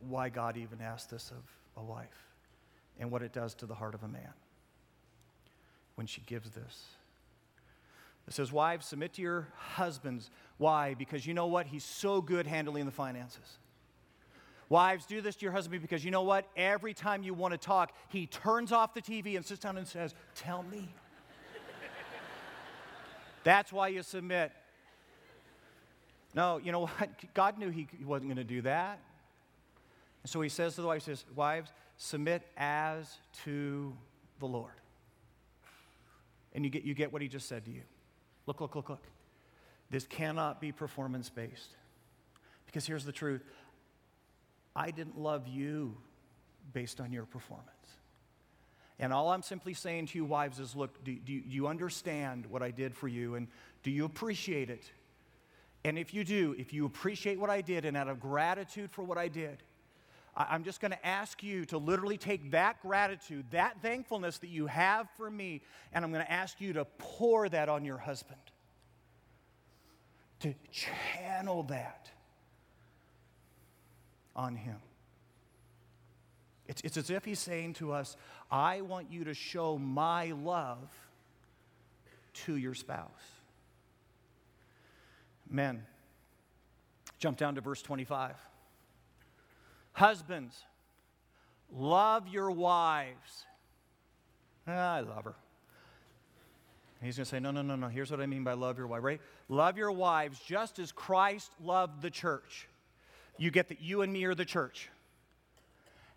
why 0.00 0.30
God 0.30 0.56
even 0.56 0.80
asked 0.80 1.10
this 1.10 1.30
of 1.30 1.44
a 1.80 1.86
wife 1.86 2.26
and 2.98 3.08
what 3.08 3.22
it 3.22 3.32
does 3.32 3.54
to 3.54 3.66
the 3.66 3.74
heart 3.74 3.94
of 3.94 4.02
a 4.02 4.08
man 4.08 4.32
when 5.94 6.08
she 6.08 6.20
gives 6.22 6.50
this. 6.50 6.86
It 8.26 8.34
says, 8.34 8.50
Wives, 8.50 8.84
submit 8.84 9.12
to 9.12 9.22
your 9.22 9.46
husbands. 9.54 10.28
Why? 10.56 10.94
Because 10.94 11.24
you 11.24 11.34
know 11.34 11.46
what? 11.46 11.68
He's 11.68 11.84
so 11.84 12.20
good 12.20 12.48
handling 12.48 12.84
the 12.84 12.90
finances. 12.90 13.58
Wives, 14.68 15.06
do 15.06 15.20
this 15.20 15.36
to 15.36 15.42
your 15.42 15.52
husband 15.52 15.80
because 15.80 16.04
you 16.04 16.10
know 16.10 16.22
what? 16.22 16.46
Every 16.56 16.92
time 16.92 17.22
you 17.22 17.32
want 17.32 17.52
to 17.52 17.58
talk, 17.58 17.92
he 18.08 18.26
turns 18.26 18.70
off 18.70 18.92
the 18.92 19.00
TV 19.00 19.36
and 19.36 19.44
sits 19.44 19.60
down 19.60 19.78
and 19.78 19.86
says, 19.86 20.14
Tell 20.34 20.62
me. 20.62 20.88
That's 23.44 23.72
why 23.72 23.88
you 23.88 24.02
submit. 24.02 24.52
No, 26.34 26.58
you 26.58 26.70
know 26.70 26.80
what? 26.80 27.08
God 27.34 27.58
knew 27.58 27.70
he 27.70 27.88
wasn't 28.04 28.28
going 28.28 28.36
to 28.36 28.44
do 28.44 28.62
that. 28.62 29.00
And 30.22 30.30
so 30.30 30.40
he 30.40 30.50
says 30.50 30.74
to 30.74 30.82
the 30.82 30.86
wife, 30.86 31.02
says, 31.02 31.24
Wives, 31.34 31.72
submit 31.96 32.42
as 32.56 33.16
to 33.44 33.96
the 34.38 34.46
Lord. 34.46 34.72
And 36.52 36.64
you 36.64 36.70
get, 36.70 36.82
you 36.82 36.94
get 36.94 37.12
what 37.12 37.22
he 37.22 37.28
just 37.28 37.48
said 37.48 37.64
to 37.64 37.70
you. 37.70 37.82
Look, 38.46 38.60
look, 38.60 38.74
look, 38.74 38.88
look. 38.90 39.02
This 39.90 40.06
cannot 40.06 40.60
be 40.60 40.72
performance 40.72 41.30
based. 41.30 41.70
Because 42.66 42.86
here's 42.86 43.04
the 43.04 43.12
truth 43.12 43.42
I 44.78 44.92
didn't 44.92 45.18
love 45.18 45.48
you 45.48 45.96
based 46.72 47.00
on 47.00 47.12
your 47.12 47.24
performance. 47.24 47.68
And 49.00 49.12
all 49.12 49.30
I'm 49.30 49.42
simply 49.42 49.74
saying 49.74 50.06
to 50.06 50.18
you, 50.18 50.24
wives, 50.24 50.60
is 50.60 50.76
look, 50.76 51.02
do, 51.02 51.16
do, 51.16 51.32
you 51.32 51.66
understand 51.66 52.46
what 52.46 52.62
I 52.62 52.70
did 52.70 52.94
for 52.94 53.08
you? 53.08 53.34
And 53.34 53.48
do 53.82 53.90
you 53.90 54.04
appreciate 54.04 54.70
it? 54.70 54.84
And 55.84 55.98
if 55.98 56.14
you 56.14 56.22
do, 56.22 56.54
if 56.56 56.72
you 56.72 56.86
appreciate 56.86 57.40
what 57.40 57.50
I 57.50 57.60
did 57.60 57.84
and 57.84 57.96
out 57.96 58.06
of 58.06 58.20
gratitude 58.20 58.92
for 58.92 59.02
what 59.02 59.18
I 59.18 59.26
did, 59.26 59.64
I, 60.36 60.54
am 60.54 60.62
just 60.62 60.80
going 60.80 60.92
to 60.92 61.06
ask 61.06 61.42
you 61.42 61.64
to 61.66 61.78
literally 61.78 62.16
take 62.16 62.52
that 62.52 62.80
gratitude, 62.80 63.46
that 63.50 63.82
thankfulness 63.82 64.38
that 64.38 64.50
you 64.50 64.66
have 64.66 65.08
for 65.16 65.28
me, 65.28 65.60
and 65.92 66.04
I'm 66.04 66.12
going 66.12 66.24
to 66.24 66.32
ask 66.32 66.60
you 66.60 66.72
to 66.74 66.84
pour 66.98 67.48
that 67.48 67.68
on 67.68 67.84
your 67.84 67.98
husband. 67.98 68.38
To 70.40 70.54
channel 70.70 71.64
that 71.64 72.10
on 74.38 74.54
him. 74.54 74.76
It's, 76.68 76.80
it's 76.82 76.96
as 76.96 77.10
if 77.10 77.24
he's 77.24 77.40
saying 77.40 77.74
to 77.74 77.92
us, 77.92 78.16
I 78.50 78.82
want 78.82 79.10
you 79.10 79.24
to 79.24 79.34
show 79.34 79.76
my 79.76 80.32
love 80.32 80.88
to 82.44 82.56
your 82.56 82.74
spouse. 82.74 83.10
Men, 85.50 85.84
jump 87.18 87.36
down 87.36 87.56
to 87.56 87.60
verse 87.60 87.82
25. 87.82 88.34
Husbands, 89.92 90.54
love 91.72 92.28
your 92.28 92.50
wives. 92.50 93.46
Ah, 94.68 94.96
I 94.96 95.00
love 95.00 95.24
her. 95.24 95.34
he's 97.02 97.16
going 97.16 97.24
to 97.24 97.30
say, 97.30 97.40
No, 97.40 97.50
no, 97.50 97.62
no, 97.62 97.74
no. 97.74 97.88
Here's 97.88 98.10
what 98.10 98.20
I 98.20 98.26
mean 98.26 98.44
by 98.44 98.52
love 98.52 98.76
your 98.76 98.86
wife, 98.86 99.02
right? 99.02 99.20
Love 99.48 99.78
your 99.78 99.90
wives 99.90 100.38
just 100.46 100.78
as 100.78 100.92
Christ 100.92 101.50
loved 101.60 102.02
the 102.02 102.10
church 102.10 102.68
you 103.38 103.50
get 103.50 103.68
that 103.68 103.80
you 103.80 104.02
and 104.02 104.12
me 104.12 104.24
are 104.24 104.34
the 104.34 104.44
church. 104.44 104.90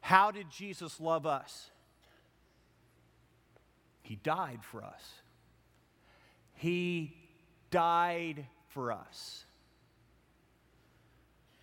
How 0.02 0.32
did 0.32 0.50
Jesus 0.50 1.00
love 1.00 1.26
us? 1.26 1.70
He 4.02 4.16
died 4.16 4.60
for 4.64 4.84
us. 4.84 5.12
He 6.56 7.16
died 7.70 8.46
for 8.70 8.92
us 8.92 9.46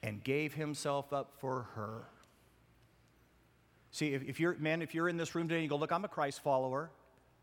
and 0.02 0.22
gave 0.22 0.54
himself 0.54 1.12
up 1.12 1.32
for 1.40 1.66
her. 1.74 2.04
See, 3.90 4.14
if, 4.14 4.38
you're, 4.38 4.54
man, 4.58 4.80
if 4.80 4.94
you're 4.94 5.08
in 5.08 5.16
this 5.16 5.34
room 5.34 5.48
today 5.48 5.56
and 5.56 5.64
you 5.64 5.68
go, 5.68 5.76
look, 5.76 5.90
I'm 5.90 6.04
a 6.04 6.08
Christ 6.08 6.42
follower. 6.42 6.90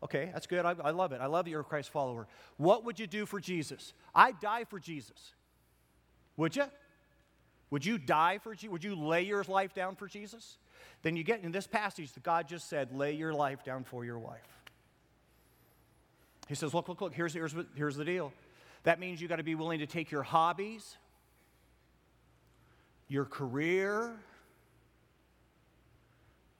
Okay, 0.02 0.30
that's 0.32 0.46
good. 0.46 0.64
I, 0.64 0.74
I 0.82 0.90
love 0.90 1.12
it. 1.12 1.20
I 1.20 1.26
love 1.26 1.44
that 1.44 1.50
you're 1.50 1.60
a 1.60 1.64
Christ 1.64 1.90
follower. 1.90 2.26
What 2.56 2.84
would 2.84 2.98
you 2.98 3.06
do 3.06 3.26
for 3.26 3.40
Jesus? 3.40 3.92
I'd 4.14 4.40
die 4.40 4.64
for 4.64 4.78
Jesus. 4.78 5.32
Would 6.36 6.56
you? 6.56 6.64
Would 7.70 7.84
you 7.84 7.98
die 7.98 8.38
for 8.38 8.54
Jesus? 8.54 8.70
Would 8.70 8.84
you 8.84 8.94
lay 8.94 9.22
your 9.22 9.42
life 9.44 9.74
down 9.74 9.96
for 9.96 10.06
Jesus? 10.06 10.56
Then 11.02 11.16
you 11.16 11.24
get 11.24 11.42
in 11.42 11.52
this 11.52 11.66
passage 11.66 12.12
that 12.12 12.22
God 12.22 12.48
just 12.48 12.68
said, 12.68 12.92
lay 12.92 13.12
your 13.12 13.34
life 13.34 13.64
down 13.64 13.84
for 13.84 14.04
your 14.04 14.18
wife. 14.18 14.40
He 16.48 16.54
says, 16.54 16.72
look, 16.72 16.88
look, 16.88 17.00
look, 17.00 17.14
here's, 17.14 17.34
here's, 17.34 17.54
here's 17.74 17.96
the 17.96 18.04
deal. 18.04 18.32
That 18.84 19.00
means 19.00 19.20
you 19.20 19.26
got 19.26 19.36
to 19.36 19.42
be 19.42 19.56
willing 19.56 19.80
to 19.80 19.86
take 19.86 20.12
your 20.12 20.22
hobbies, 20.22 20.96
your 23.08 23.24
career, 23.24 24.12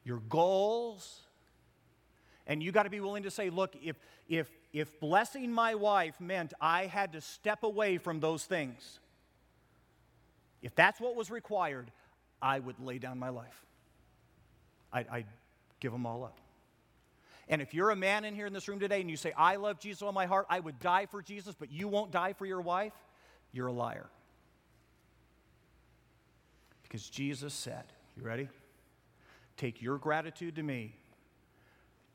your 0.04 0.18
goals, 0.28 1.20
and 2.48 2.62
you 2.62 2.72
got 2.72 2.82
to 2.84 2.90
be 2.90 3.00
willing 3.00 3.24
to 3.24 3.30
say, 3.30 3.50
look, 3.50 3.74
if, 3.82 3.96
if, 4.28 4.48
if 4.72 4.98
blessing 5.00 5.52
my 5.52 5.74
wife 5.74 6.20
meant 6.20 6.52
I 6.60 6.86
had 6.86 7.12
to 7.12 7.20
step 7.20 7.62
away 7.62 7.98
from 7.98 8.20
those 8.20 8.44
things, 8.44 8.98
if 10.66 10.74
that's 10.74 11.00
what 11.00 11.14
was 11.14 11.30
required, 11.30 11.92
I 12.42 12.58
would 12.58 12.80
lay 12.80 12.98
down 12.98 13.20
my 13.20 13.28
life. 13.28 13.64
I'd, 14.92 15.06
I'd 15.08 15.26
give 15.78 15.92
them 15.92 16.04
all 16.04 16.24
up. 16.24 16.40
And 17.48 17.62
if 17.62 17.72
you're 17.72 17.90
a 17.90 17.96
man 17.96 18.24
in 18.24 18.34
here 18.34 18.46
in 18.46 18.52
this 18.52 18.66
room 18.66 18.80
today 18.80 19.00
and 19.00 19.08
you 19.08 19.16
say, 19.16 19.32
I 19.36 19.54
love 19.56 19.78
Jesus 19.78 20.02
on 20.02 20.12
my 20.12 20.26
heart, 20.26 20.44
I 20.50 20.58
would 20.58 20.80
die 20.80 21.06
for 21.06 21.22
Jesus, 21.22 21.54
but 21.56 21.70
you 21.70 21.86
won't 21.86 22.10
die 22.10 22.32
for 22.32 22.46
your 22.46 22.60
wife, 22.60 22.94
you're 23.52 23.68
a 23.68 23.72
liar. 23.72 24.08
Because 26.82 27.08
Jesus 27.08 27.54
said, 27.54 27.84
You 28.16 28.24
ready? 28.24 28.48
Take 29.56 29.80
your 29.80 29.98
gratitude 29.98 30.56
to 30.56 30.64
me, 30.64 30.96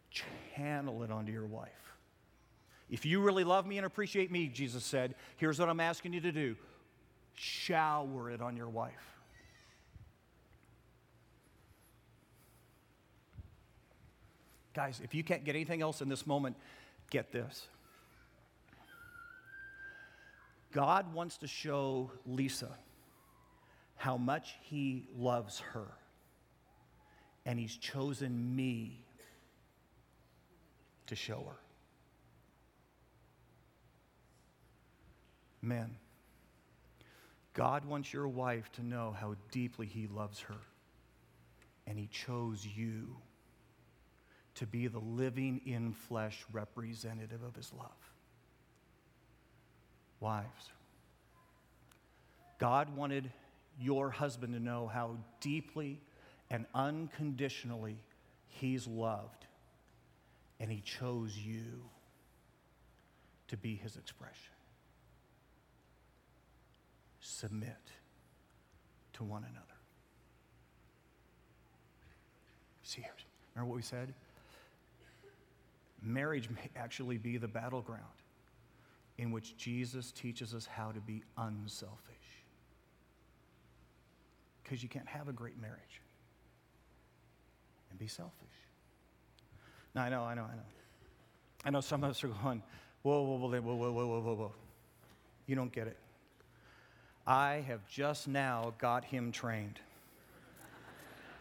channel 0.10 1.04
it 1.04 1.12
onto 1.12 1.32
your 1.32 1.48
wife. 1.48 1.70
If 2.90 3.06
you 3.06 3.22
really 3.22 3.46
love 3.46 3.66
me 3.66 3.78
and 3.78 3.86
appreciate 3.86 4.30
me, 4.30 4.50
Jesus 4.50 4.84
said, 4.84 5.16
here's 5.38 5.58
what 5.58 5.70
I'm 5.70 5.80
asking 5.80 6.12
you 6.12 6.20
to 6.20 6.34
do 6.34 6.58
shower 7.36 8.30
it 8.32 8.42
on 8.42 8.56
your 8.56 8.70
wife. 8.70 8.94
Guys, 14.74 15.02
if 15.04 15.14
you 15.14 15.24
can't 15.24 15.44
get 15.44 15.56
anything 15.56 15.82
else 15.82 16.02
in 16.02 16.08
this 16.08 16.26
moment, 16.26 16.56
get 17.10 17.32
this. 17.32 17.68
God 20.72 21.14
wants 21.14 21.38
to 21.40 21.48
show 21.48 22.12
Lisa 22.26 22.70
how 23.98 24.18
much 24.18 24.56
he 24.62 25.06
loves 25.18 25.60
her. 25.60 25.88
And 27.46 27.60
he's 27.60 27.76
chosen 27.76 28.56
me 28.56 29.04
to 31.08 31.16
show 31.16 31.44
her. 31.50 31.58
Men, 35.62 35.98
God 37.54 37.86
wants 37.86 38.14
your 38.14 38.28
wife 38.28 38.72
to 38.74 38.86
know 38.86 39.16
how 39.20 39.36
deeply 39.52 39.86
he 39.86 40.08
loves 40.08 40.40
her. 40.42 40.56
And 41.88 41.98
he 41.98 42.08
chose 42.08 42.66
you 42.66 43.18
to 44.56 44.66
be 44.66 44.88
the 44.88 45.00
living 45.00 45.62
in 45.66 45.94
flesh 45.94 46.46
representative 46.54 47.44
of 47.44 47.56
his 47.56 47.72
love. 47.74 47.90
Wives, 50.20 50.70
God 52.60 52.96
wanted 52.96 53.32
your 53.80 54.12
husband 54.12 54.54
to 54.54 54.60
know 54.60 54.88
how 54.88 55.18
deeply 55.40 56.00
and 56.52 56.66
unconditionally 56.76 57.98
he's 58.48 58.86
loved, 58.86 59.46
and 60.60 60.70
he 60.70 60.82
chose 60.82 61.36
you 61.36 61.82
to 63.48 63.58
be 63.58 63.76
his 63.76 63.96
expression. 63.96 64.51
Submit 67.22 67.78
to 69.14 69.24
one 69.24 69.44
another. 69.44 69.66
See, 72.84 73.06
remember 73.56 73.70
what 73.70 73.78
we 73.78 73.84
said? 73.84 74.14
marriage 76.02 76.50
may 76.50 76.70
actually 76.76 77.18
be 77.18 77.38
the 77.38 77.48
battleground 77.48 78.04
in 79.18 79.32
which 79.32 79.56
Jesus 79.58 80.12
teaches 80.12 80.54
us 80.54 80.66
how 80.66 80.92
to 80.92 81.00
be 81.00 81.24
unselfish. 81.38 81.98
Because 84.64 84.82
you 84.82 84.90
can't 84.90 85.08
have 85.08 85.28
a 85.28 85.34
great 85.34 85.60
marriage 85.62 86.02
and 87.90 88.00
be 88.00 88.08
selfish. 88.08 88.34
Now, 89.94 90.04
I 90.04 90.10
know, 90.10 90.24
I 90.24 90.34
know, 90.34 90.44
I 90.44 90.56
know. 90.56 90.64
I 91.66 91.70
know 91.70 91.82
some 91.82 92.04
of 92.04 92.10
us 92.10 92.24
are 92.24 92.30
going, 92.30 92.64
whoa, 93.04 93.22
whoa, 93.22 93.38
whoa, 93.38 93.62
whoa, 93.62 93.76
whoa, 93.76 93.92
whoa, 93.92 94.22
whoa, 94.22 94.34
whoa. 94.34 94.54
You 95.46 95.56
don't 95.56 95.72
get 95.72 95.88
it. 95.88 95.98
I 97.32 97.64
have 97.70 97.88
just 97.88 98.28
now 98.28 98.74
got 98.78 99.06
him 99.06 99.32
trained. 99.32 99.80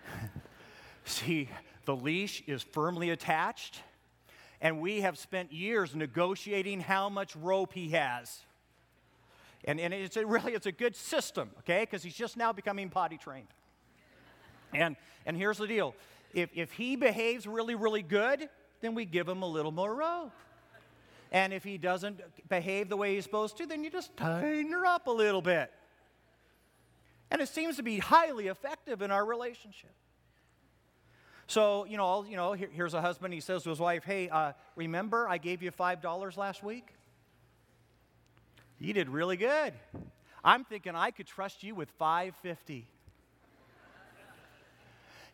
See, 1.05 1.49
the 1.85 1.97
leash 1.97 2.45
is 2.47 2.63
firmly 2.63 3.11
attached 3.11 3.81
and 4.61 4.81
we 4.81 5.01
have 5.01 5.19
spent 5.19 5.53
years 5.53 5.97
negotiating 5.97 6.79
how 6.79 7.09
much 7.09 7.35
rope 7.35 7.73
he 7.73 7.89
has. 7.89 8.39
And, 9.65 9.81
and 9.81 9.93
it's 9.93 10.17
a, 10.17 10.25
really, 10.25 10.53
it's 10.53 10.67
a 10.67 10.73
good 10.73 10.95
system, 10.95 11.51
okay? 11.59 11.81
Because 11.81 12.05
he's 12.05 12.15
just 12.15 12.37
now 12.37 12.53
becoming 12.53 12.89
potty 12.89 13.19
trained. 13.19 13.49
And, 14.73 14.95
and 15.27 15.37
here's 15.37 15.59
the 15.59 15.67
deal. 15.67 15.97
If, 16.33 16.51
if 16.55 16.71
he 16.71 16.95
behaves 16.95 17.49
really, 17.49 17.75
really 17.75 18.03
good, 18.03 18.49
then 18.81 18.95
we 18.95 19.07
give 19.07 19.29
him 19.29 19.43
a 19.43 19.49
little 19.49 19.73
more 19.73 19.93
rope. 19.93 20.31
And 21.33 21.53
if 21.53 21.65
he 21.65 21.79
doesn't 21.79 22.21
behave 22.49 22.89
the 22.89 22.97
way 22.97 23.17
he's 23.17 23.25
supposed 23.25 23.57
to, 23.57 23.67
then 23.67 23.83
you 23.83 23.91
just 23.91 24.17
tighten 24.17 24.71
her 24.71 24.87
up 24.87 25.09
a 25.09 25.13
little 25.13 25.43
bit. 25.43 25.73
And 27.31 27.41
it 27.41 27.49
seems 27.49 27.77
to 27.77 27.83
be 27.83 27.99
highly 27.99 28.49
effective 28.49 29.03
in 29.03 29.11
our 29.11 29.25
relationship. 29.25 29.91
So, 31.47 31.85
you 31.85 31.97
know, 31.97 32.25
you 32.25 32.37
know 32.37 32.53
here, 32.53 32.69
here's 32.73 32.95
a 32.95 33.01
husband, 33.01 33.35
he 33.35 33.41
says 33.41 33.65
to 33.65 33.71
his 33.71 33.81
wife, 33.81 34.05
Hey, 34.05 34.29
uh, 34.29 34.53
remember 34.77 35.29
I 35.29 35.39
gave 35.39 35.63
you 35.63 35.71
$5 35.73 36.37
last 36.37 36.63
week? 36.63 36.95
You 38.79 38.93
did 38.93 39.09
really 39.09 39.37
good. 39.37 39.75
I'm 40.43 40.65
thinking 40.65 40.95
I 40.95 41.11
could 41.11 41.27
trust 41.27 41.63
you 41.63 41.75
with 41.75 41.91
550. 41.99 42.87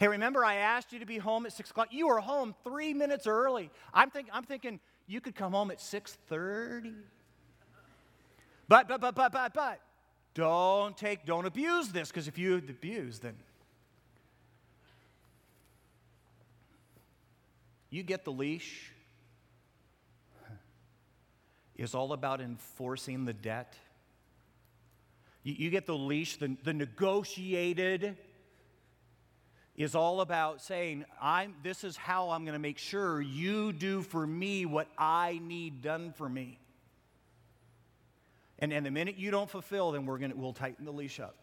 hey, 0.01 0.09
remember 0.09 0.44
I 0.44 0.57
asked 0.57 0.92
you 0.92 0.99
to 0.99 1.07
be 1.07 1.18
home 1.18 1.47
at 1.47 1.53
6 1.53 1.70
o'clock? 1.70 1.88
You 1.92 2.09
were 2.09 2.20
home 2.20 2.55
three 2.64 2.92
minutes 2.92 3.26
early. 3.26 3.70
I'm, 3.94 4.11
think, 4.11 4.28
I'm 4.32 4.44
thinking 4.44 4.80
you 5.07 5.20
could 5.20 5.34
come 5.34 5.53
home 5.53 5.70
at 5.70 5.78
6.30. 5.78 6.94
But, 8.68 8.88
but, 8.88 9.01
but, 9.01 9.14
but, 9.14 9.32
but, 9.32 9.55
but, 9.55 9.80
don't 10.37 10.97
take, 10.97 11.26
don't 11.26 11.47
abuse 11.47 11.89
this, 11.89 12.09
because 12.09 12.28
if 12.28 12.39
you 12.39 12.57
abuse, 12.57 13.18
then 13.18 13.34
You 17.97 18.03
get 18.03 18.24
the 18.24 18.32
leash. 18.32 18.93
Is 21.76 21.95
all 21.95 22.12
about 22.12 22.43
enforcing 22.43 23.24
the 23.24 23.32
debt. 23.32 23.74
You, 25.43 25.55
you 25.57 25.70
get 25.70 25.87
the 25.87 25.97
leash, 25.97 26.37
the, 26.37 26.57
the 26.62 26.74
negotiated 26.74 28.18
is 29.76 29.95
all 29.95 30.20
about 30.20 30.61
saying, 30.61 31.07
I'm, 31.22 31.55
this 31.62 31.84
is 31.84 31.97
how 31.97 32.30
I'm 32.30 32.45
going 32.45 32.55
to 32.55 32.59
make 32.59 32.76
sure 32.76 33.20
you 33.20 33.72
do 33.72 34.03
for 34.03 34.26
me 34.26 34.66
what 34.66 34.89
I 34.99 35.41
need 35.43 35.80
done 35.80 36.12
for 36.16 36.28
me. 36.28 36.59
And, 38.59 38.73
and 38.73 38.87
the 38.87 38.91
minute 38.91 39.17
you 39.17 39.31
don't 39.31 39.51
fulfill, 39.51 39.93
then 39.93 40.07
we're 40.07 40.19
gonna, 40.19 40.35
we'll 40.35 40.53
tighten 40.53 40.85
the 40.85 40.93
leash 40.93 41.21
up. 41.21 41.37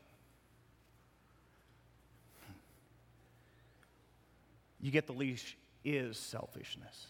You 4.81 4.91
get 4.91 5.07
the 5.07 5.13
leash 5.13 5.55
is 5.85 6.17
selfishness. 6.17 7.07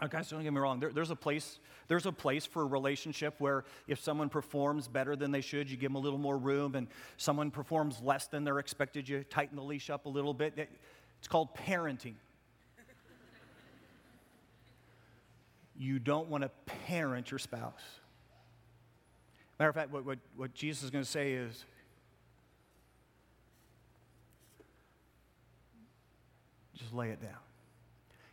Oh, 0.00 0.06
guys, 0.06 0.30
don't 0.30 0.42
get 0.42 0.52
me 0.52 0.60
wrong. 0.60 0.80
There, 0.80 0.92
there's, 0.92 1.10
a 1.10 1.16
place, 1.16 1.58
there's 1.88 2.06
a 2.06 2.12
place 2.12 2.46
for 2.46 2.62
a 2.62 2.66
relationship 2.66 3.34
where 3.38 3.64
if 3.88 4.00
someone 4.00 4.28
performs 4.28 4.86
better 4.86 5.16
than 5.16 5.32
they 5.32 5.40
should, 5.40 5.68
you 5.68 5.76
give 5.76 5.90
them 5.90 5.96
a 5.96 6.00
little 6.00 6.18
more 6.18 6.38
room, 6.38 6.76
and 6.76 6.86
someone 7.16 7.50
performs 7.50 8.00
less 8.02 8.26
than 8.28 8.44
they're 8.44 8.60
expected, 8.60 9.08
you 9.08 9.24
tighten 9.24 9.56
the 9.56 9.62
leash 9.62 9.90
up 9.90 10.06
a 10.06 10.08
little 10.08 10.34
bit. 10.34 10.54
It's 11.18 11.28
called 11.28 11.54
parenting. 11.54 12.14
You 15.78 15.98
don't 15.98 16.28
want 16.28 16.42
to 16.42 16.50
parent 16.86 17.30
your 17.30 17.38
spouse. 17.38 17.72
Matter 19.58 19.70
of 19.70 19.74
fact, 19.74 19.90
what, 19.90 20.04
what, 20.04 20.18
what 20.36 20.54
Jesus 20.54 20.84
is 20.84 20.90
going 20.90 21.04
to 21.04 21.10
say 21.10 21.32
is 21.32 21.64
Just 26.78 26.94
lay 26.94 27.10
it 27.10 27.20
down. 27.20 27.36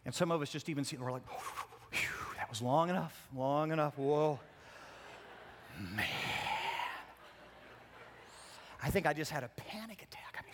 And 0.06 0.14
some 0.14 0.32
of 0.32 0.42
us 0.42 0.52
just 0.52 0.70
even 0.70 0.84
see, 0.84 0.98
we're 0.98 1.12
like, 1.12 1.26
that 2.38 2.50
was 2.50 2.62
long 2.62 2.90
enough, 2.90 3.28
long 3.36 3.72
enough. 3.72 3.98
Whoa. 3.98 4.40
Man. 5.96 6.06
I 8.84 8.90
think 8.92 9.08
I 9.08 9.14
just 9.14 9.32
had 9.32 9.44
a 9.44 9.50
panic 9.58 10.04
attack. 10.04 10.38
I 10.40 10.46
mean, 10.46 10.54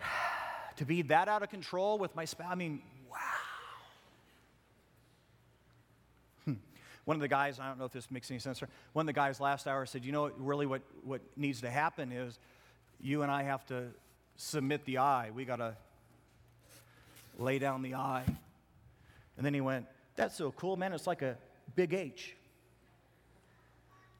to 0.76 0.86
be 0.86 1.02
that 1.02 1.28
out 1.28 1.42
of 1.42 1.50
control 1.50 1.98
with 1.98 2.16
my 2.16 2.24
spouse, 2.24 2.48
I 2.50 2.54
mean, 2.54 2.80
wow. 3.10 3.18
Hmm. 6.46 6.54
One 7.06 7.16
of 7.16 7.20
the 7.20 7.28
guys, 7.28 7.60
I 7.60 7.68
don't 7.68 7.78
know 7.78 7.84
if 7.84 7.92
this 7.92 8.10
makes 8.10 8.30
any 8.32 8.40
sense, 8.40 8.60
one 8.92 9.04
of 9.04 9.06
the 9.06 9.12
guys 9.12 9.40
last 9.40 9.68
hour 9.68 9.86
said, 9.86 10.04
You 10.04 10.10
know, 10.10 10.30
really 10.36 10.66
what, 10.66 10.82
what 11.04 11.20
needs 11.36 11.60
to 11.60 11.70
happen 11.70 12.10
is 12.10 12.38
you 13.00 13.22
and 13.22 13.30
I 13.30 13.44
have 13.44 13.64
to 13.66 13.84
submit 14.36 14.84
the 14.84 14.98
I. 14.98 15.30
We 15.30 15.44
got 15.44 15.56
to 15.56 15.76
lay 17.38 17.60
down 17.60 17.82
the 17.82 17.94
I. 17.94 18.24
And 19.36 19.46
then 19.46 19.54
he 19.54 19.60
went, 19.60 19.86
That's 20.16 20.34
so 20.34 20.50
cool, 20.50 20.76
man. 20.76 20.92
It's 20.92 21.06
like 21.06 21.22
a 21.22 21.36
big 21.76 21.94
H 21.94 22.34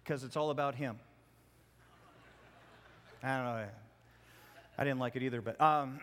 because 0.05 0.23
it's 0.23 0.37
all 0.37 0.51
about 0.51 0.77
him. 0.77 0.97
I 3.21 3.37
don't 3.37 3.47
know. 3.47 3.67
I 4.79 4.85
didn't 4.85 5.01
like 5.01 5.17
it 5.17 5.25
either, 5.25 5.41
but 5.41 5.61
um, 5.61 5.99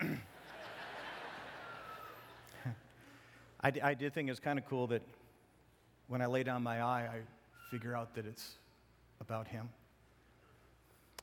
I, 3.64 3.72
I 3.82 3.94
did 3.94 4.14
think 4.14 4.30
it's 4.30 4.42
kind 4.42 4.60
of 4.60 4.66
cool 4.66 4.88
that 4.88 5.02
when 6.08 6.22
I 6.22 6.26
lay 6.26 6.44
down 6.44 6.64
my 6.64 6.82
eye, 6.82 7.10
I 7.12 7.20
figure 7.72 7.96
out 7.96 8.14
that 8.16 8.26
it's 8.26 8.54
about 9.22 9.48
Him. 9.48 9.70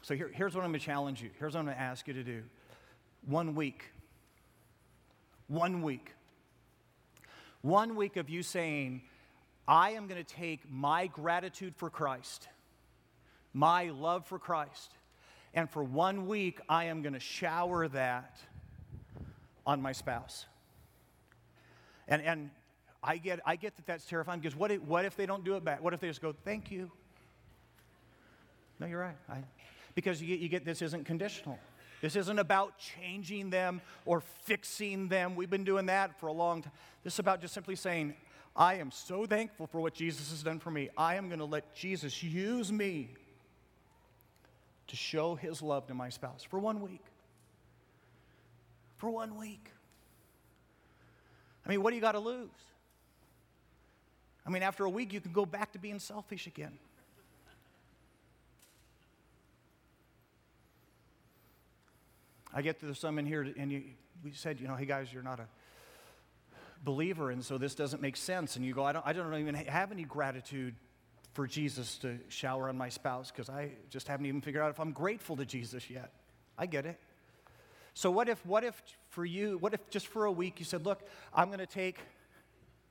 So 0.03 0.15
here, 0.15 0.31
here's 0.33 0.55
what 0.55 0.65
I'm 0.65 0.71
going 0.71 0.81
to 0.81 0.87
challenge 0.87 1.23
you. 1.23 1.31
Here's 1.39 1.55
what 1.55 1.61
I'm 1.61 1.67
going 1.67 1.77
to 1.77 1.83
ask 1.83 2.09
you 2.09 2.15
to 2.15 2.25
do. 2.25 2.43
One 3.27 3.55
week. 3.55 3.85
One 5.49 5.83
week. 5.83 6.15
One 7.63 7.97
week 7.97 8.17
of 8.17 8.31
you 8.31 8.43
saying, 8.43 9.03
I 9.69 9.91
am 9.91 10.07
going 10.07 10.23
to 10.23 10.35
take 10.35 10.71
my 10.71 11.07
gratitude 11.07 11.75
for 11.77 11.91
Christ, 11.91 12.49
my 13.53 13.91
love 13.91 14.27
for 14.27 14.39
Christ, 14.39 14.93
and 15.53 15.69
for 15.69 15.85
one 15.85 16.27
week, 16.27 16.61
I 16.69 16.85
am 16.87 17.03
going 17.03 17.13
to 17.13 17.21
shower 17.21 17.87
that 17.89 18.39
on 19.67 19.83
my 19.83 19.93
spouse. 19.93 20.47
And, 22.09 22.23
and 22.23 22.51
I, 23.03 23.17
get, 23.17 23.41
I 23.47 23.57
get 23.57 23.77
that 23.77 23.87
that's 23.87 24.05
terrifying 24.05 24.41
because 24.41 24.57
what 24.57 24.71
if, 24.71 24.83
what 24.83 25.05
if 25.05 25.17
they 25.17 25.27
don't 25.27 25.45
do 25.45 25.55
it 25.57 25.65
back? 25.65 25.83
What 25.83 25.95
if 25.95 26.01
they 26.01 26.09
just 26.09 26.21
go, 26.21 26.35
thank 26.45 26.71
you? 26.71 26.91
No, 28.79 28.87
you're 28.87 29.01
right. 29.01 29.17
I, 29.29 29.39
because 29.95 30.21
you 30.21 30.29
get, 30.29 30.39
you 30.41 30.49
get 30.49 30.65
this 30.65 30.83
isn't 30.83 31.05
conditional. 31.05 31.59
This 32.01 32.17
isn't 32.17 32.39
about 32.39 32.79
changing 32.79 33.51
them 33.51 33.81
or 34.07 34.21
fixing 34.21 35.09
them. 35.09 35.37
We've 35.37 35.51
been 35.51 35.65
doing 35.65 35.87
that 35.87 36.19
for 36.19 36.29
a 36.29 36.33
long 36.33 36.63
time. 36.63 36.73
This 37.05 37.15
is 37.15 37.19
about 37.19 37.41
just 37.41 37.53
simply 37.53 37.77
saying, 37.77 38.15
I 38.57 38.75
am 38.75 38.91
so 38.91 39.27
thankful 39.27 39.67
for 39.67 39.81
what 39.81 39.95
Jesus 39.95 40.31
has 40.31 40.43
done 40.43 40.59
for 40.59 40.71
me. 40.71 40.89
I 40.97 41.17
am 41.17 41.29
going 41.29 41.39
to 41.39 41.45
let 41.45 41.75
Jesus 41.75 42.23
use 42.23 42.73
me 42.73 43.11
to 44.89 44.97
show 44.97 45.35
his 45.35 45.63
love 45.63 45.87
to 45.87 45.95
my 45.95 46.09
spouse 46.09 46.43
for 46.43 46.59
one 46.59 46.81
week. 46.81 47.05
For 48.97 49.11
one 49.11 49.37
week. 49.37 49.71
I 51.65 51.69
mean, 51.69 51.83
what 51.83 51.91
do 51.91 51.97
you 51.97 52.03
got 52.03 52.13
to 52.13 52.19
lose? 52.19 52.49
I 54.51 54.53
mean, 54.53 54.65
after 54.65 54.85
a 54.85 54.91
week, 54.91 55.13
you 55.13 55.21
can 55.21 55.31
go 55.31 55.47
back 55.47 55.71
to 55.75 55.79
being 55.79 56.01
selfish 56.01 56.49
again. 56.49 56.73
I 62.53 62.61
get 62.61 62.81
to 62.81 62.93
some 62.97 63.21
in 63.21 63.27
here, 63.27 63.47
and 63.57 63.71
you, 63.71 63.83
we 64.25 64.33
said, 64.33 64.59
you 64.59 64.67
know, 64.67 64.75
hey 64.75 64.87
guys, 64.87 65.13
you're 65.13 65.23
not 65.23 65.39
a 65.39 65.47
believer, 66.83 67.31
and 67.31 67.45
so 67.45 67.59
this 67.59 67.77
doesn't 67.77 68.03
make 68.03 68.17
sense. 68.17 68.57
And 68.57 68.65
you 68.65 68.75
go, 68.75 68.83
I 68.83 68.91
don't, 68.91 69.07
I 69.07 69.13
don't 69.13 69.33
even 69.37 69.55
have 69.55 69.93
any 69.93 70.03
gratitude 70.03 70.75
for 71.33 71.47
Jesus 71.47 71.99
to 71.99 72.19
shower 72.29 72.69
on 72.69 72.77
my 72.77 72.89
spouse 72.89 73.31
because 73.31 73.49
I 73.49 73.71
just 73.89 74.09
haven't 74.09 74.27
even 74.27 74.41
figured 74.41 74.65
out 74.65 74.71
if 74.71 74.81
I'm 74.81 74.91
grateful 74.91 75.37
to 75.37 75.47
Jesus 75.47 75.89
yet. 75.89 76.11
I 76.59 76.67
get 76.67 76.87
it. 76.87 76.99
So 77.95 78.11
what 78.11 78.29
if 78.29 78.45
what 78.45 78.65
if 78.65 78.83
for 79.11 79.25
you, 79.25 79.59
what 79.59 79.75
if 79.75 79.91
just 79.91 80.09
for 80.09 80.25
a 80.25 80.33
week 80.33 80.59
you 80.59 80.65
said, 80.65 80.85
"Look, 80.85 81.03
I'm 81.33 81.47
going 81.51 81.61
to 81.61 81.67
take 81.67 82.01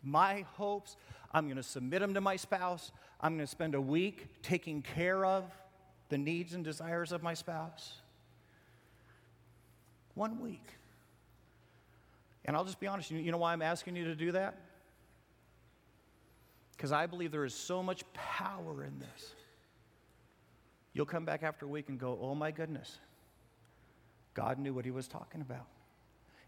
my 0.04 0.46
hopes, 0.54 0.96
I'm 1.32 1.46
going 1.46 1.58
to 1.58 1.64
submit 1.64 2.02
them 2.02 2.14
to 2.14 2.22
my 2.22 2.36
spouse. 2.36 2.92
I'm 3.22 3.36
going 3.36 3.46
to 3.46 3.52
spend 3.52 3.76
a 3.76 3.82
week 3.82 4.42
taking 4.42 4.82
care 4.82 5.26
of 5.26 5.46
the 6.10 6.18
needs 6.18 6.54
and 6.54 6.64
desires 6.64 7.12
of 7.12 7.24
my 7.24 7.34
spouse." 7.34 8.02
One 10.16 10.40
week. 10.40 10.66
And 12.46 12.56
I'll 12.56 12.66
just 12.66 12.80
be 12.80 12.88
honest, 12.88 13.12
you 13.12 13.32
know 13.32 13.38
why 13.38 13.54
I'm 13.54 13.62
asking 13.62 13.96
you 13.96 14.06
to 14.06 14.16
do 14.16 14.32
that? 14.32 14.58
because 16.80 16.94
I 16.94 17.08
believe 17.08 17.34
there 17.34 17.44
is 17.44 17.54
so 17.54 17.84
much 17.84 18.06
power 18.14 18.86
in 18.86 19.00
this. 19.00 19.34
You'll 20.94 21.06
come 21.06 21.26
back 21.26 21.44
after 21.44 21.66
a 21.66 21.68
week 21.68 21.90
and 21.90 22.00
go, 22.00 22.18
oh 22.22 22.34
my 22.34 22.52
goodness, 22.52 23.00
God 24.34 24.58
knew 24.58 24.74
what 24.74 24.86
he 24.86 24.92
was 24.92 25.06
talking 25.06 25.42
about. 25.42 25.68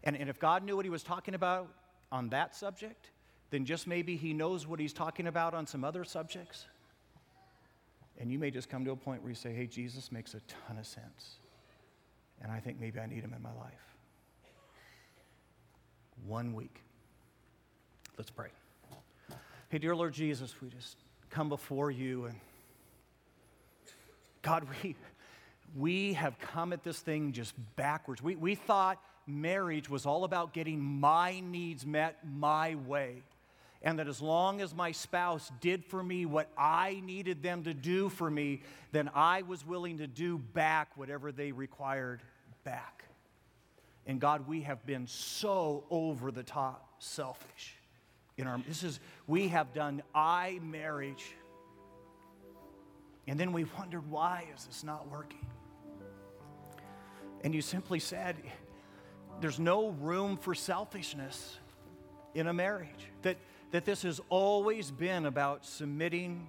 And, 0.04 0.16
and 0.16 0.30
if 0.30 0.38
God 0.38 0.64
knew 0.64 0.74
what 0.74 0.86
he 0.86 0.90
was 0.90 1.02
talking 1.02 1.34
about 1.34 1.68
on 2.10 2.30
that 2.30 2.56
subject, 2.56 3.10
then 3.52 3.66
just 3.66 3.86
maybe 3.86 4.16
he 4.16 4.32
knows 4.32 4.66
what 4.66 4.80
he's 4.80 4.94
talking 4.94 5.26
about 5.26 5.52
on 5.52 5.66
some 5.66 5.84
other 5.84 6.04
subjects. 6.04 6.64
And 8.18 8.32
you 8.32 8.38
may 8.38 8.50
just 8.50 8.70
come 8.70 8.82
to 8.86 8.92
a 8.92 8.96
point 8.96 9.20
where 9.20 9.28
you 9.28 9.34
say, 9.34 9.52
hey, 9.52 9.66
Jesus 9.66 10.10
makes 10.10 10.32
a 10.32 10.40
ton 10.66 10.78
of 10.78 10.86
sense. 10.86 11.36
And 12.40 12.50
I 12.50 12.60
think 12.60 12.80
maybe 12.80 12.98
I 12.98 13.04
need 13.04 13.22
him 13.22 13.34
in 13.36 13.42
my 13.42 13.52
life. 13.52 13.96
One 16.26 16.54
week. 16.54 16.82
Let's 18.16 18.30
pray. 18.30 18.48
Hey, 19.68 19.78
dear 19.78 19.94
Lord 19.94 20.14
Jesus, 20.14 20.54
we 20.62 20.70
just 20.70 20.96
come 21.28 21.50
before 21.50 21.90
you 21.90 22.24
and 22.24 22.36
God, 24.40 24.66
we, 24.82 24.96
we 25.76 26.14
have 26.14 26.38
come 26.40 26.72
at 26.72 26.82
this 26.82 27.00
thing 27.00 27.32
just 27.32 27.54
backwards. 27.76 28.22
We, 28.22 28.34
we 28.34 28.54
thought 28.54 28.98
marriage 29.26 29.90
was 29.90 30.06
all 30.06 30.24
about 30.24 30.54
getting 30.54 30.80
my 30.80 31.40
needs 31.40 31.84
met 31.84 32.18
my 32.24 32.76
way. 32.76 33.22
And 33.82 33.98
that 33.98 34.06
as 34.06 34.22
long 34.22 34.60
as 34.60 34.74
my 34.74 34.92
spouse 34.92 35.50
did 35.60 35.84
for 35.84 36.02
me 36.02 36.24
what 36.24 36.48
I 36.56 37.02
needed 37.04 37.42
them 37.42 37.64
to 37.64 37.74
do 37.74 38.08
for 38.08 38.30
me, 38.30 38.62
then 38.92 39.10
I 39.14 39.42
was 39.42 39.66
willing 39.66 39.98
to 39.98 40.06
do 40.06 40.38
back 40.38 40.96
whatever 40.96 41.32
they 41.32 41.50
required 41.50 42.22
back. 42.62 43.04
And 44.06 44.20
God, 44.20 44.46
we 44.46 44.62
have 44.62 44.86
been 44.86 45.06
so 45.06 45.84
over 45.90 46.30
the 46.30 46.42
top 46.42 46.94
selfish 47.00 47.76
in 48.36 48.46
our 48.46 48.58
this 48.66 48.82
is 48.82 49.00
we 49.26 49.48
have 49.48 49.72
done 49.72 50.02
I 50.14 50.58
marriage. 50.62 51.34
And 53.28 53.38
then 53.38 53.52
we 53.52 53.64
wondered 53.78 54.10
why 54.10 54.46
is 54.56 54.64
this 54.64 54.82
not 54.82 55.08
working? 55.08 55.46
And 57.44 57.54
you 57.54 57.62
simply 57.62 57.98
said 57.98 58.36
there's 59.40 59.60
no 59.60 59.90
room 59.90 60.36
for 60.36 60.54
selfishness 60.54 61.58
in 62.34 62.46
a 62.46 62.52
marriage. 62.52 63.10
That 63.22 63.36
that 63.72 63.84
this 63.86 64.02
has 64.02 64.20
always 64.28 64.90
been 64.90 65.26
about 65.26 65.64
submitting 65.66 66.46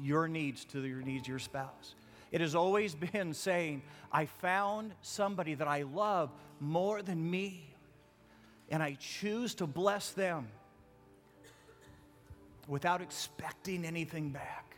your 0.00 0.28
needs 0.28 0.64
to 0.66 0.84
your 0.86 1.02
needs 1.02 1.26
your 1.26 1.38
spouse. 1.38 1.96
It 2.30 2.40
has 2.40 2.54
always 2.54 2.94
been 3.12 3.34
saying, 3.34 3.82
I 4.12 4.26
found 4.26 4.92
somebody 5.02 5.54
that 5.54 5.66
I 5.66 5.82
love 5.82 6.30
more 6.60 7.02
than 7.02 7.28
me, 7.28 7.74
and 8.68 8.82
I 8.82 8.96
choose 9.00 9.54
to 9.56 9.66
bless 9.66 10.10
them 10.10 10.48
without 12.68 13.00
expecting 13.00 13.84
anything 13.86 14.28
back. 14.28 14.76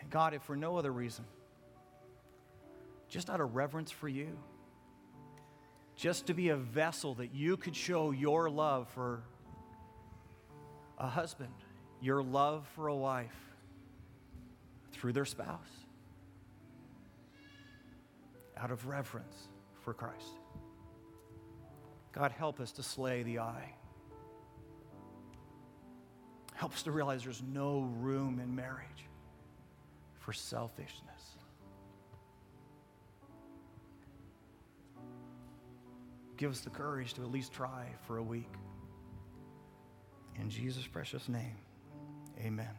And 0.00 0.10
God, 0.10 0.32
if 0.32 0.42
for 0.42 0.56
no 0.56 0.78
other 0.78 0.90
reason, 0.90 1.26
just 3.10 3.28
out 3.28 3.40
of 3.40 3.54
reverence 3.54 3.90
for 3.90 4.08
you, 4.08 4.38
just 6.00 6.28
to 6.28 6.34
be 6.34 6.48
a 6.48 6.56
vessel 6.56 7.14
that 7.16 7.34
you 7.34 7.58
could 7.58 7.76
show 7.76 8.10
your 8.10 8.48
love 8.48 8.88
for 8.94 9.22
a 10.96 11.06
husband, 11.06 11.52
your 12.00 12.22
love 12.22 12.66
for 12.74 12.88
a 12.88 12.96
wife 12.96 13.36
through 14.92 15.12
their 15.12 15.26
spouse, 15.26 15.68
out 18.56 18.70
of 18.70 18.86
reverence 18.86 19.48
for 19.82 19.92
Christ. 19.92 20.38
God, 22.12 22.32
help 22.32 22.60
us 22.60 22.72
to 22.72 22.82
slay 22.82 23.22
the 23.22 23.40
I. 23.40 23.74
Helps 26.54 26.82
to 26.84 26.92
realize 26.92 27.24
there's 27.24 27.42
no 27.52 27.80
room 27.98 28.40
in 28.42 28.54
marriage 28.54 29.04
for 30.18 30.32
selfishness. 30.32 31.09
Give 36.40 36.50
us 36.50 36.60
the 36.60 36.70
courage 36.70 37.12
to 37.14 37.20
at 37.20 37.30
least 37.30 37.52
try 37.52 37.84
for 38.06 38.16
a 38.16 38.22
week. 38.22 38.48
In 40.36 40.48
Jesus' 40.48 40.86
precious 40.86 41.28
name, 41.28 41.58
amen. 42.38 42.70